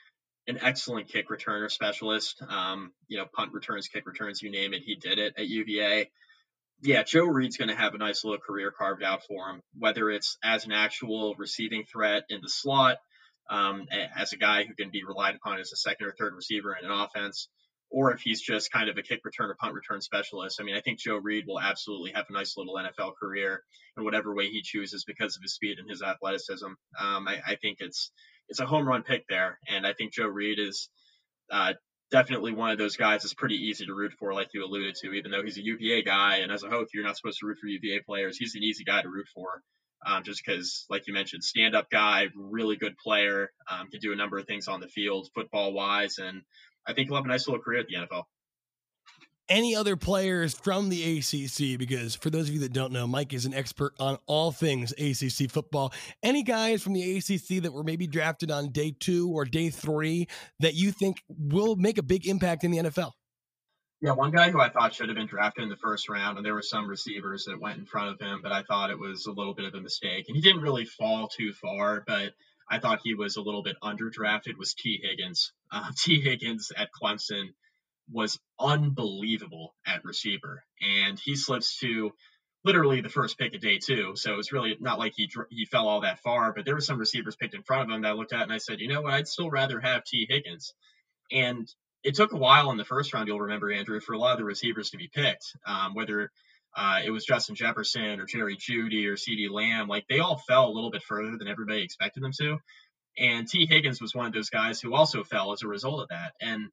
An 0.48 0.60
excellent 0.62 1.08
kick 1.08 1.30
returner 1.30 1.72
specialist. 1.72 2.42
Um, 2.48 2.92
you 3.08 3.18
know, 3.18 3.26
punt 3.34 3.54
returns, 3.54 3.88
kick 3.88 4.06
returns, 4.06 4.42
you 4.42 4.52
name 4.52 4.74
it, 4.74 4.84
he 4.84 4.96
did 4.96 5.20
it 5.20 5.34
at 5.38 5.48
UVA. 5.48 6.10
Yeah, 6.82 7.04
Joe 7.04 7.26
Reed's 7.26 7.58
going 7.58 7.70
to 7.70 7.76
have 7.76 7.96
a 7.96 7.98
nice 7.98 8.26
little 8.26 8.40
career 8.40 8.72
carved 8.72 9.04
out 9.04 9.24
for 9.24 9.50
him, 9.50 9.62
whether 9.78 10.10
it's 10.10 10.38
as 10.44 10.66
an 10.66 10.74
actual 10.74 11.34
receiving 11.38 11.86
threat 11.86 12.24
in 12.30 12.42
the 12.42 12.50
slot, 12.50 12.98
um, 13.50 13.88
as 14.16 14.34
a 14.34 14.38
guy 14.38 14.64
who 14.64 14.74
can 14.74 14.90
be 14.92 15.04
relied 15.04 15.36
upon 15.36 15.60
as 15.60 15.72
a 15.72 15.76
second 15.76 16.08
or 16.08 16.16
third 16.18 16.34
receiver 16.34 16.76
in 16.76 16.90
an 16.90 16.92
offense, 16.92 17.50
or 17.90 18.12
if 18.12 18.22
he's 18.22 18.42
just 18.42 18.72
kind 18.72 18.90
of 18.90 18.98
a 18.98 19.04
kick 19.04 19.22
return 19.24 19.50
or 19.50 19.56
punt 19.56 19.74
return 19.74 20.02
specialist. 20.02 20.60
I 20.60 20.64
mean, 20.64 20.76
I 20.76 20.82
think 20.82 21.00
Joe 21.00 21.18
Reed 21.18 21.46
will 21.48 21.60
absolutely 21.60 22.12
have 22.14 22.26
a 22.28 22.34
nice 22.34 22.58
little 22.58 22.74
NFL 22.74 23.14
career 23.20 23.62
in 23.98 24.04
whatever 24.04 24.34
way 24.34 24.50
he 24.50 24.62
chooses 24.64 25.04
because 25.06 25.36
of 25.36 25.44
his 25.44 25.54
speed 25.54 25.78
and 25.78 25.90
his 25.90 26.02
athleticism. 26.02 26.66
Um, 26.66 27.28
I, 27.28 27.40
I, 27.46 27.56
think 27.62 27.78
it's 27.82 28.12
it's 28.50 28.60
a 28.60 28.66
home 28.66 28.88
run 28.88 29.04
pick 29.04 29.26
there, 29.30 29.60
and 29.68 29.86
I 29.86 29.94
think 29.94 30.14
Joe 30.14 30.28
Reed 30.28 30.58
is 30.58 30.90
uh, 31.52 31.74
definitely 32.10 32.54
one 32.54 32.72
of 32.72 32.80
those 32.80 32.98
guys 32.98 33.22
that's 33.22 33.36
pretty 33.36 33.56
easy 33.56 33.86
to 33.86 33.94
root 33.94 34.14
for, 34.18 34.34
like 34.34 34.50
you 34.54 34.66
alluded 34.66 34.96
to. 34.96 35.14
Even 35.14 35.30
though 35.30 35.44
he's 35.44 35.58
a 35.58 35.64
UVA 35.64 36.02
guy, 36.02 36.38
and 36.38 36.52
as 36.52 36.64
a 36.64 36.70
Hope, 36.70 36.88
you're 36.94 37.04
not 37.04 37.18
supposed 37.18 37.40
to 37.42 37.46
root 37.46 37.60
for 37.60 37.68
UVA 37.68 38.02
players. 38.02 38.38
He's 38.38 38.56
an 38.56 38.64
easy 38.64 38.84
guy 38.84 39.04
to 39.04 39.10
root 39.10 39.28
for 39.36 39.62
um, 40.06 40.24
just 40.24 40.44
because, 40.46 40.86
like 40.90 41.08
you 41.08 41.14
mentioned, 41.14 41.44
stand 41.44 41.76
up 41.76 41.90
guy, 41.90 42.28
really 42.36 42.76
good 42.76 42.98
player, 42.98 43.52
um, 43.70 43.88
can 43.90 44.00
do 44.00 44.14
a 44.14 44.16
number 44.16 44.38
of 44.38 44.46
things 44.46 44.68
on 44.68 44.80
the 44.80 44.88
field, 44.88 45.30
football 45.34 45.74
wise, 45.74 46.18
and 46.18 46.42
I 46.86 46.94
think 46.94 47.08
he'll 47.08 47.18
have 47.18 47.26
a 47.26 47.30
nice 47.30 47.48
little 47.48 47.62
career 47.62 47.80
at 47.80 47.88
the 47.88 47.96
NFL. 47.96 48.24
Any 49.50 49.76
other 49.76 49.98
players 49.98 50.54
from 50.54 50.88
the 50.88 51.20
ACC? 51.20 51.78
Because 51.78 52.16
for 52.16 52.30
those 52.30 52.48
of 52.48 52.54
you 52.54 52.62
that 52.62 52.72
don't 52.72 52.94
know, 52.94 53.06
Mike 53.06 53.34
is 53.34 53.46
an 53.46 53.54
expert 53.54 53.94
on 54.00 54.18
all 54.26 54.52
things 54.54 54.94
ACC 54.94 55.52
football. 55.52 55.94
Any 56.24 56.44
guys 56.44 56.82
from 56.82 56.94
the 56.94 57.18
ACC 57.18 57.62
that 57.64 57.74
were 57.74 57.84
maybe 57.84 58.08
drafted 58.08 58.52
on 58.52 58.70
day 58.72 58.96
two 58.98 59.30
or 59.30 59.44
day 59.44 59.70
three 59.70 60.28
that 60.62 60.76
you 60.76 60.92
think 60.94 61.22
will 61.28 61.76
make 61.76 61.98
a 61.98 62.04
big 62.04 62.26
impact 62.26 62.64
in 62.64 62.72
the 62.72 62.78
NFL? 62.78 63.12
Yeah, 64.04 64.12
one 64.12 64.32
guy 64.32 64.52
who 64.52 64.60
I 64.60 64.68
thought 64.68 64.94
should 64.94 65.08
have 65.08 65.16
been 65.16 65.28
drafted 65.28 65.64
in 65.64 65.70
the 65.70 65.78
first 65.78 66.10
round, 66.10 66.36
and 66.36 66.46
there 66.46 66.54
were 66.54 66.62
some 66.62 66.90
receivers 66.90 67.46
that 67.46 67.62
went 67.62 67.80
in 67.80 67.86
front 67.86 68.10
of 68.10 68.20
him, 68.20 68.42
but 68.44 68.52
I 68.52 68.62
thought 68.62 68.90
it 68.90 69.00
was 69.00 69.28
a 69.28 69.32
little 69.32 69.54
bit 69.54 69.64
of 69.64 69.76
a 69.76 69.80
mistake. 69.80 70.26
And 70.28 70.36
he 70.36 70.42
didn't 70.42 70.62
really 70.62 70.84
fall 70.84 71.30
too 71.30 71.54
far, 71.54 72.04
but 72.06 72.34
I 72.70 72.80
thought 72.80 73.00
he 73.02 73.14
was 73.14 73.38
a 73.38 73.42
little 73.42 73.64
bit 73.64 73.78
underdrafted. 73.82 74.58
Was 74.58 74.74
Tee 74.74 75.00
Higgins? 75.02 75.54
Uh, 75.72 75.90
Tee 75.98 76.20
Higgins 76.20 76.74
at 76.76 76.90
Clemson 76.92 77.54
was 78.12 78.38
unbelievable 78.60 79.74
at 79.88 80.04
receiver, 80.04 80.66
and 80.82 81.18
he 81.18 81.38
slips 81.38 81.80
to 81.80 82.12
literally 82.66 83.00
the 83.00 83.08
first 83.08 83.38
pick 83.38 83.56
of 83.56 83.62
day 83.62 83.78
two. 83.78 84.18
So 84.18 84.38
it's 84.38 84.52
really 84.52 84.76
not 84.82 85.00
like 85.00 85.14
he 85.16 85.32
he 85.50 85.64
fell 85.64 85.88
all 85.88 86.02
that 86.02 86.20
far, 86.20 86.52
but 86.52 86.66
there 86.66 86.76
were 86.76 86.82
some 86.82 87.00
receivers 87.00 87.38
picked 87.38 87.56
in 87.56 87.64
front 87.64 87.84
of 87.84 87.96
him 87.96 88.02
that 88.02 88.10
I 88.10 88.14
looked 88.16 88.34
at 88.34 88.44
and 88.44 88.52
I 88.52 88.58
said, 88.58 88.82
you 88.82 88.90
know 88.90 89.04
what, 89.04 89.14
I'd 89.14 89.30
still 89.30 89.50
rather 89.50 89.80
have 89.80 90.04
Tee 90.04 90.28
Higgins. 90.30 90.74
And 91.32 91.74
it 92.04 92.16
took 92.16 92.34
a 92.34 92.38
while 92.38 92.72
in 92.72 92.78
the 92.78 92.86
first 92.86 93.14
round, 93.14 93.28
you'll 93.28 93.40
remember, 93.40 93.72
Andrew, 93.72 94.00
for 94.00 94.14
a 94.14 94.18
lot 94.18 94.34
of 94.34 94.38
the 94.38 94.46
receivers 94.46 94.90
to 94.92 94.98
be 94.98 95.10
picked, 95.14 95.46
um, 95.66 95.94
whether 95.94 96.32
uh, 96.76 97.02
it 97.06 97.12
was 97.12 97.26
Justin 97.26 97.56
Jefferson 97.56 98.20
or 98.20 98.26
Jerry 98.26 98.58
Jeudy 98.58 99.06
or 99.08 99.16
CeeDee 99.16 99.50
Lamb. 99.50 99.88
Like 99.88 100.06
they 100.10 100.20
all 100.20 100.38
fell 100.38 100.68
a 100.68 100.74
little 100.74 100.92
bit 100.92 101.04
further 101.04 101.38
than 101.38 101.48
everybody 101.48 101.82
expected 101.82 102.24
them 102.24 102.32
to. 102.40 102.58
And 103.18 103.48
Tee 103.48 103.68
Higgins 103.68 104.02
was 104.02 104.16
one 104.16 104.26
of 104.26 104.34
those 104.34 104.50
guys 104.50 104.82
who 104.82 104.96
also 104.96 105.24
fell 105.24 105.54
as 105.54 105.62
a 105.62 105.68
result 105.68 106.02
of 106.02 106.10
that. 106.10 106.34
And 106.42 106.70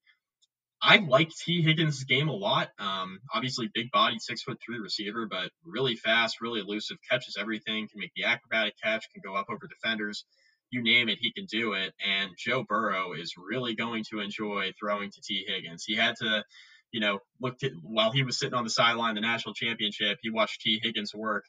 I 0.83 0.97
liked 0.97 1.37
Tee 1.37 1.61
Higgins' 1.61 2.05
game 2.05 2.29
a 2.29 2.35
lot. 2.35 2.71
Um, 2.79 3.21
obviously, 3.35 3.69
big 3.73 3.91
bodied, 3.91 4.23
six 4.23 4.43
foot 4.43 4.59
three 4.65 4.79
receiver, 4.79 5.27
but 5.27 5.51
really 5.65 5.97
fast, 5.97 6.41
really 6.41 6.61
elusive, 6.61 6.97
catches 7.09 7.37
everything, 7.39 7.87
can 7.89 8.01
make 8.01 8.13
the 8.17 8.25
acrobatic 8.25 8.75
catch, 8.83 9.05
can 9.13 9.21
go 9.23 9.35
up 9.37 9.47
over 9.51 9.69
defenders. 9.69 10.25
You 10.71 10.83
name 10.83 11.09
it, 11.09 11.19
he 11.21 11.33
can 11.33 11.47
do 11.47 11.73
it. 11.73 11.93
And 12.05 12.31
Joe 12.37 12.65
Burrow 12.69 13.13
is 13.13 13.35
really 13.37 13.75
going 13.75 14.05
to 14.11 14.21
enjoy 14.21 14.73
throwing 14.79 15.11
to 15.11 15.21
Tee 15.21 15.45
Higgins. 15.47 15.85
He 15.85 15.97
had 15.97 16.17
to, 16.17 16.45
you 16.93 17.01
know, 17.01 17.19
look 17.41 17.57
at 17.63 17.73
while 17.83 18.13
he 18.13 18.23
was 18.23 18.39
sitting 18.39 18.55
on 18.55 18.65
the 18.65 18.71
sideline, 18.71 19.15
the 19.15 19.21
national 19.21 19.55
championship, 19.55 20.19
he 20.23 20.31
watched 20.31 20.61
Tee 20.61 20.81
Higgins 20.83 21.15
work. 21.15 21.45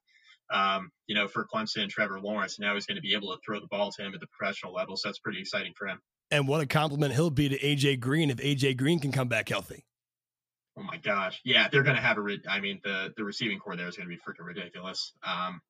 Um, 0.51 0.91
you 1.07 1.15
know, 1.15 1.29
for 1.29 1.47
Clemson 1.47 1.83
and 1.83 1.89
Trevor 1.89 2.19
Lawrence. 2.19 2.59
Now 2.59 2.73
he's 2.73 2.85
going 2.85 2.97
to 2.97 3.01
be 3.01 3.13
able 3.13 3.29
to 3.29 3.39
throw 3.45 3.61
the 3.61 3.67
ball 3.67 3.89
to 3.91 4.03
him 4.03 4.13
at 4.13 4.19
the 4.19 4.27
professional 4.37 4.73
level. 4.73 4.97
So 4.97 5.07
that's 5.07 5.19
pretty 5.19 5.39
exciting 5.39 5.71
for 5.77 5.87
him. 5.87 6.01
And 6.29 6.45
what 6.45 6.59
a 6.59 6.65
compliment 6.65 7.13
he'll 7.13 7.29
be 7.29 7.47
to 7.47 7.57
AJ 7.57 8.01
Green 8.01 8.29
if 8.29 8.37
AJ 8.37 8.75
Green 8.75 8.99
can 8.99 9.13
come 9.13 9.29
back 9.29 9.47
healthy. 9.47 9.85
Oh 10.77 10.83
my 10.83 10.97
gosh, 10.97 11.41
yeah, 11.43 11.67
they're 11.69 11.83
going 11.83 11.97
to 11.97 12.01
have 12.01 12.17
a. 12.17 12.21
Re- 12.21 12.43
I 12.49 12.61
mean, 12.61 12.79
the 12.83 13.13
the 13.17 13.25
receiving 13.25 13.59
core 13.59 13.75
there 13.75 13.87
is 13.87 13.97
going 13.97 14.09
to 14.09 14.15
be 14.15 14.21
freaking 14.21 14.45
ridiculous. 14.45 15.13
Um, 15.21 15.61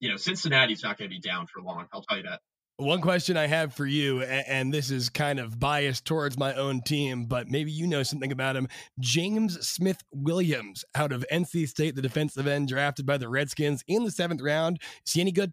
you 0.00 0.10
know, 0.10 0.16
Cincinnati's 0.16 0.82
not 0.82 0.98
going 0.98 1.10
to 1.10 1.14
be 1.14 1.20
down 1.20 1.46
for 1.46 1.62
long. 1.62 1.86
I'll 1.92 2.02
tell 2.02 2.18
you 2.18 2.24
that. 2.24 2.40
One 2.80 3.02
question 3.02 3.36
I 3.36 3.46
have 3.46 3.74
for 3.74 3.84
you, 3.84 4.22
and 4.22 4.72
this 4.72 4.90
is 4.90 5.10
kind 5.10 5.38
of 5.38 5.60
biased 5.60 6.06
towards 6.06 6.38
my 6.38 6.54
own 6.54 6.80
team, 6.80 7.26
but 7.26 7.46
maybe 7.46 7.70
you 7.70 7.86
know 7.86 8.02
something 8.02 8.32
about 8.32 8.56
him. 8.56 8.68
James 8.98 9.68
Smith 9.68 10.02
Williams 10.14 10.82
out 10.94 11.12
of 11.12 11.22
NC 11.30 11.68
State, 11.68 11.94
the 11.94 12.00
defensive 12.00 12.46
end 12.46 12.68
drafted 12.68 13.04
by 13.04 13.18
the 13.18 13.28
Redskins 13.28 13.84
in 13.86 14.04
the 14.04 14.10
seventh 14.10 14.40
round. 14.40 14.80
Is 15.06 15.12
he 15.12 15.20
any 15.20 15.30
good? 15.30 15.52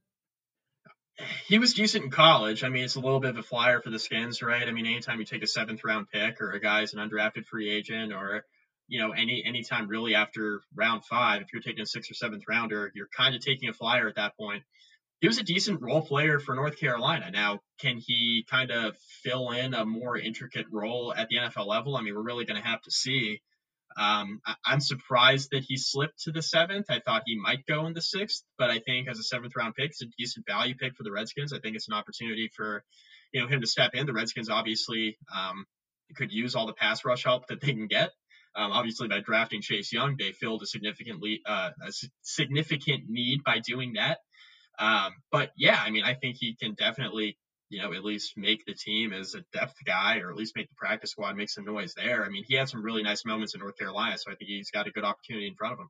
He 1.48 1.60
was 1.60 1.74
decent 1.74 2.06
in 2.06 2.12
college. 2.12 2.64
I 2.64 2.70
mean, 2.70 2.86
it's 2.86 2.96
a 2.96 3.02
little 3.02 3.20
bit 3.20 3.32
of 3.32 3.38
a 3.38 3.44
flyer 3.44 3.82
for 3.82 3.90
the 3.90 4.00
Skins, 4.00 4.42
right? 4.42 4.66
I 4.66 4.72
mean, 4.72 4.86
anytime 4.86 5.20
you 5.20 5.26
take 5.26 5.44
a 5.44 5.48
seventh 5.48 5.82
round 5.84 6.08
pick 6.10 6.40
or 6.40 6.52
a 6.52 6.62
guy's 6.62 6.94
an 6.94 7.00
undrafted 7.00 7.46
free 7.46 7.70
agent 7.70 8.14
or 8.14 8.46
you 8.88 9.02
know, 9.02 9.12
any 9.12 9.44
anytime 9.46 9.90
really 9.90 10.16
after 10.16 10.62
round 10.74 11.04
five, 11.04 11.42
if 11.42 11.52
you're 11.52 11.62
taking 11.62 11.82
a 11.82 11.86
sixth 11.86 12.10
or 12.10 12.14
seventh 12.14 12.44
rounder, 12.48 12.90
you're 12.96 13.10
kind 13.14 13.36
of 13.36 13.42
taking 13.42 13.68
a 13.68 13.74
flyer 13.74 14.08
at 14.08 14.16
that 14.16 14.38
point 14.38 14.64
he 15.20 15.28
was 15.28 15.40
a 15.40 15.44
decent 15.44 15.82
role 15.82 16.02
player 16.02 16.40
for 16.40 16.54
North 16.54 16.80
Carolina. 16.80 17.32
Now, 17.32 17.60
can 17.80 17.98
he 17.98 18.46
kind 18.50 18.72
of 18.72 18.96
fill 19.24 19.52
in 19.52 19.74
a 19.74 19.86
more 19.86 20.18
intricate 20.18 20.68
role 20.72 21.14
at 21.14 21.28
the 21.30 21.38
NFL 21.38 21.68
level? 21.68 21.96
I 21.96 22.02
mean, 22.02 22.16
we're 22.16 22.22
really 22.22 22.46
going 22.46 22.62
to 22.62 22.68
have 22.68 22.82
to 22.84 22.92
see. 22.92 23.42
Um, 23.98 24.42
I, 24.46 24.74
am 24.74 24.80
surprised 24.80 25.50
that 25.52 25.64
he 25.64 25.76
slipped 25.78 26.24
to 26.24 26.32
the 26.32 26.44
seventh. 26.44 26.86
I 26.90 27.00
thought 27.00 27.24
he 27.26 27.36
might 27.36 27.66
go 27.66 27.88
in 27.88 27.94
the 27.94 28.02
sixth, 28.02 28.44
but 28.58 28.70
I 28.70 28.78
think 28.78 29.08
as 29.08 29.18
a 29.18 29.24
seventh 29.24 29.56
round 29.56 29.74
pick, 29.74 29.90
it's 29.90 30.04
a 30.04 30.08
decent 30.20 30.46
value 30.46 30.76
pick 30.76 30.96
for 30.96 31.04
the 31.04 31.12
Redskins. 31.12 31.52
I 31.52 31.60
think 31.60 31.76
it's 31.76 31.88
an 31.88 31.96
opportunity 31.96 32.50
for 32.56 32.84
you 33.32 33.42
know 33.42 33.48
him 33.48 33.62
to 33.62 33.68
step 33.68 33.96
in. 33.96 34.06
The 34.06 34.14
Redskins 34.14 34.52
obviously 34.52 35.18
um, 35.36 35.66
could 36.16 36.32
use 36.32 36.56
all 36.56 36.68
the 36.68 36.74
pass 36.74 37.04
rush 37.06 37.24
help 37.24 37.48
that 37.48 37.60
they 37.60 37.74
can 37.74 37.88
get. 37.88 38.12
Um, 38.56 38.72
obviously, 38.72 39.08
by 39.08 39.20
drafting 39.20 39.62
Chase 39.62 39.92
Young, 39.92 40.16
they 40.18 40.32
filled 40.32 40.62
a 40.62 40.68
significantly 40.68 41.42
uh, 41.46 41.72
a 41.82 41.92
significant 42.22 43.06
need 43.08 43.44
by 43.44 43.60
doing 43.60 43.94
that. 43.94 44.20
Um, 44.80 45.14
but 45.32 45.52
yeah, 45.58 45.80
I 45.84 45.90
mean, 45.90 46.04
I 46.04 46.14
think 46.14 46.38
he 46.40 46.56
can 46.56 46.74
definitely, 46.76 47.38
you 47.70 47.82
know, 47.82 47.94
at 47.94 48.04
least 48.04 48.34
make 48.38 48.66
the 48.66 48.74
team 48.74 49.14
as 49.14 49.34
a 49.34 49.42
depth 49.54 49.76
guy, 49.86 50.20
or 50.20 50.30
at 50.30 50.38
least 50.38 50.56
make 50.56 50.70
the 50.70 50.76
practice 50.76 51.12
squad 51.12 51.36
make 51.36 51.50
some 51.50 51.66
noise 51.66 51.94
there. 51.96 52.24
I 52.24 52.30
mean, 52.30 52.44
he 52.48 52.56
had 52.56 52.70
some 52.70 52.84
really 52.84 53.04
nice 53.04 53.26
moments 53.26 53.54
in 53.54 53.62
North 53.62 53.78
Carolina, 53.78 54.18
so 54.18 54.32
I 54.32 54.36
think 54.36 54.50
he's 54.50 54.72
got 54.72 54.88
a 54.88 54.92
good 54.92 55.04
opportunity 55.04 55.48
in 55.48 55.56
front 55.56 55.74
of 55.74 55.80
him. 55.80 55.90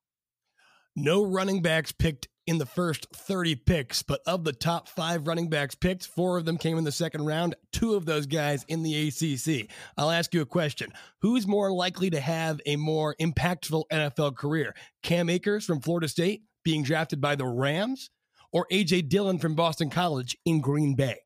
No 0.96 1.24
running 1.24 1.62
backs 1.62 1.92
picked 1.92 2.28
in 2.48 2.58
the 2.58 2.66
first 2.66 3.06
30 3.14 3.56
picks, 3.56 4.02
but 4.02 4.22
of 4.26 4.46
the 4.46 4.54
top 4.54 4.88
five 4.88 5.28
running 5.28 5.50
backs 5.50 5.76
picked, 5.76 6.08
four 6.08 6.38
of 6.38 6.46
them 6.46 6.58
came 6.58 6.78
in 6.78 6.86
the 6.86 6.92
second 6.92 7.26
round, 7.26 7.56
two 7.72 7.94
of 7.94 8.06
those 8.06 8.26
guys 8.26 8.66
in 8.68 8.82
the 8.82 9.10
ACC. 9.10 9.70
I'll 9.98 10.10
ask 10.10 10.34
you 10.34 10.42
a 10.42 10.46
question. 10.46 10.92
Who's 11.22 11.46
more 11.46 11.72
likely 11.72 12.10
to 12.10 12.20
have 12.20 12.62
a 12.66 12.78
more 12.78 13.16
impactful 13.22 13.84
NFL 13.92 14.38
career? 14.38 14.74
Cam 15.04 15.30
Akers 15.30 15.66
from 15.66 15.82
Florida 15.82 16.08
State 16.08 16.42
being 16.64 16.82
drafted 16.84 17.22
by 17.22 17.36
the 17.36 17.46
Rams 17.46 18.10
or 18.52 18.68
AJ 18.72 19.10
Dillon 19.10 19.40
from 19.40 19.56
Boston 19.56 19.90
College 19.90 20.38
in 20.46 20.62
Green 20.62 20.96
Bay? 20.96 21.18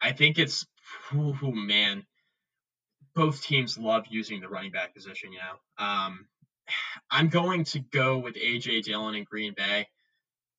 I 0.00 0.12
think 0.12 0.38
it's 0.38 0.66
oh 1.12 1.50
man. 1.50 2.04
Both 3.14 3.42
teams 3.42 3.78
love 3.78 4.04
using 4.10 4.40
the 4.40 4.48
running 4.48 4.72
back 4.72 4.92
position, 4.92 5.32
you 5.32 5.38
know. 5.38 5.84
Um, 5.84 6.26
I'm 7.10 7.28
going 7.28 7.64
to 7.64 7.78
go 7.78 8.18
with 8.18 8.34
AJ 8.34 8.82
Dillon 8.82 9.14
in 9.14 9.24
Green 9.24 9.54
Bay. 9.56 9.86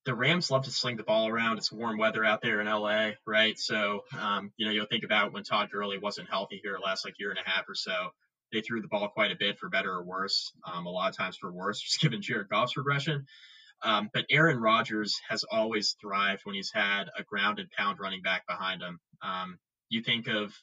The 0.05 0.15
Rams 0.15 0.51
love 0.51 0.63
to 0.65 0.71
sling 0.71 0.97
the 0.97 1.03
ball 1.03 1.27
around. 1.27 1.57
It's 1.57 1.71
warm 1.71 1.97
weather 1.97 2.23
out 2.23 2.41
there 2.41 2.61
in 2.61 2.67
LA, 2.67 3.11
right? 3.25 3.57
So, 3.57 4.03
um, 4.17 4.51
you 4.55 4.65
know, 4.65 4.71
you'll 4.71 4.85
think 4.85 5.03
about 5.03 5.33
when 5.33 5.43
Todd 5.43 5.69
Gurley 5.71 5.97
wasn't 5.97 6.29
healthy 6.29 6.59
here 6.63 6.77
last 6.83 7.05
like 7.05 7.19
year 7.19 7.31
and 7.31 7.39
a 7.39 7.49
half 7.49 7.67
or 7.67 7.75
so. 7.75 8.09
They 8.53 8.61
threw 8.61 8.81
the 8.81 8.87
ball 8.87 9.09
quite 9.09 9.31
a 9.31 9.35
bit 9.35 9.57
for 9.57 9.67
better 9.67 9.91
or 9.91 10.03
worse. 10.03 10.53
Um, 10.71 10.85
a 10.85 10.89
lot 10.89 11.09
of 11.09 11.17
times 11.17 11.37
for 11.37 11.51
worse, 11.51 11.81
just 11.81 11.99
given 11.99 12.21
Jared 12.21 12.49
Goff's 12.49 12.77
regression. 12.77 13.25
Um, 13.83 14.09
but 14.13 14.25
Aaron 14.29 14.59
Rodgers 14.59 15.19
has 15.29 15.43
always 15.43 15.95
thrived 16.01 16.41
when 16.43 16.55
he's 16.55 16.71
had 16.73 17.05
a 17.17 17.23
grounded 17.23 17.69
pound 17.71 17.99
running 17.99 18.21
back 18.21 18.47
behind 18.47 18.81
him. 18.81 18.99
Um, 19.21 19.59
you 19.89 20.01
think 20.01 20.27
of, 20.27 20.53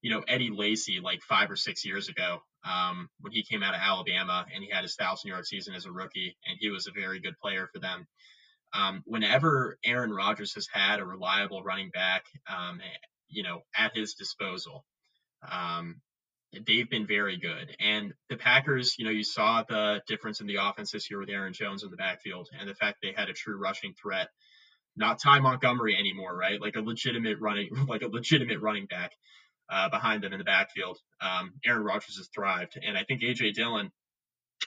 you 0.00 0.10
know, 0.10 0.22
Eddie 0.26 0.50
Lacy 0.50 1.00
like 1.00 1.22
five 1.22 1.50
or 1.50 1.56
six 1.56 1.84
years 1.84 2.08
ago 2.08 2.40
um, 2.64 3.08
when 3.20 3.32
he 3.32 3.42
came 3.42 3.62
out 3.62 3.74
of 3.74 3.80
Alabama 3.82 4.46
and 4.54 4.64
he 4.64 4.70
had 4.70 4.82
his 4.82 4.94
thousand 4.94 5.28
yard 5.28 5.46
season 5.46 5.74
as 5.74 5.86
a 5.86 5.92
rookie, 5.92 6.36
and 6.46 6.56
he 6.60 6.70
was 6.70 6.86
a 6.86 6.92
very 6.98 7.20
good 7.20 7.38
player 7.40 7.68
for 7.72 7.80
them. 7.80 8.06
Um, 8.72 9.02
whenever 9.04 9.78
Aaron 9.84 10.12
Rodgers 10.12 10.54
has 10.54 10.66
had 10.72 10.98
a 10.98 11.04
reliable 11.04 11.62
running 11.62 11.90
back, 11.90 12.24
um, 12.48 12.80
you 13.28 13.42
know, 13.42 13.60
at 13.76 13.96
his 13.96 14.14
disposal, 14.14 14.84
um, 15.48 16.00
they've 16.66 16.88
been 16.88 17.06
very 17.06 17.36
good. 17.36 17.76
And 17.80 18.12
the 18.28 18.36
Packers, 18.36 18.96
you 18.98 19.04
know, 19.04 19.10
you 19.10 19.24
saw 19.24 19.62
the 19.62 20.02
difference 20.06 20.40
in 20.40 20.46
the 20.46 20.56
offense 20.56 20.92
this 20.92 21.10
year 21.10 21.20
with 21.20 21.28
Aaron 21.28 21.52
Jones 21.52 21.82
in 21.82 21.90
the 21.90 21.96
backfield 21.96 22.48
and 22.58 22.68
the 22.68 22.74
fact 22.74 22.98
they 23.02 23.12
had 23.16 23.28
a 23.28 23.32
true 23.32 23.56
rushing 23.56 23.94
threat, 23.94 24.28
not 24.96 25.20
Ty 25.20 25.40
Montgomery 25.40 25.96
anymore, 25.96 26.36
right? 26.36 26.60
Like 26.60 26.76
a 26.76 26.80
legitimate 26.80 27.38
running, 27.40 27.70
like 27.88 28.02
a 28.02 28.08
legitimate 28.08 28.60
running 28.60 28.86
back 28.86 29.12
uh, 29.70 29.88
behind 29.88 30.22
them 30.22 30.32
in 30.32 30.38
the 30.38 30.44
backfield. 30.44 30.98
Um, 31.20 31.54
Aaron 31.64 31.84
Rodgers 31.84 32.16
has 32.16 32.28
thrived, 32.34 32.78
and 32.82 32.96
I 32.96 33.04
think 33.04 33.22
AJ 33.22 33.54
Dillon, 33.54 33.90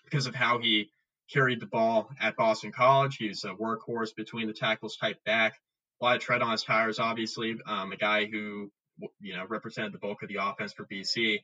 because 0.04 0.28
of 0.28 0.36
how 0.36 0.60
he 0.60 0.90
carried 1.32 1.60
the 1.60 1.68
ball 1.68 2.10
at 2.20 2.36
Boston 2.36 2.72
College, 2.72 3.18
he's 3.18 3.44
a 3.44 3.54
workhorse 3.54 4.16
between 4.16 4.48
the 4.48 4.54
tackles 4.54 4.98
type 4.98 5.24
back. 5.26 5.60
A 6.02 6.06
lot 6.06 6.16
of 6.16 6.22
tread 6.22 6.42
on 6.42 6.52
his 6.52 6.64
tires, 6.64 7.00
obviously. 7.00 7.58
Um, 7.66 7.92
a 7.92 7.98
guy 7.98 8.26
who 8.26 8.72
you 9.20 9.36
know 9.36 9.46
represented 9.48 9.94
the 9.94 10.00
bulk 10.00 10.24
of 10.24 10.30
the 10.30 10.38
offense 10.42 10.74
for 10.74 10.86
BC 10.86 11.40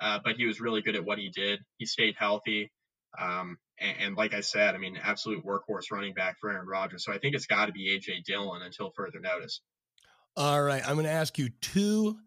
uh, 0.00 0.18
but 0.24 0.36
he 0.36 0.46
was 0.46 0.60
really 0.60 0.82
good 0.82 0.96
at 0.96 1.04
what 1.04 1.18
he 1.18 1.30
did. 1.30 1.60
He 1.78 1.86
stayed 1.86 2.14
healthy. 2.18 2.70
Um, 3.18 3.58
and, 3.78 3.96
and, 4.00 4.16
like 4.16 4.34
I 4.34 4.40
said, 4.40 4.74
I 4.74 4.78
mean, 4.78 4.98
absolute 5.00 5.44
workhorse 5.44 5.90
running 5.92 6.14
back 6.14 6.36
for 6.40 6.50
Aaron 6.50 6.66
Rodgers. 6.66 7.04
So 7.04 7.12
I 7.12 7.18
think 7.18 7.34
it's 7.34 7.46
got 7.46 7.66
to 7.66 7.72
be 7.72 7.96
AJ 7.96 8.24
Dillon 8.24 8.62
until 8.62 8.90
further 8.96 9.20
notice. 9.20 9.60
All 10.36 10.62
right, 10.62 10.82
I'm 10.84 10.94
going 10.94 11.06
to 11.06 11.12
ask 11.12 11.38
you 11.38 11.50
two 11.60 12.18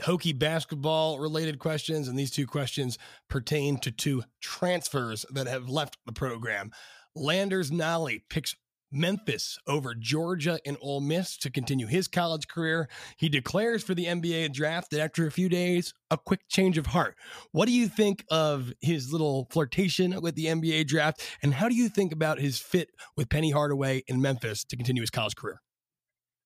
Hokie 0.00 0.38
basketball 0.38 1.18
related 1.18 1.58
questions, 1.58 2.08
and 2.08 2.18
these 2.18 2.30
two 2.30 2.46
questions 2.46 2.98
pertain 3.28 3.78
to 3.80 3.90
two 3.90 4.24
transfers 4.40 5.26
that 5.30 5.46
have 5.46 5.68
left 5.68 5.98
the 6.06 6.12
program. 6.12 6.72
Landers 7.14 7.70
Nolley 7.70 8.22
picks 8.28 8.56
Memphis 8.94 9.58
over 9.66 9.94
Georgia 9.94 10.58
and 10.64 10.76
Ole 10.80 11.00
Miss 11.00 11.36
to 11.38 11.50
continue 11.50 11.86
his 11.86 12.08
college 12.08 12.48
career. 12.48 12.88
He 13.16 13.28
declares 13.28 13.82
for 13.82 13.94
the 13.94 14.06
NBA 14.06 14.52
draft 14.52 14.90
that 14.90 15.00
after 15.00 15.26
a 15.26 15.30
few 15.30 15.48
days, 15.48 15.92
a 16.10 16.16
quick 16.16 16.48
change 16.48 16.78
of 16.78 16.86
heart. 16.86 17.16
What 17.52 17.66
do 17.66 17.72
you 17.72 17.88
think 17.88 18.24
of 18.30 18.72
his 18.80 19.12
little 19.12 19.48
flirtation 19.50 20.20
with 20.22 20.36
the 20.36 20.46
NBA 20.46 20.86
draft? 20.86 21.26
And 21.42 21.54
how 21.54 21.68
do 21.68 21.74
you 21.74 21.88
think 21.88 22.12
about 22.12 22.38
his 22.38 22.58
fit 22.58 22.90
with 23.16 23.28
Penny 23.28 23.50
Hardaway 23.50 24.04
in 24.06 24.22
Memphis 24.22 24.64
to 24.64 24.76
continue 24.76 25.02
his 25.02 25.10
college 25.10 25.36
career? 25.36 25.60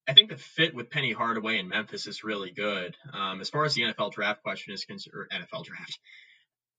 I 0.09 0.15
think 0.15 0.31
the 0.31 0.39
fit 0.39 0.75
with 0.75 0.89
Penny 0.89 1.13
Hardaway 1.13 1.59
in 1.59 1.69
Memphis 1.69 2.07
is 2.07 2.25
really 2.25 2.51
good. 2.51 2.97
Um, 3.13 3.43
as 3.43 3.51
far 3.51 3.67
as 3.67 3.75
the 3.75 3.83
NFL 3.83 4.13
draft 4.13 4.43
question 4.43 4.73
is 4.73 4.87
concerned, 4.87 5.29
NFL 5.31 5.65
draft, 5.65 5.99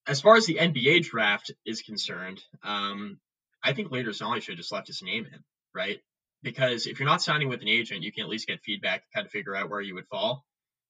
as 0.08 0.20
far 0.20 0.36
as 0.36 0.48
the 0.48 0.56
NBA 0.56 1.04
draft 1.04 1.52
is 1.64 1.84
concerned, 1.84 2.42
um, 2.64 3.20
I 3.64 3.74
think 3.74 3.92
Landers 3.92 4.20
Nolley 4.20 4.42
should 4.42 4.54
have 4.54 4.58
just 4.58 4.72
left 4.72 4.88
his 4.88 5.04
name 5.04 5.28
in 5.32 5.44
right? 5.74 6.00
Because 6.42 6.88
if 6.88 7.00
you're 7.00 7.10
not 7.10 7.22
signing 7.22 7.50
with 7.50 7.62
an 7.62 7.68
agent, 7.68 8.04
you 8.04 8.12
can 8.12 8.24
at 8.24 8.30
least 8.30 8.48
get 8.48 8.62
feedback, 8.62 9.04
kind 9.14 9.26
of 9.26 9.32
figure 9.32 9.56
out 9.56 9.70
where 9.70 9.82
you 9.82 9.96
would 9.96 10.08
fall. 10.08 10.46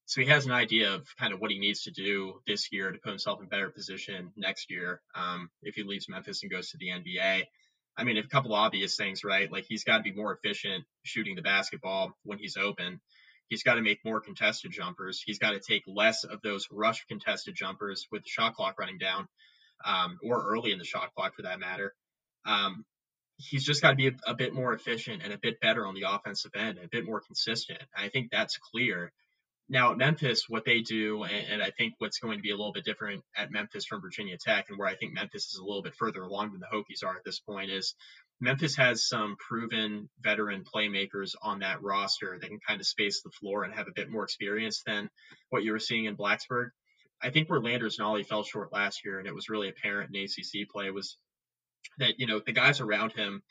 So 0.05 0.21
he 0.21 0.27
has 0.27 0.45
an 0.45 0.51
idea 0.51 0.95
of 0.95 1.07
kind 1.19 1.33
of 1.33 1.39
what 1.39 1.51
he 1.51 1.59
needs 1.59 1.83
to 1.83 1.91
do 1.91 2.41
this 2.47 2.71
year 2.71 2.91
to 2.91 2.97
put 2.97 3.09
himself 3.09 3.41
in 3.41 3.47
better 3.47 3.69
position 3.69 4.31
next 4.35 4.71
year 4.71 5.01
um, 5.13 5.51
if 5.61 5.75
he 5.75 5.83
leaves 5.83 6.09
Memphis 6.09 6.41
and 6.41 6.51
goes 6.51 6.71
to 6.71 6.77
the 6.77 6.87
NBA. 6.87 7.43
I 7.95 8.03
mean, 8.03 8.17
a 8.17 8.27
couple 8.27 8.53
obvious 8.53 8.95
things, 8.95 9.23
right? 9.23 9.51
Like 9.51 9.65
he's 9.67 9.83
got 9.83 9.97
to 9.97 10.03
be 10.03 10.13
more 10.13 10.33
efficient 10.33 10.85
shooting 11.03 11.35
the 11.35 11.41
basketball 11.41 12.17
when 12.23 12.39
he's 12.39 12.57
open. 12.57 13.01
He's 13.49 13.61
got 13.61 13.75
to 13.75 13.81
make 13.81 14.03
more 14.05 14.21
contested 14.21 14.71
jumpers. 14.71 15.21
He's 15.23 15.37
got 15.37 15.51
to 15.51 15.59
take 15.59 15.83
less 15.85 16.23
of 16.23 16.41
those 16.41 16.67
rush 16.71 17.05
contested 17.05 17.55
jumpers 17.55 18.07
with 18.11 18.23
the 18.23 18.29
shot 18.29 18.55
clock 18.55 18.79
running 18.79 18.99
down, 18.99 19.27
um, 19.85 20.17
or 20.23 20.43
early 20.49 20.71
in 20.71 20.79
the 20.79 20.85
shot 20.85 21.13
clock 21.15 21.35
for 21.35 21.41
that 21.43 21.59
matter. 21.59 21.93
Um, 22.45 22.85
he's 23.39 23.63
just 23.63 23.81
got 23.81 23.91
to 23.91 23.95
be 23.95 24.07
a, 24.07 24.11
a, 24.27 24.35
bit 24.35 24.53
more 24.53 24.73
efficient 24.73 25.23
and 25.23 25.31
a 25.31 25.37
bit 25.37 25.61
better 25.61 25.87
on 25.87 25.95
the 25.95 26.03
offensive 26.07 26.51
end, 26.55 26.77
and 26.77 26.85
a 26.85 26.89
bit 26.89 27.05
more 27.05 27.21
consistent. 27.21 27.79
I 27.95 28.09
think 28.09 28.29
that's 28.31 28.57
clear. 28.57 29.11
Now 29.69 29.91
at 29.91 29.97
Memphis, 29.97 30.45
what 30.49 30.65
they 30.65 30.81
do, 30.81 31.23
and, 31.23 31.47
and, 31.53 31.63
I 31.63 31.69
think 31.69 31.93
what's 31.99 32.19
going 32.19 32.39
to 32.39 32.41
be 32.41 32.49
a 32.49 32.57
little 32.57 32.73
bit 32.73 32.83
different 32.83 33.23
at 33.37 33.51
Memphis 33.51 33.85
from 33.85 34.01
Virginia 34.01 34.35
Tech, 34.37 34.65
and 34.69 34.77
where 34.77 34.87
I 34.87 34.95
think 34.95 35.13
Memphis 35.13 35.53
is 35.53 35.59
a 35.59 35.63
little 35.63 35.83
bit 35.83 35.95
further 35.95 36.21
along 36.21 36.51
than 36.51 36.59
the 36.59 36.67
Hokies 36.75 37.07
are 37.07 37.15
at 37.15 37.23
this 37.23 37.39
point, 37.39 37.71
is 37.71 37.95
Memphis 38.41 38.75
has 38.75 39.07
some 39.07 39.37
proven 39.37 40.09
veteran 40.19 40.63
playmakers 40.63 41.35
on 41.41 41.59
that 41.59 41.81
roster 41.81 42.37
that 42.39 42.47
can 42.47 42.59
kind 42.67 42.81
of 42.81 42.87
space 42.87 43.21
the 43.21 43.29
floor 43.29 43.63
and 43.63 43.73
have 43.73 43.87
a 43.87 43.93
bit 43.95 44.09
more 44.09 44.23
experience 44.23 44.81
than 44.85 45.09
what 45.49 45.63
you 45.63 45.71
were 45.71 45.79
seeing 45.79 46.05
in 46.05 46.17
Blacksburg. 46.17 46.71
I 47.21 47.29
think 47.29 47.49
where 47.49 47.61
Landers 47.61 47.97
Nolley 47.99 48.25
fell 48.25 48.43
short 48.43 48.73
last 48.73 49.05
year, 49.05 49.19
and 49.19 49.27
it 49.27 49.35
was 49.35 49.49
really 49.49 49.69
apparent 49.69 50.15
in 50.15 50.23
ACC 50.23 50.67
play, 50.69 50.89
was 50.89 51.17
that 51.97 52.19
you 52.19 52.27
know 52.27 52.39
the 52.45 52.51
guys 52.51 52.79
around 52.79 53.13
him, 53.13 53.41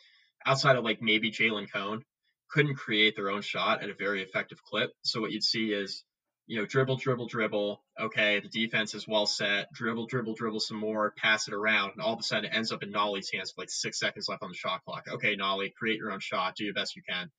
outside 0.47 0.77
of 0.77 0.85
like 0.85 1.03
maybe 1.03 1.31
Jalen 1.31 1.71
Cone, 1.71 2.05
couldn't 2.51 2.77
create 2.77 3.17
their 3.17 3.31
own 3.31 3.43
shot 3.43 3.83
at 3.83 3.91
a 3.91 3.95
very 3.95 4.23
effective 4.23 4.63
clip. 4.63 4.93
So 5.03 5.21
what 5.21 5.33
you'd 5.33 5.45
see 5.45 5.73
is 5.73 6.05
you 6.49 6.59
know, 6.59 6.65
dribble, 6.65 6.97
dribble, 6.97 7.29
dribble. 7.29 7.85
Okay, 8.01 8.41
the 8.41 8.49
defense 8.49 8.95
is 8.95 9.07
well 9.07 9.27
set. 9.27 9.71
Dribble, 9.71 10.07
dribble, 10.07 10.35
dribble 10.35 10.61
some 10.61 10.79
more. 10.79 11.13
Pass 11.15 11.47
it 11.47 11.53
around, 11.53 11.93
and 11.93 12.01
all 12.01 12.15
of 12.15 12.21
a 12.21 12.23
sudden 12.23 12.47
it 12.47 12.57
ends 12.57 12.73
up 12.73 12.83
in 12.83 12.91
Nolley's 12.91 13.31
hands 13.31 13.53
with 13.55 13.65
like 13.65 13.71
six 13.71 13.99
seconds 13.99 14.29
left 14.31 14.43
on 14.43 14.49
the 14.49 14.57
shot 14.57 14.83
clock. 14.83 15.05
Okay, 15.09 15.37
Nolley, 15.37 15.73
create 15.75 15.99
your 15.99 16.11
own 16.11 16.21
shot. 16.21 16.57
Do 16.57 16.65
your 16.65 16.73
best 16.73 16.97
you 16.97 17.03
can. 17.07 17.31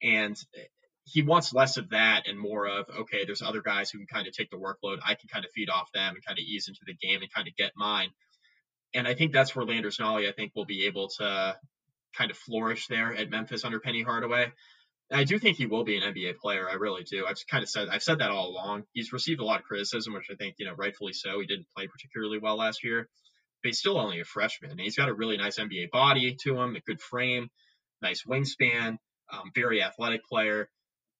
And 0.00 0.36
eh, 0.56 0.62
he 1.02 1.22
wants 1.22 1.52
less 1.52 1.76
of 1.76 1.90
that 1.90 2.28
and 2.28 2.38
more 2.38 2.66
of 2.66 2.86
okay, 3.00 3.24
there's 3.24 3.42
other 3.42 3.62
guys 3.62 3.90
who 3.90 3.98
can 3.98 4.06
kind 4.06 4.28
of 4.28 4.32
take 4.32 4.50
the 4.50 4.56
workload. 4.56 4.98
I 5.04 5.16
can 5.16 5.28
kind 5.28 5.44
of 5.44 5.50
feed 5.50 5.68
off 5.68 5.90
them 5.92 6.14
and 6.14 6.24
kind 6.24 6.38
of 6.38 6.44
ease 6.44 6.68
into 6.68 6.82
the 6.86 6.94
game 6.94 7.22
and 7.22 7.32
kind 7.32 7.48
of 7.48 7.56
get 7.56 7.72
mine. 7.76 8.10
And 8.96 9.06
I 9.06 9.14
think 9.14 9.32
that's 9.32 9.54
where 9.54 9.66
Landers 9.66 9.98
Nolley, 9.98 10.28
I 10.28 10.32
think, 10.32 10.52
will 10.54 10.64
be 10.64 10.86
able 10.86 11.08
to 11.18 11.56
kind 12.16 12.30
of 12.30 12.36
flourish 12.36 12.86
there 12.86 13.14
at 13.14 13.30
Memphis 13.30 13.64
under 13.64 13.78
Penny 13.78 14.02
Hardaway. 14.02 14.52
I 15.12 15.24
do 15.24 15.38
think 15.38 15.58
he 15.58 15.66
will 15.66 15.84
be 15.84 15.96
an 15.96 16.14
NBA 16.14 16.38
player. 16.38 16.68
I 16.68 16.74
really 16.74 17.04
do. 17.04 17.26
I've 17.26 17.36
kind 17.48 17.62
of 17.62 17.68
said 17.68 17.88
I've 17.88 18.02
said 18.02 18.18
that 18.18 18.30
all 18.30 18.48
along. 18.48 18.84
He's 18.92 19.12
received 19.12 19.40
a 19.40 19.44
lot 19.44 19.60
of 19.60 19.66
criticism, 19.66 20.14
which 20.14 20.28
I 20.32 20.34
think 20.34 20.56
you 20.58 20.66
know 20.66 20.74
rightfully 20.74 21.12
so. 21.12 21.38
He 21.40 21.46
didn't 21.46 21.66
play 21.76 21.86
particularly 21.86 22.38
well 22.38 22.56
last 22.56 22.82
year, 22.82 23.08
but 23.62 23.68
he's 23.68 23.78
still 23.78 23.98
only 23.98 24.20
a 24.20 24.24
freshman. 24.24 24.72
And 24.72 24.80
he's 24.80 24.96
got 24.96 25.08
a 25.08 25.14
really 25.14 25.36
nice 25.36 25.58
NBA 25.58 25.90
body 25.90 26.36
to 26.42 26.58
him, 26.58 26.74
a 26.74 26.80
good 26.80 27.00
frame, 27.00 27.50
nice 28.02 28.24
wingspan, 28.24 28.96
um, 29.32 29.50
very 29.54 29.82
athletic 29.82 30.26
player. 30.26 30.68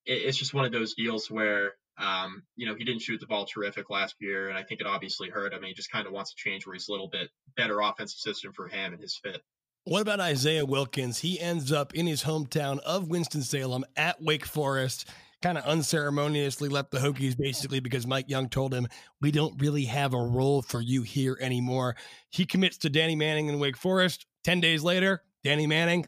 It, 0.05 0.15
it's 0.15 0.39
just 0.39 0.55
one 0.55 0.65
of 0.65 0.73
those 0.73 0.95
deals 0.95 1.31
where 1.31 1.75
um, 1.99 2.43
you 2.57 2.67
know 2.67 2.75
he 2.75 2.85
didn't 2.85 3.03
shoot 3.03 3.21
the 3.21 3.27
ball 3.27 3.47
terrific 3.47 3.91
last 3.91 4.17
year, 4.21 4.49
and 4.49 4.59
I 4.59 4.63
think 4.63 4.81
it 4.81 4.87
obviously 4.87 5.29
hurt 5.29 5.53
him. 5.53 5.63
He 5.63 5.75
just 5.75 5.91
kind 5.91 6.07
of 6.07 6.13
wants 6.13 6.31
to 6.31 6.37
change 6.37 6.67
where 6.67 6.75
he's 6.75 6.89
a 6.89 6.93
little 6.93 7.09
bit 7.09 7.31
better 7.57 7.81
offensive 7.81 8.19
system 8.19 8.53
for 8.53 8.69
him 8.69 8.93
and 8.93 9.01
his 9.01 9.17
fit. 9.17 9.43
What 9.85 10.03
about 10.03 10.19
Isaiah 10.19 10.67
Wilkins? 10.67 11.19
He 11.21 11.39
ends 11.39 11.71
up 11.71 11.95
in 11.95 12.09
his 12.09 12.25
hometown 12.25 12.81
of 12.81 13.09
Winston-Salem 13.09 13.85
at 13.97 14.21
Wake 14.21 14.45
Forest, 14.45 15.09
kind 15.43 15.57
of 15.57 15.65
unceremoniously 15.65 16.69
left 16.69 16.91
the 16.91 16.99
Hokies 16.99 17.37
basically 17.37 17.79
because 17.79 18.05
Mike 18.05 18.29
Young 18.29 18.49
told 18.49 18.75
him, 18.75 18.89
We 19.21 19.31
don't 19.31 19.61
really 19.61 19.85
have 19.85 20.13
a 20.13 20.19
role 20.19 20.63
for 20.63 20.81
you 20.81 21.03
here 21.03 21.39
anymore. 21.41 21.95
He 22.31 22.47
commits 22.47 22.79
to 22.79 22.91
Danny 22.91 23.15
Manning 23.15 23.47
in 23.47 23.61
Wake 23.61 23.77
Forest. 23.77 24.27
10 24.43 24.61
days 24.61 24.83
later, 24.83 25.23
Danny 25.45 25.69
Manning. 25.69 26.05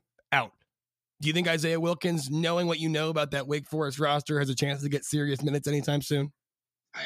Do 1.20 1.28
you 1.28 1.34
think 1.34 1.48
Isaiah 1.48 1.80
Wilkins, 1.80 2.30
knowing 2.30 2.66
what 2.66 2.78
you 2.78 2.88
know 2.88 3.08
about 3.08 3.32
that 3.32 3.48
Wake 3.48 3.66
Forest 3.66 3.98
roster, 3.98 4.38
has 4.38 4.48
a 4.48 4.54
chance 4.54 4.82
to 4.82 4.88
get 4.88 5.04
serious 5.04 5.42
minutes 5.42 5.66
anytime 5.66 6.00
soon? 6.00 6.32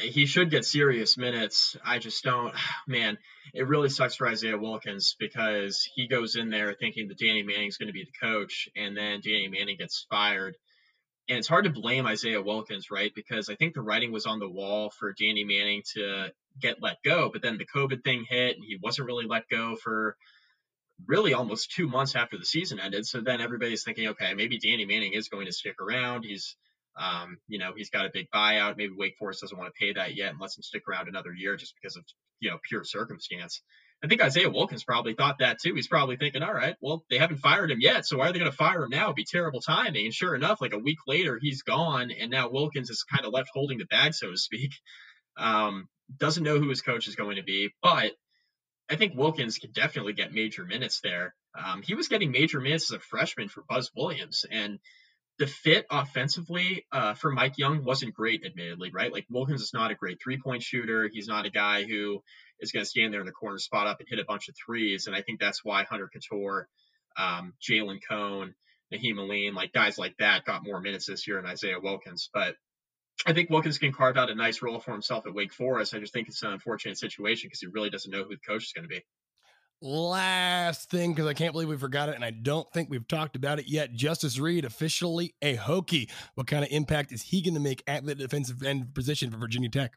he 0.00 0.26
should 0.26 0.50
get 0.50 0.64
serious 0.64 1.18
minutes. 1.18 1.76
I 1.84 1.98
just 1.98 2.22
don't, 2.24 2.54
man. 2.86 3.18
It 3.54 3.66
really 3.66 3.88
sucks 3.88 4.14
for 4.14 4.26
Isaiah 4.26 4.58
Wilkins 4.58 5.16
because 5.18 5.86
he 5.94 6.08
goes 6.08 6.36
in 6.36 6.48
there 6.48 6.74
thinking 6.74 7.08
that 7.08 7.18
Danny 7.18 7.42
Manning's 7.42 7.76
going 7.76 7.88
to 7.88 7.92
be 7.92 8.04
the 8.04 8.26
coach, 8.26 8.68
and 8.76 8.96
then 8.96 9.20
Danny 9.22 9.48
Manning 9.48 9.76
gets 9.76 10.06
fired. 10.08 10.56
And 11.28 11.38
it's 11.38 11.48
hard 11.48 11.64
to 11.64 11.70
blame 11.70 12.06
Isaiah 12.06 12.42
Wilkins, 12.42 12.90
right? 12.90 13.12
Because 13.14 13.48
I 13.48 13.54
think 13.54 13.74
the 13.74 13.82
writing 13.82 14.10
was 14.10 14.26
on 14.26 14.38
the 14.38 14.48
wall 14.48 14.90
for 14.90 15.12
Danny 15.12 15.44
Manning 15.44 15.82
to 15.94 16.32
get 16.60 16.82
let 16.82 17.02
go, 17.04 17.30
but 17.32 17.42
then 17.42 17.58
the 17.58 17.66
COVID 17.66 18.02
thing 18.02 18.24
hit, 18.28 18.56
and 18.56 18.64
he 18.64 18.78
wasn't 18.82 19.06
really 19.06 19.26
let 19.26 19.48
go 19.48 19.76
for 19.76 20.16
really 21.06 21.34
almost 21.34 21.72
two 21.72 21.88
months 21.88 22.14
after 22.14 22.38
the 22.38 22.44
season 22.44 22.78
ended. 22.80 23.06
So 23.06 23.20
then 23.20 23.40
everybody's 23.40 23.84
thinking, 23.84 24.08
okay, 24.08 24.34
maybe 24.34 24.58
Danny 24.58 24.84
Manning 24.84 25.14
is 25.14 25.28
going 25.28 25.46
to 25.46 25.52
stick 25.52 25.76
around. 25.80 26.24
He's 26.24 26.56
um, 26.96 27.38
you 27.48 27.58
know, 27.58 27.72
he's 27.76 27.90
got 27.90 28.06
a 28.06 28.10
big 28.12 28.28
buyout. 28.34 28.76
Maybe 28.76 28.92
Wake 28.96 29.16
Forest 29.18 29.40
doesn't 29.40 29.56
want 29.56 29.72
to 29.74 29.78
pay 29.78 29.94
that 29.94 30.14
yet 30.14 30.30
and 30.30 30.40
lets 30.40 30.56
him 30.56 30.62
stick 30.62 30.82
around 30.88 31.08
another 31.08 31.32
year 31.32 31.56
just 31.56 31.74
because 31.80 31.96
of, 31.96 32.04
you 32.40 32.50
know, 32.50 32.58
pure 32.68 32.84
circumstance. 32.84 33.62
I 34.04 34.08
think 34.08 34.20
Isaiah 34.20 34.50
Wilkins 34.50 34.84
probably 34.84 35.14
thought 35.14 35.38
that 35.38 35.58
too. 35.60 35.74
He's 35.74 35.86
probably 35.86 36.16
thinking, 36.16 36.42
all 36.42 36.52
right, 36.52 36.74
well, 36.80 37.04
they 37.08 37.18
haven't 37.18 37.38
fired 37.38 37.70
him 37.70 37.78
yet, 37.80 38.04
so 38.04 38.18
why 38.18 38.28
are 38.28 38.32
they 38.32 38.40
going 38.40 38.50
to 38.50 38.56
fire 38.56 38.82
him 38.82 38.90
now? 38.90 39.04
It'd 39.04 39.16
be 39.16 39.24
terrible 39.24 39.60
timing. 39.60 40.06
And 40.06 40.14
sure 40.14 40.34
enough, 40.34 40.60
like 40.60 40.72
a 40.72 40.78
week 40.78 40.98
later, 41.06 41.38
he's 41.40 41.62
gone, 41.62 42.10
and 42.10 42.30
now 42.30 42.50
Wilkins 42.50 42.90
is 42.90 43.04
kind 43.04 43.24
of 43.24 43.32
left 43.32 43.50
holding 43.54 43.78
the 43.78 43.86
bag, 43.86 44.12
so 44.14 44.30
to 44.30 44.36
speak. 44.36 44.72
Um, 45.36 45.88
doesn't 46.18 46.42
know 46.42 46.58
who 46.58 46.68
his 46.68 46.82
coach 46.82 47.06
is 47.06 47.14
going 47.14 47.36
to 47.36 47.44
be, 47.44 47.70
but 47.80 48.12
I 48.90 48.96
think 48.96 49.16
Wilkins 49.16 49.58
could 49.58 49.72
definitely 49.72 50.12
get 50.12 50.32
major 50.32 50.64
minutes 50.64 51.00
there. 51.00 51.34
Um, 51.54 51.82
he 51.82 51.94
was 51.94 52.08
getting 52.08 52.30
major 52.30 52.60
minutes 52.60 52.92
as 52.92 52.96
a 52.96 53.00
freshman 53.00 53.48
for 53.48 53.62
Buzz 53.68 53.90
Williams, 53.94 54.44
and 54.50 54.78
the 55.38 55.46
fit 55.46 55.86
offensively 55.90 56.86
uh, 56.92 57.14
for 57.14 57.32
Mike 57.32 57.58
Young 57.58 57.84
wasn't 57.84 58.14
great, 58.14 58.44
admittedly, 58.44 58.90
right? 58.92 59.12
Like 59.12 59.26
Wilkins 59.30 59.62
is 59.62 59.72
not 59.72 59.90
a 59.90 59.94
great 59.94 60.20
three 60.22 60.38
point 60.38 60.62
shooter. 60.62 61.08
He's 61.12 61.28
not 61.28 61.46
a 61.46 61.50
guy 61.50 61.84
who 61.84 62.22
is 62.60 62.70
going 62.70 62.84
to 62.84 62.88
stand 62.88 63.12
there 63.12 63.20
in 63.20 63.26
the 63.26 63.32
corner 63.32 63.58
spot 63.58 63.86
up 63.86 64.00
and 64.00 64.08
hit 64.08 64.18
a 64.18 64.24
bunch 64.24 64.48
of 64.48 64.54
threes. 64.54 65.06
And 65.06 65.16
I 65.16 65.22
think 65.22 65.40
that's 65.40 65.64
why 65.64 65.84
Hunter 65.84 66.10
Cattoor, 66.14 66.64
um, 67.16 67.54
Jalen 67.60 68.00
Cone, 68.08 68.54
Nahiem 68.92 69.18
Alleyne, 69.18 69.54
like 69.54 69.72
guys 69.72 69.98
like 69.98 70.16
that 70.18 70.44
got 70.44 70.64
more 70.64 70.80
minutes 70.80 71.06
this 71.06 71.26
year 71.26 71.40
than 71.40 71.50
Isaiah 71.50 71.80
Wilkins. 71.80 72.28
But 72.32 72.54
I 73.24 73.32
think 73.32 73.50
Wilkins 73.50 73.78
can 73.78 73.92
carve 73.92 74.16
out 74.16 74.30
a 74.30 74.34
nice 74.34 74.62
role 74.62 74.80
for 74.80 74.92
himself 74.92 75.26
at 75.26 75.34
Wake 75.34 75.52
Forest. 75.52 75.94
I 75.94 75.98
just 75.98 76.12
think 76.12 76.28
it's 76.28 76.42
an 76.42 76.52
unfortunate 76.52 76.98
situation 76.98 77.48
because 77.48 77.60
he 77.60 77.68
really 77.68 77.90
doesn't 77.90 78.10
know 78.10 78.24
who 78.24 78.30
the 78.30 78.40
coach 78.46 78.64
is 78.64 78.72
going 78.72 78.84
to 78.84 78.88
be. 78.88 79.04
Last 79.84 80.90
thing, 80.90 81.12
because 81.12 81.26
I 81.26 81.34
can't 81.34 81.52
believe 81.52 81.68
we 81.68 81.76
forgot 81.76 82.08
it, 82.08 82.14
and 82.14 82.24
I 82.24 82.30
don't 82.30 82.70
think 82.72 82.88
we've 82.88 83.06
talked 83.06 83.34
about 83.34 83.58
it 83.58 83.68
yet. 83.68 83.92
Justus 83.92 84.38
Reed, 84.38 84.64
officially 84.64 85.34
a 85.42 85.56
Hokie. 85.56 86.08
What 86.36 86.46
kind 86.46 86.64
of 86.64 86.70
impact 86.70 87.10
is 87.10 87.22
he 87.22 87.42
going 87.42 87.54
to 87.54 87.60
make 87.60 87.82
at 87.88 88.06
the 88.06 88.14
defensive 88.14 88.62
end 88.62 88.94
position 88.94 89.30
for 89.30 89.38
Virginia 89.38 89.68
Tech? 89.68 89.92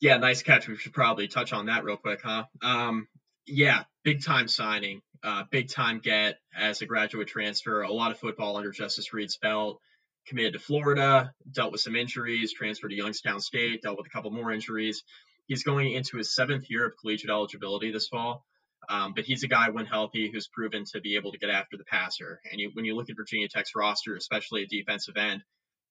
Yeah, 0.00 0.16
nice 0.16 0.42
catch. 0.42 0.68
We 0.68 0.76
should 0.76 0.94
probably 0.94 1.28
touch 1.28 1.52
on 1.52 1.66
that 1.66 1.84
real 1.84 1.96
quick, 1.98 2.20
huh? 2.22 2.44
Um, 2.62 3.08
yeah, 3.46 3.84
big 4.04 4.22
time 4.22 4.48
signing, 4.48 5.02
uh, 5.22 5.44
big 5.50 5.68
time 5.68 6.00
get 6.02 6.38
as 6.56 6.80
a 6.80 6.86
graduate 6.86 7.28
transfer. 7.28 7.82
A 7.82 7.92
lot 7.92 8.10
of 8.10 8.18
football 8.18 8.56
under 8.56 8.70
Justus 8.70 9.12
Reed's 9.12 9.36
belt. 9.36 9.80
Committed 10.26 10.54
to 10.54 10.58
Florida, 10.58 11.32
dealt 11.50 11.72
with 11.72 11.80
some 11.80 11.96
injuries, 11.96 12.52
transferred 12.52 12.88
to 12.90 12.96
Youngstown 12.96 13.40
State, 13.40 13.82
dealt 13.82 13.98
with 13.98 14.06
a 14.06 14.10
couple 14.10 14.30
more 14.30 14.52
injuries 14.52 15.02
He's 15.46 15.62
going 15.62 15.92
into 15.92 16.16
his 16.16 16.34
seventh 16.34 16.70
year 16.70 16.86
of 16.86 16.94
collegiate 16.98 17.30
eligibility 17.30 17.90
this 17.92 18.08
fall. 18.08 18.44
Um, 18.88 19.14
but 19.14 19.24
he's 19.24 19.42
a 19.42 19.48
guy, 19.48 19.70
when 19.70 19.86
healthy, 19.86 20.30
who's 20.30 20.46
proven 20.46 20.84
to 20.92 21.00
be 21.00 21.16
able 21.16 21.32
to 21.32 21.38
get 21.38 21.48
after 21.48 21.76
the 21.76 21.84
passer. 21.84 22.40
And 22.50 22.60
you, 22.60 22.70
when 22.74 22.84
you 22.84 22.94
look 22.94 23.08
at 23.08 23.16
Virginia 23.16 23.48
Tech's 23.48 23.74
roster, 23.74 24.14
especially 24.14 24.62
at 24.62 24.68
defensive 24.68 25.16
end, 25.16 25.42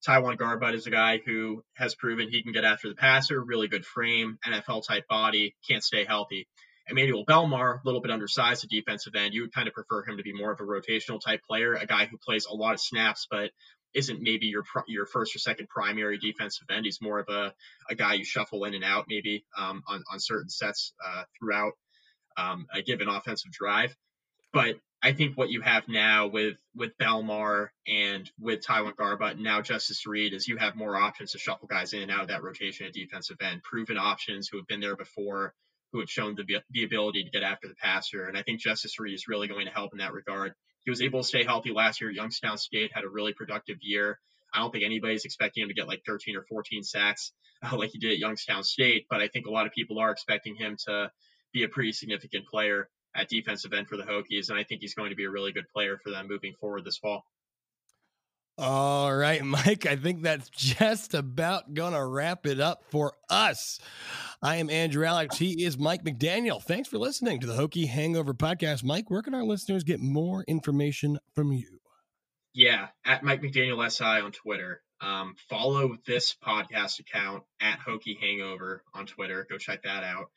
TyJuan 0.08 0.38
Garbutt 0.38 0.76
is 0.76 0.86
a 0.86 0.92
guy 0.92 1.20
who 1.26 1.64
has 1.76 1.96
proven 1.96 2.30
he 2.30 2.44
can 2.44 2.52
get 2.52 2.66
after 2.66 2.90
the 2.90 2.96
passer, 2.96 3.42
really 3.44 3.68
good 3.68 3.86
frame, 3.86 4.38
NFL 4.46 4.86
type 4.88 5.08
body, 5.08 5.56
can't 5.68 5.84
stay 5.84 6.06
healthy. 6.06 6.48
Emmanuel 6.88 7.26
Belmar, 7.26 7.76
a 7.76 7.82
little 7.86 8.02
bit 8.02 8.12
undersized 8.12 8.64
at 8.64 8.70
defensive 8.70 9.16
end. 9.16 9.34
You 9.34 9.42
would 9.42 9.54
kind 9.54 9.68
of 9.68 9.74
prefer 9.74 10.04
him 10.04 10.18
to 10.18 10.24
be 10.24 10.34
more 10.34 10.52
of 10.52 10.60
a 10.60 10.64
rotational 10.64 11.22
type 11.24 11.42
player, 11.50 11.74
a 11.74 11.88
guy 11.88 12.06
who 12.06 12.18
plays 12.18 12.46
a 12.46 12.54
lot 12.54 12.74
of 12.74 12.82
snaps, 12.82 13.26
but 13.32 13.52
isn't 13.94 14.22
maybe 14.22 14.48
your 14.48 14.64
your 14.88 15.06
first 15.06 15.36
or 15.36 15.40
second 15.40 15.70
primary 15.70 16.18
defensive 16.18 16.68
end. 16.70 16.86
He's 16.86 17.02
more 17.02 17.20
of 17.20 17.30
a, 17.30 17.54
a 17.90 17.96
guy 17.96 18.14
you 18.14 18.26
shuffle 18.26 18.66
in 18.66 18.74
and 18.74 18.84
out 18.84 19.06
maybe 19.08 19.46
um, 19.58 19.84
on 19.88 20.04
on 20.12 20.20
certain 20.20 20.50
sets 20.50 20.94
uh, 21.06 21.24
throughout 21.38 21.74
um, 22.38 22.68
a 22.74 22.82
given 22.82 23.08
offensive 23.08 23.52
drive. 23.52 23.96
But 24.52 24.76
I 25.02 25.12
think 25.12 25.38
what 25.38 25.50
you 25.50 25.62
have 25.62 25.88
now 25.90 26.28
with 26.28 26.56
with 26.76 26.98
Belmar 26.98 27.70
and 27.86 28.30
with 28.40 28.66
TyJuan 28.66 28.96
Garbutt 28.96 29.32
and 29.32 29.44
now 29.44 29.62
Justus 29.62 30.08
Reed 30.08 30.34
is 30.34 30.48
you 30.48 30.58
have 30.58 30.76
more 30.76 30.96
options 30.96 31.34
to 31.34 31.40
shuffle 31.40 31.68
guys 31.68 31.94
in 31.94 32.04
and 32.04 32.12
out 32.12 32.22
of 32.22 32.28
that 32.30 32.44
rotation 32.44 32.88
at 32.88 32.94
defensive 32.94 33.38
end, 33.42 33.64
proven 33.64 33.98
options 33.98 34.48
who 34.48 34.58
have 34.58 34.68
been 34.68 34.80
there 34.80 34.96
before, 34.96 35.54
who 35.92 36.00
have 36.00 36.10
shown 36.10 36.36
the 36.36 36.62
the 36.72 36.84
ability 36.86 37.26
to 37.26 37.32
get 37.32 37.44
after 37.44 37.68
the 37.68 37.76
passer. 37.76 38.28
And 38.28 38.38
I 38.38 38.44
think 38.44 38.62
Justus 38.62 38.98
Reed 38.98 39.14
is 39.14 39.28
really 39.28 39.50
going 39.50 39.66
to 39.66 39.74
help 39.74 39.92
in 39.92 40.00
that 40.00 40.14
regard. 40.14 40.54
He 40.84 40.92
was 40.92 41.02
able 41.02 41.22
to 41.22 41.28
stay 41.28 41.44
healthy 41.44 41.72
last 41.72 42.02
year. 42.02 42.12
Youngstown 42.12 42.58
State 42.58 42.92
had 42.94 43.04
a 43.04 43.10
really 43.10 43.34
productive 43.34 43.78
year. 43.82 44.20
I 44.54 44.60
don't 44.60 44.72
think 44.72 44.84
anybody's 44.84 45.26
expecting 45.26 45.64
him 45.64 45.70
to 45.70 45.74
get 45.74 45.88
like 45.88 46.04
13 46.06 46.36
or 46.36 46.44
14 46.44 46.84
sacks 46.84 47.32
uh, 47.64 47.76
like 47.78 47.92
he 47.92 48.00
did 48.00 48.12
at 48.12 48.18
Youngstown 48.20 48.64
State, 48.64 49.08
but 49.10 49.22
I 49.22 49.28
think 49.28 49.48
a 49.48 49.52
lot 49.52 49.66
of 49.66 49.74
people 49.74 50.00
are 50.00 50.12
expecting 50.12 50.56
him 50.56 50.78
to 50.86 51.12
be 51.54 51.64
a 51.64 51.70
pretty 51.70 51.92
significant 51.92 52.46
player 52.48 52.90
at 53.16 53.30
defensive 53.30 53.74
end 53.74 53.88
for 53.88 53.98
the 53.98 54.04
Hokies, 54.04 54.50
and 54.50 54.58
I 54.58 54.64
think 54.64 54.82
he's 54.82 54.96
going 54.96 55.12
to 55.12 55.16
be 55.16 55.26
a 55.26 55.30
really 55.30 55.52
good 55.52 55.70
player 55.74 56.00
for 56.04 56.10
them 56.10 56.28
moving 56.28 56.54
forward 56.60 56.84
this 56.84 56.98
fall. 56.98 57.26
All 58.66 59.14
right, 59.14 59.44
Mike, 59.44 59.86
I 59.86 59.98
think 59.98 60.22
that's 60.22 60.48
just 60.48 61.14
about 61.16 61.74
going 61.74 61.92
to 61.92 62.06
wrap 62.06 62.46
it 62.46 62.62
up 62.62 62.86
for 62.92 63.12
us. 63.30 63.78
I 64.42 64.56
am 64.56 64.70
Andrew 64.70 65.04
Alex. 65.04 65.38
He 65.38 65.66
is 65.66 65.78
Mike 65.78 66.06
McDaniel. 66.06 66.64
Thanks 66.64 66.88
for 66.88 66.98
listening 66.98 67.42
to 67.42 67.48
the 67.48 67.56
Hokie 67.56 67.90
Hangover 67.90 68.34
podcast. 68.34 68.82
Mike, 68.82 69.12
where 69.12 69.22
can 69.22 69.36
our 69.36 69.44
listeners 69.44 69.84
get 69.84 70.00
more 70.00 70.46
information 70.48 71.20
from 71.36 71.52
you? 71.52 71.82
Yeah, 72.54 72.88
at 73.04 73.22
Mike 73.22 73.42
McDaniel 73.42 73.92
SI 73.92 74.22
on 74.22 74.32
Twitter. 74.32 74.82
Um, 75.02 75.36
follow 75.50 75.98
this 76.08 76.38
podcast 76.42 77.02
account 77.02 77.44
at 77.60 77.80
Hokie 77.86 78.18
Hangover 78.18 78.82
on 78.94 79.08
Twitter. 79.08 79.46
Go 79.50 79.58
check 79.58 79.84
that 79.84 80.06
out. 80.06 80.28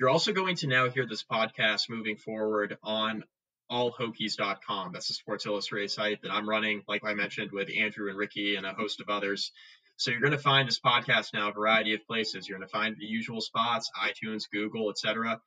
You're 0.00 0.08
also 0.08 0.32
going 0.32 0.56
to 0.56 0.68
now 0.68 0.88
hear 0.88 1.06
this 1.06 1.22
podcast 1.22 1.90
moving 1.90 2.16
forward 2.16 2.78
on 2.82 3.24
allhokies.com. 3.70 4.92
That's 4.92 5.08
the 5.08 5.14
Sports 5.14 5.46
Illustrated 5.46 5.90
site 5.90 6.22
that 6.22 6.32
I'm 6.32 6.48
running, 6.48 6.82
like 6.88 7.04
I 7.04 7.14
mentioned, 7.14 7.52
with 7.52 7.68
Andrew 7.76 8.08
and 8.08 8.18
Ricky 8.18 8.56
and 8.56 8.66
a 8.66 8.72
host 8.72 9.00
of 9.00 9.08
others. 9.08 9.52
So 9.96 10.10
you're 10.10 10.20
going 10.20 10.32
to 10.32 10.38
find 10.38 10.66
this 10.66 10.80
podcast 10.80 11.32
now 11.34 11.50
a 11.50 11.52
variety 11.52 11.94
of 11.94 12.06
places. 12.06 12.48
You're 12.48 12.58
going 12.58 12.68
to 12.68 12.72
find 12.72 12.96
the 12.98 13.06
usual 13.06 13.40
spots, 13.40 13.90
iTunes, 14.00 14.44
Google, 14.50 14.90
etc. 14.90 15.40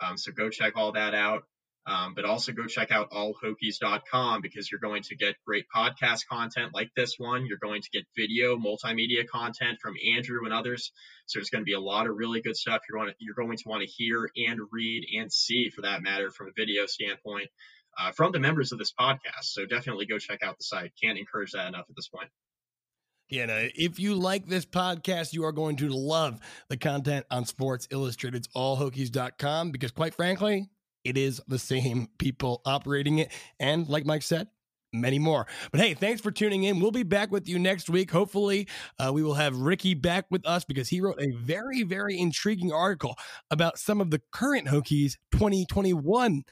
Um, 0.00 0.16
so 0.16 0.32
go 0.32 0.50
check 0.50 0.74
all 0.76 0.92
that 0.92 1.14
out. 1.14 1.44
Um, 1.86 2.14
but 2.14 2.24
also 2.24 2.52
go 2.52 2.64
check 2.64 2.90
out 2.90 3.10
allhokies.com 3.10 4.40
because 4.40 4.70
you're 4.70 4.80
going 4.80 5.02
to 5.02 5.16
get 5.16 5.36
great 5.46 5.66
podcast 5.74 6.26
content 6.26 6.72
like 6.72 6.90
this 6.96 7.16
one. 7.18 7.44
You're 7.44 7.58
going 7.62 7.82
to 7.82 7.90
get 7.90 8.06
video, 8.16 8.56
multimedia 8.56 9.26
content 9.26 9.80
from 9.82 9.94
Andrew 10.16 10.44
and 10.46 10.54
others. 10.54 10.92
So 11.26 11.38
there's 11.38 11.50
going 11.50 11.60
to 11.60 11.66
be 11.66 11.74
a 11.74 11.80
lot 11.80 12.06
of 12.06 12.16
really 12.16 12.40
good 12.40 12.56
stuff 12.56 12.80
you're 12.88 13.04
to, 13.04 13.12
you're 13.18 13.34
going 13.34 13.58
to 13.58 13.64
want 13.66 13.82
to 13.82 13.86
hear 13.86 14.30
and 14.34 14.60
read 14.72 15.06
and 15.18 15.30
see, 15.30 15.68
for 15.68 15.82
that 15.82 16.02
matter, 16.02 16.30
from 16.30 16.48
a 16.48 16.52
video 16.56 16.86
standpoint, 16.86 17.48
uh, 17.98 18.12
from 18.12 18.32
the 18.32 18.40
members 18.40 18.72
of 18.72 18.78
this 18.78 18.92
podcast. 18.98 19.42
So 19.42 19.66
definitely 19.66 20.06
go 20.06 20.18
check 20.18 20.42
out 20.42 20.56
the 20.56 20.64
site. 20.64 20.92
Can't 21.02 21.18
encourage 21.18 21.52
that 21.52 21.68
enough 21.68 21.84
at 21.88 21.96
this 21.96 22.08
point. 22.08 22.30
You 23.28 23.46
know, 23.46 23.68
if 23.74 23.98
you 23.98 24.14
like 24.14 24.46
this 24.46 24.66
podcast, 24.66 25.32
you 25.32 25.44
are 25.44 25.52
going 25.52 25.76
to 25.76 25.88
love 25.88 26.40
the 26.68 26.76
content 26.76 27.26
on 27.30 27.46
Sports 27.46 27.88
Illustrated's 27.90 28.48
allhokies.com 28.54 29.70
because, 29.70 29.92
quite 29.92 30.14
frankly, 30.14 30.68
it 31.04 31.18
is 31.18 31.40
the 31.46 31.58
same 31.58 32.08
people 32.18 32.62
operating 32.64 33.18
it. 33.18 33.32
And 33.60 33.88
like 33.88 34.06
Mike 34.06 34.22
said, 34.22 34.48
many 34.94 35.18
more. 35.18 35.46
But 35.72 35.80
hey, 35.80 35.94
thanks 35.94 36.20
for 36.20 36.30
tuning 36.30 36.64
in. 36.64 36.80
We'll 36.80 36.90
be 36.90 37.02
back 37.02 37.30
with 37.30 37.48
you 37.48 37.58
next 37.58 37.90
week. 37.90 38.10
Hopefully, 38.10 38.68
uh, 38.98 39.10
we 39.12 39.22
will 39.22 39.34
have 39.34 39.56
Ricky 39.56 39.94
back 39.94 40.26
with 40.30 40.46
us 40.46 40.64
because 40.64 40.88
he 40.88 41.00
wrote 41.00 41.20
a 41.20 41.32
very, 41.32 41.82
very 41.82 42.18
intriguing 42.18 42.72
article 42.72 43.16
about 43.50 43.78
some 43.78 44.00
of 44.00 44.10
the 44.10 44.22
current 44.32 44.68
Hokies 44.68 45.16
2021 45.32 46.44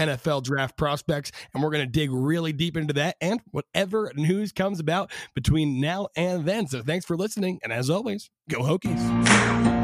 NFL 0.00 0.42
draft 0.42 0.76
prospects. 0.76 1.30
And 1.54 1.62
we're 1.62 1.70
going 1.70 1.84
to 1.84 1.90
dig 1.90 2.10
really 2.10 2.52
deep 2.52 2.76
into 2.76 2.94
that 2.94 3.16
and 3.20 3.40
whatever 3.50 4.10
news 4.16 4.52
comes 4.52 4.80
about 4.80 5.12
between 5.34 5.80
now 5.80 6.08
and 6.16 6.44
then. 6.44 6.66
So 6.66 6.82
thanks 6.82 7.04
for 7.04 7.16
listening. 7.16 7.60
And 7.62 7.72
as 7.72 7.90
always, 7.90 8.30
go 8.48 8.60
Hokies. 8.60 9.81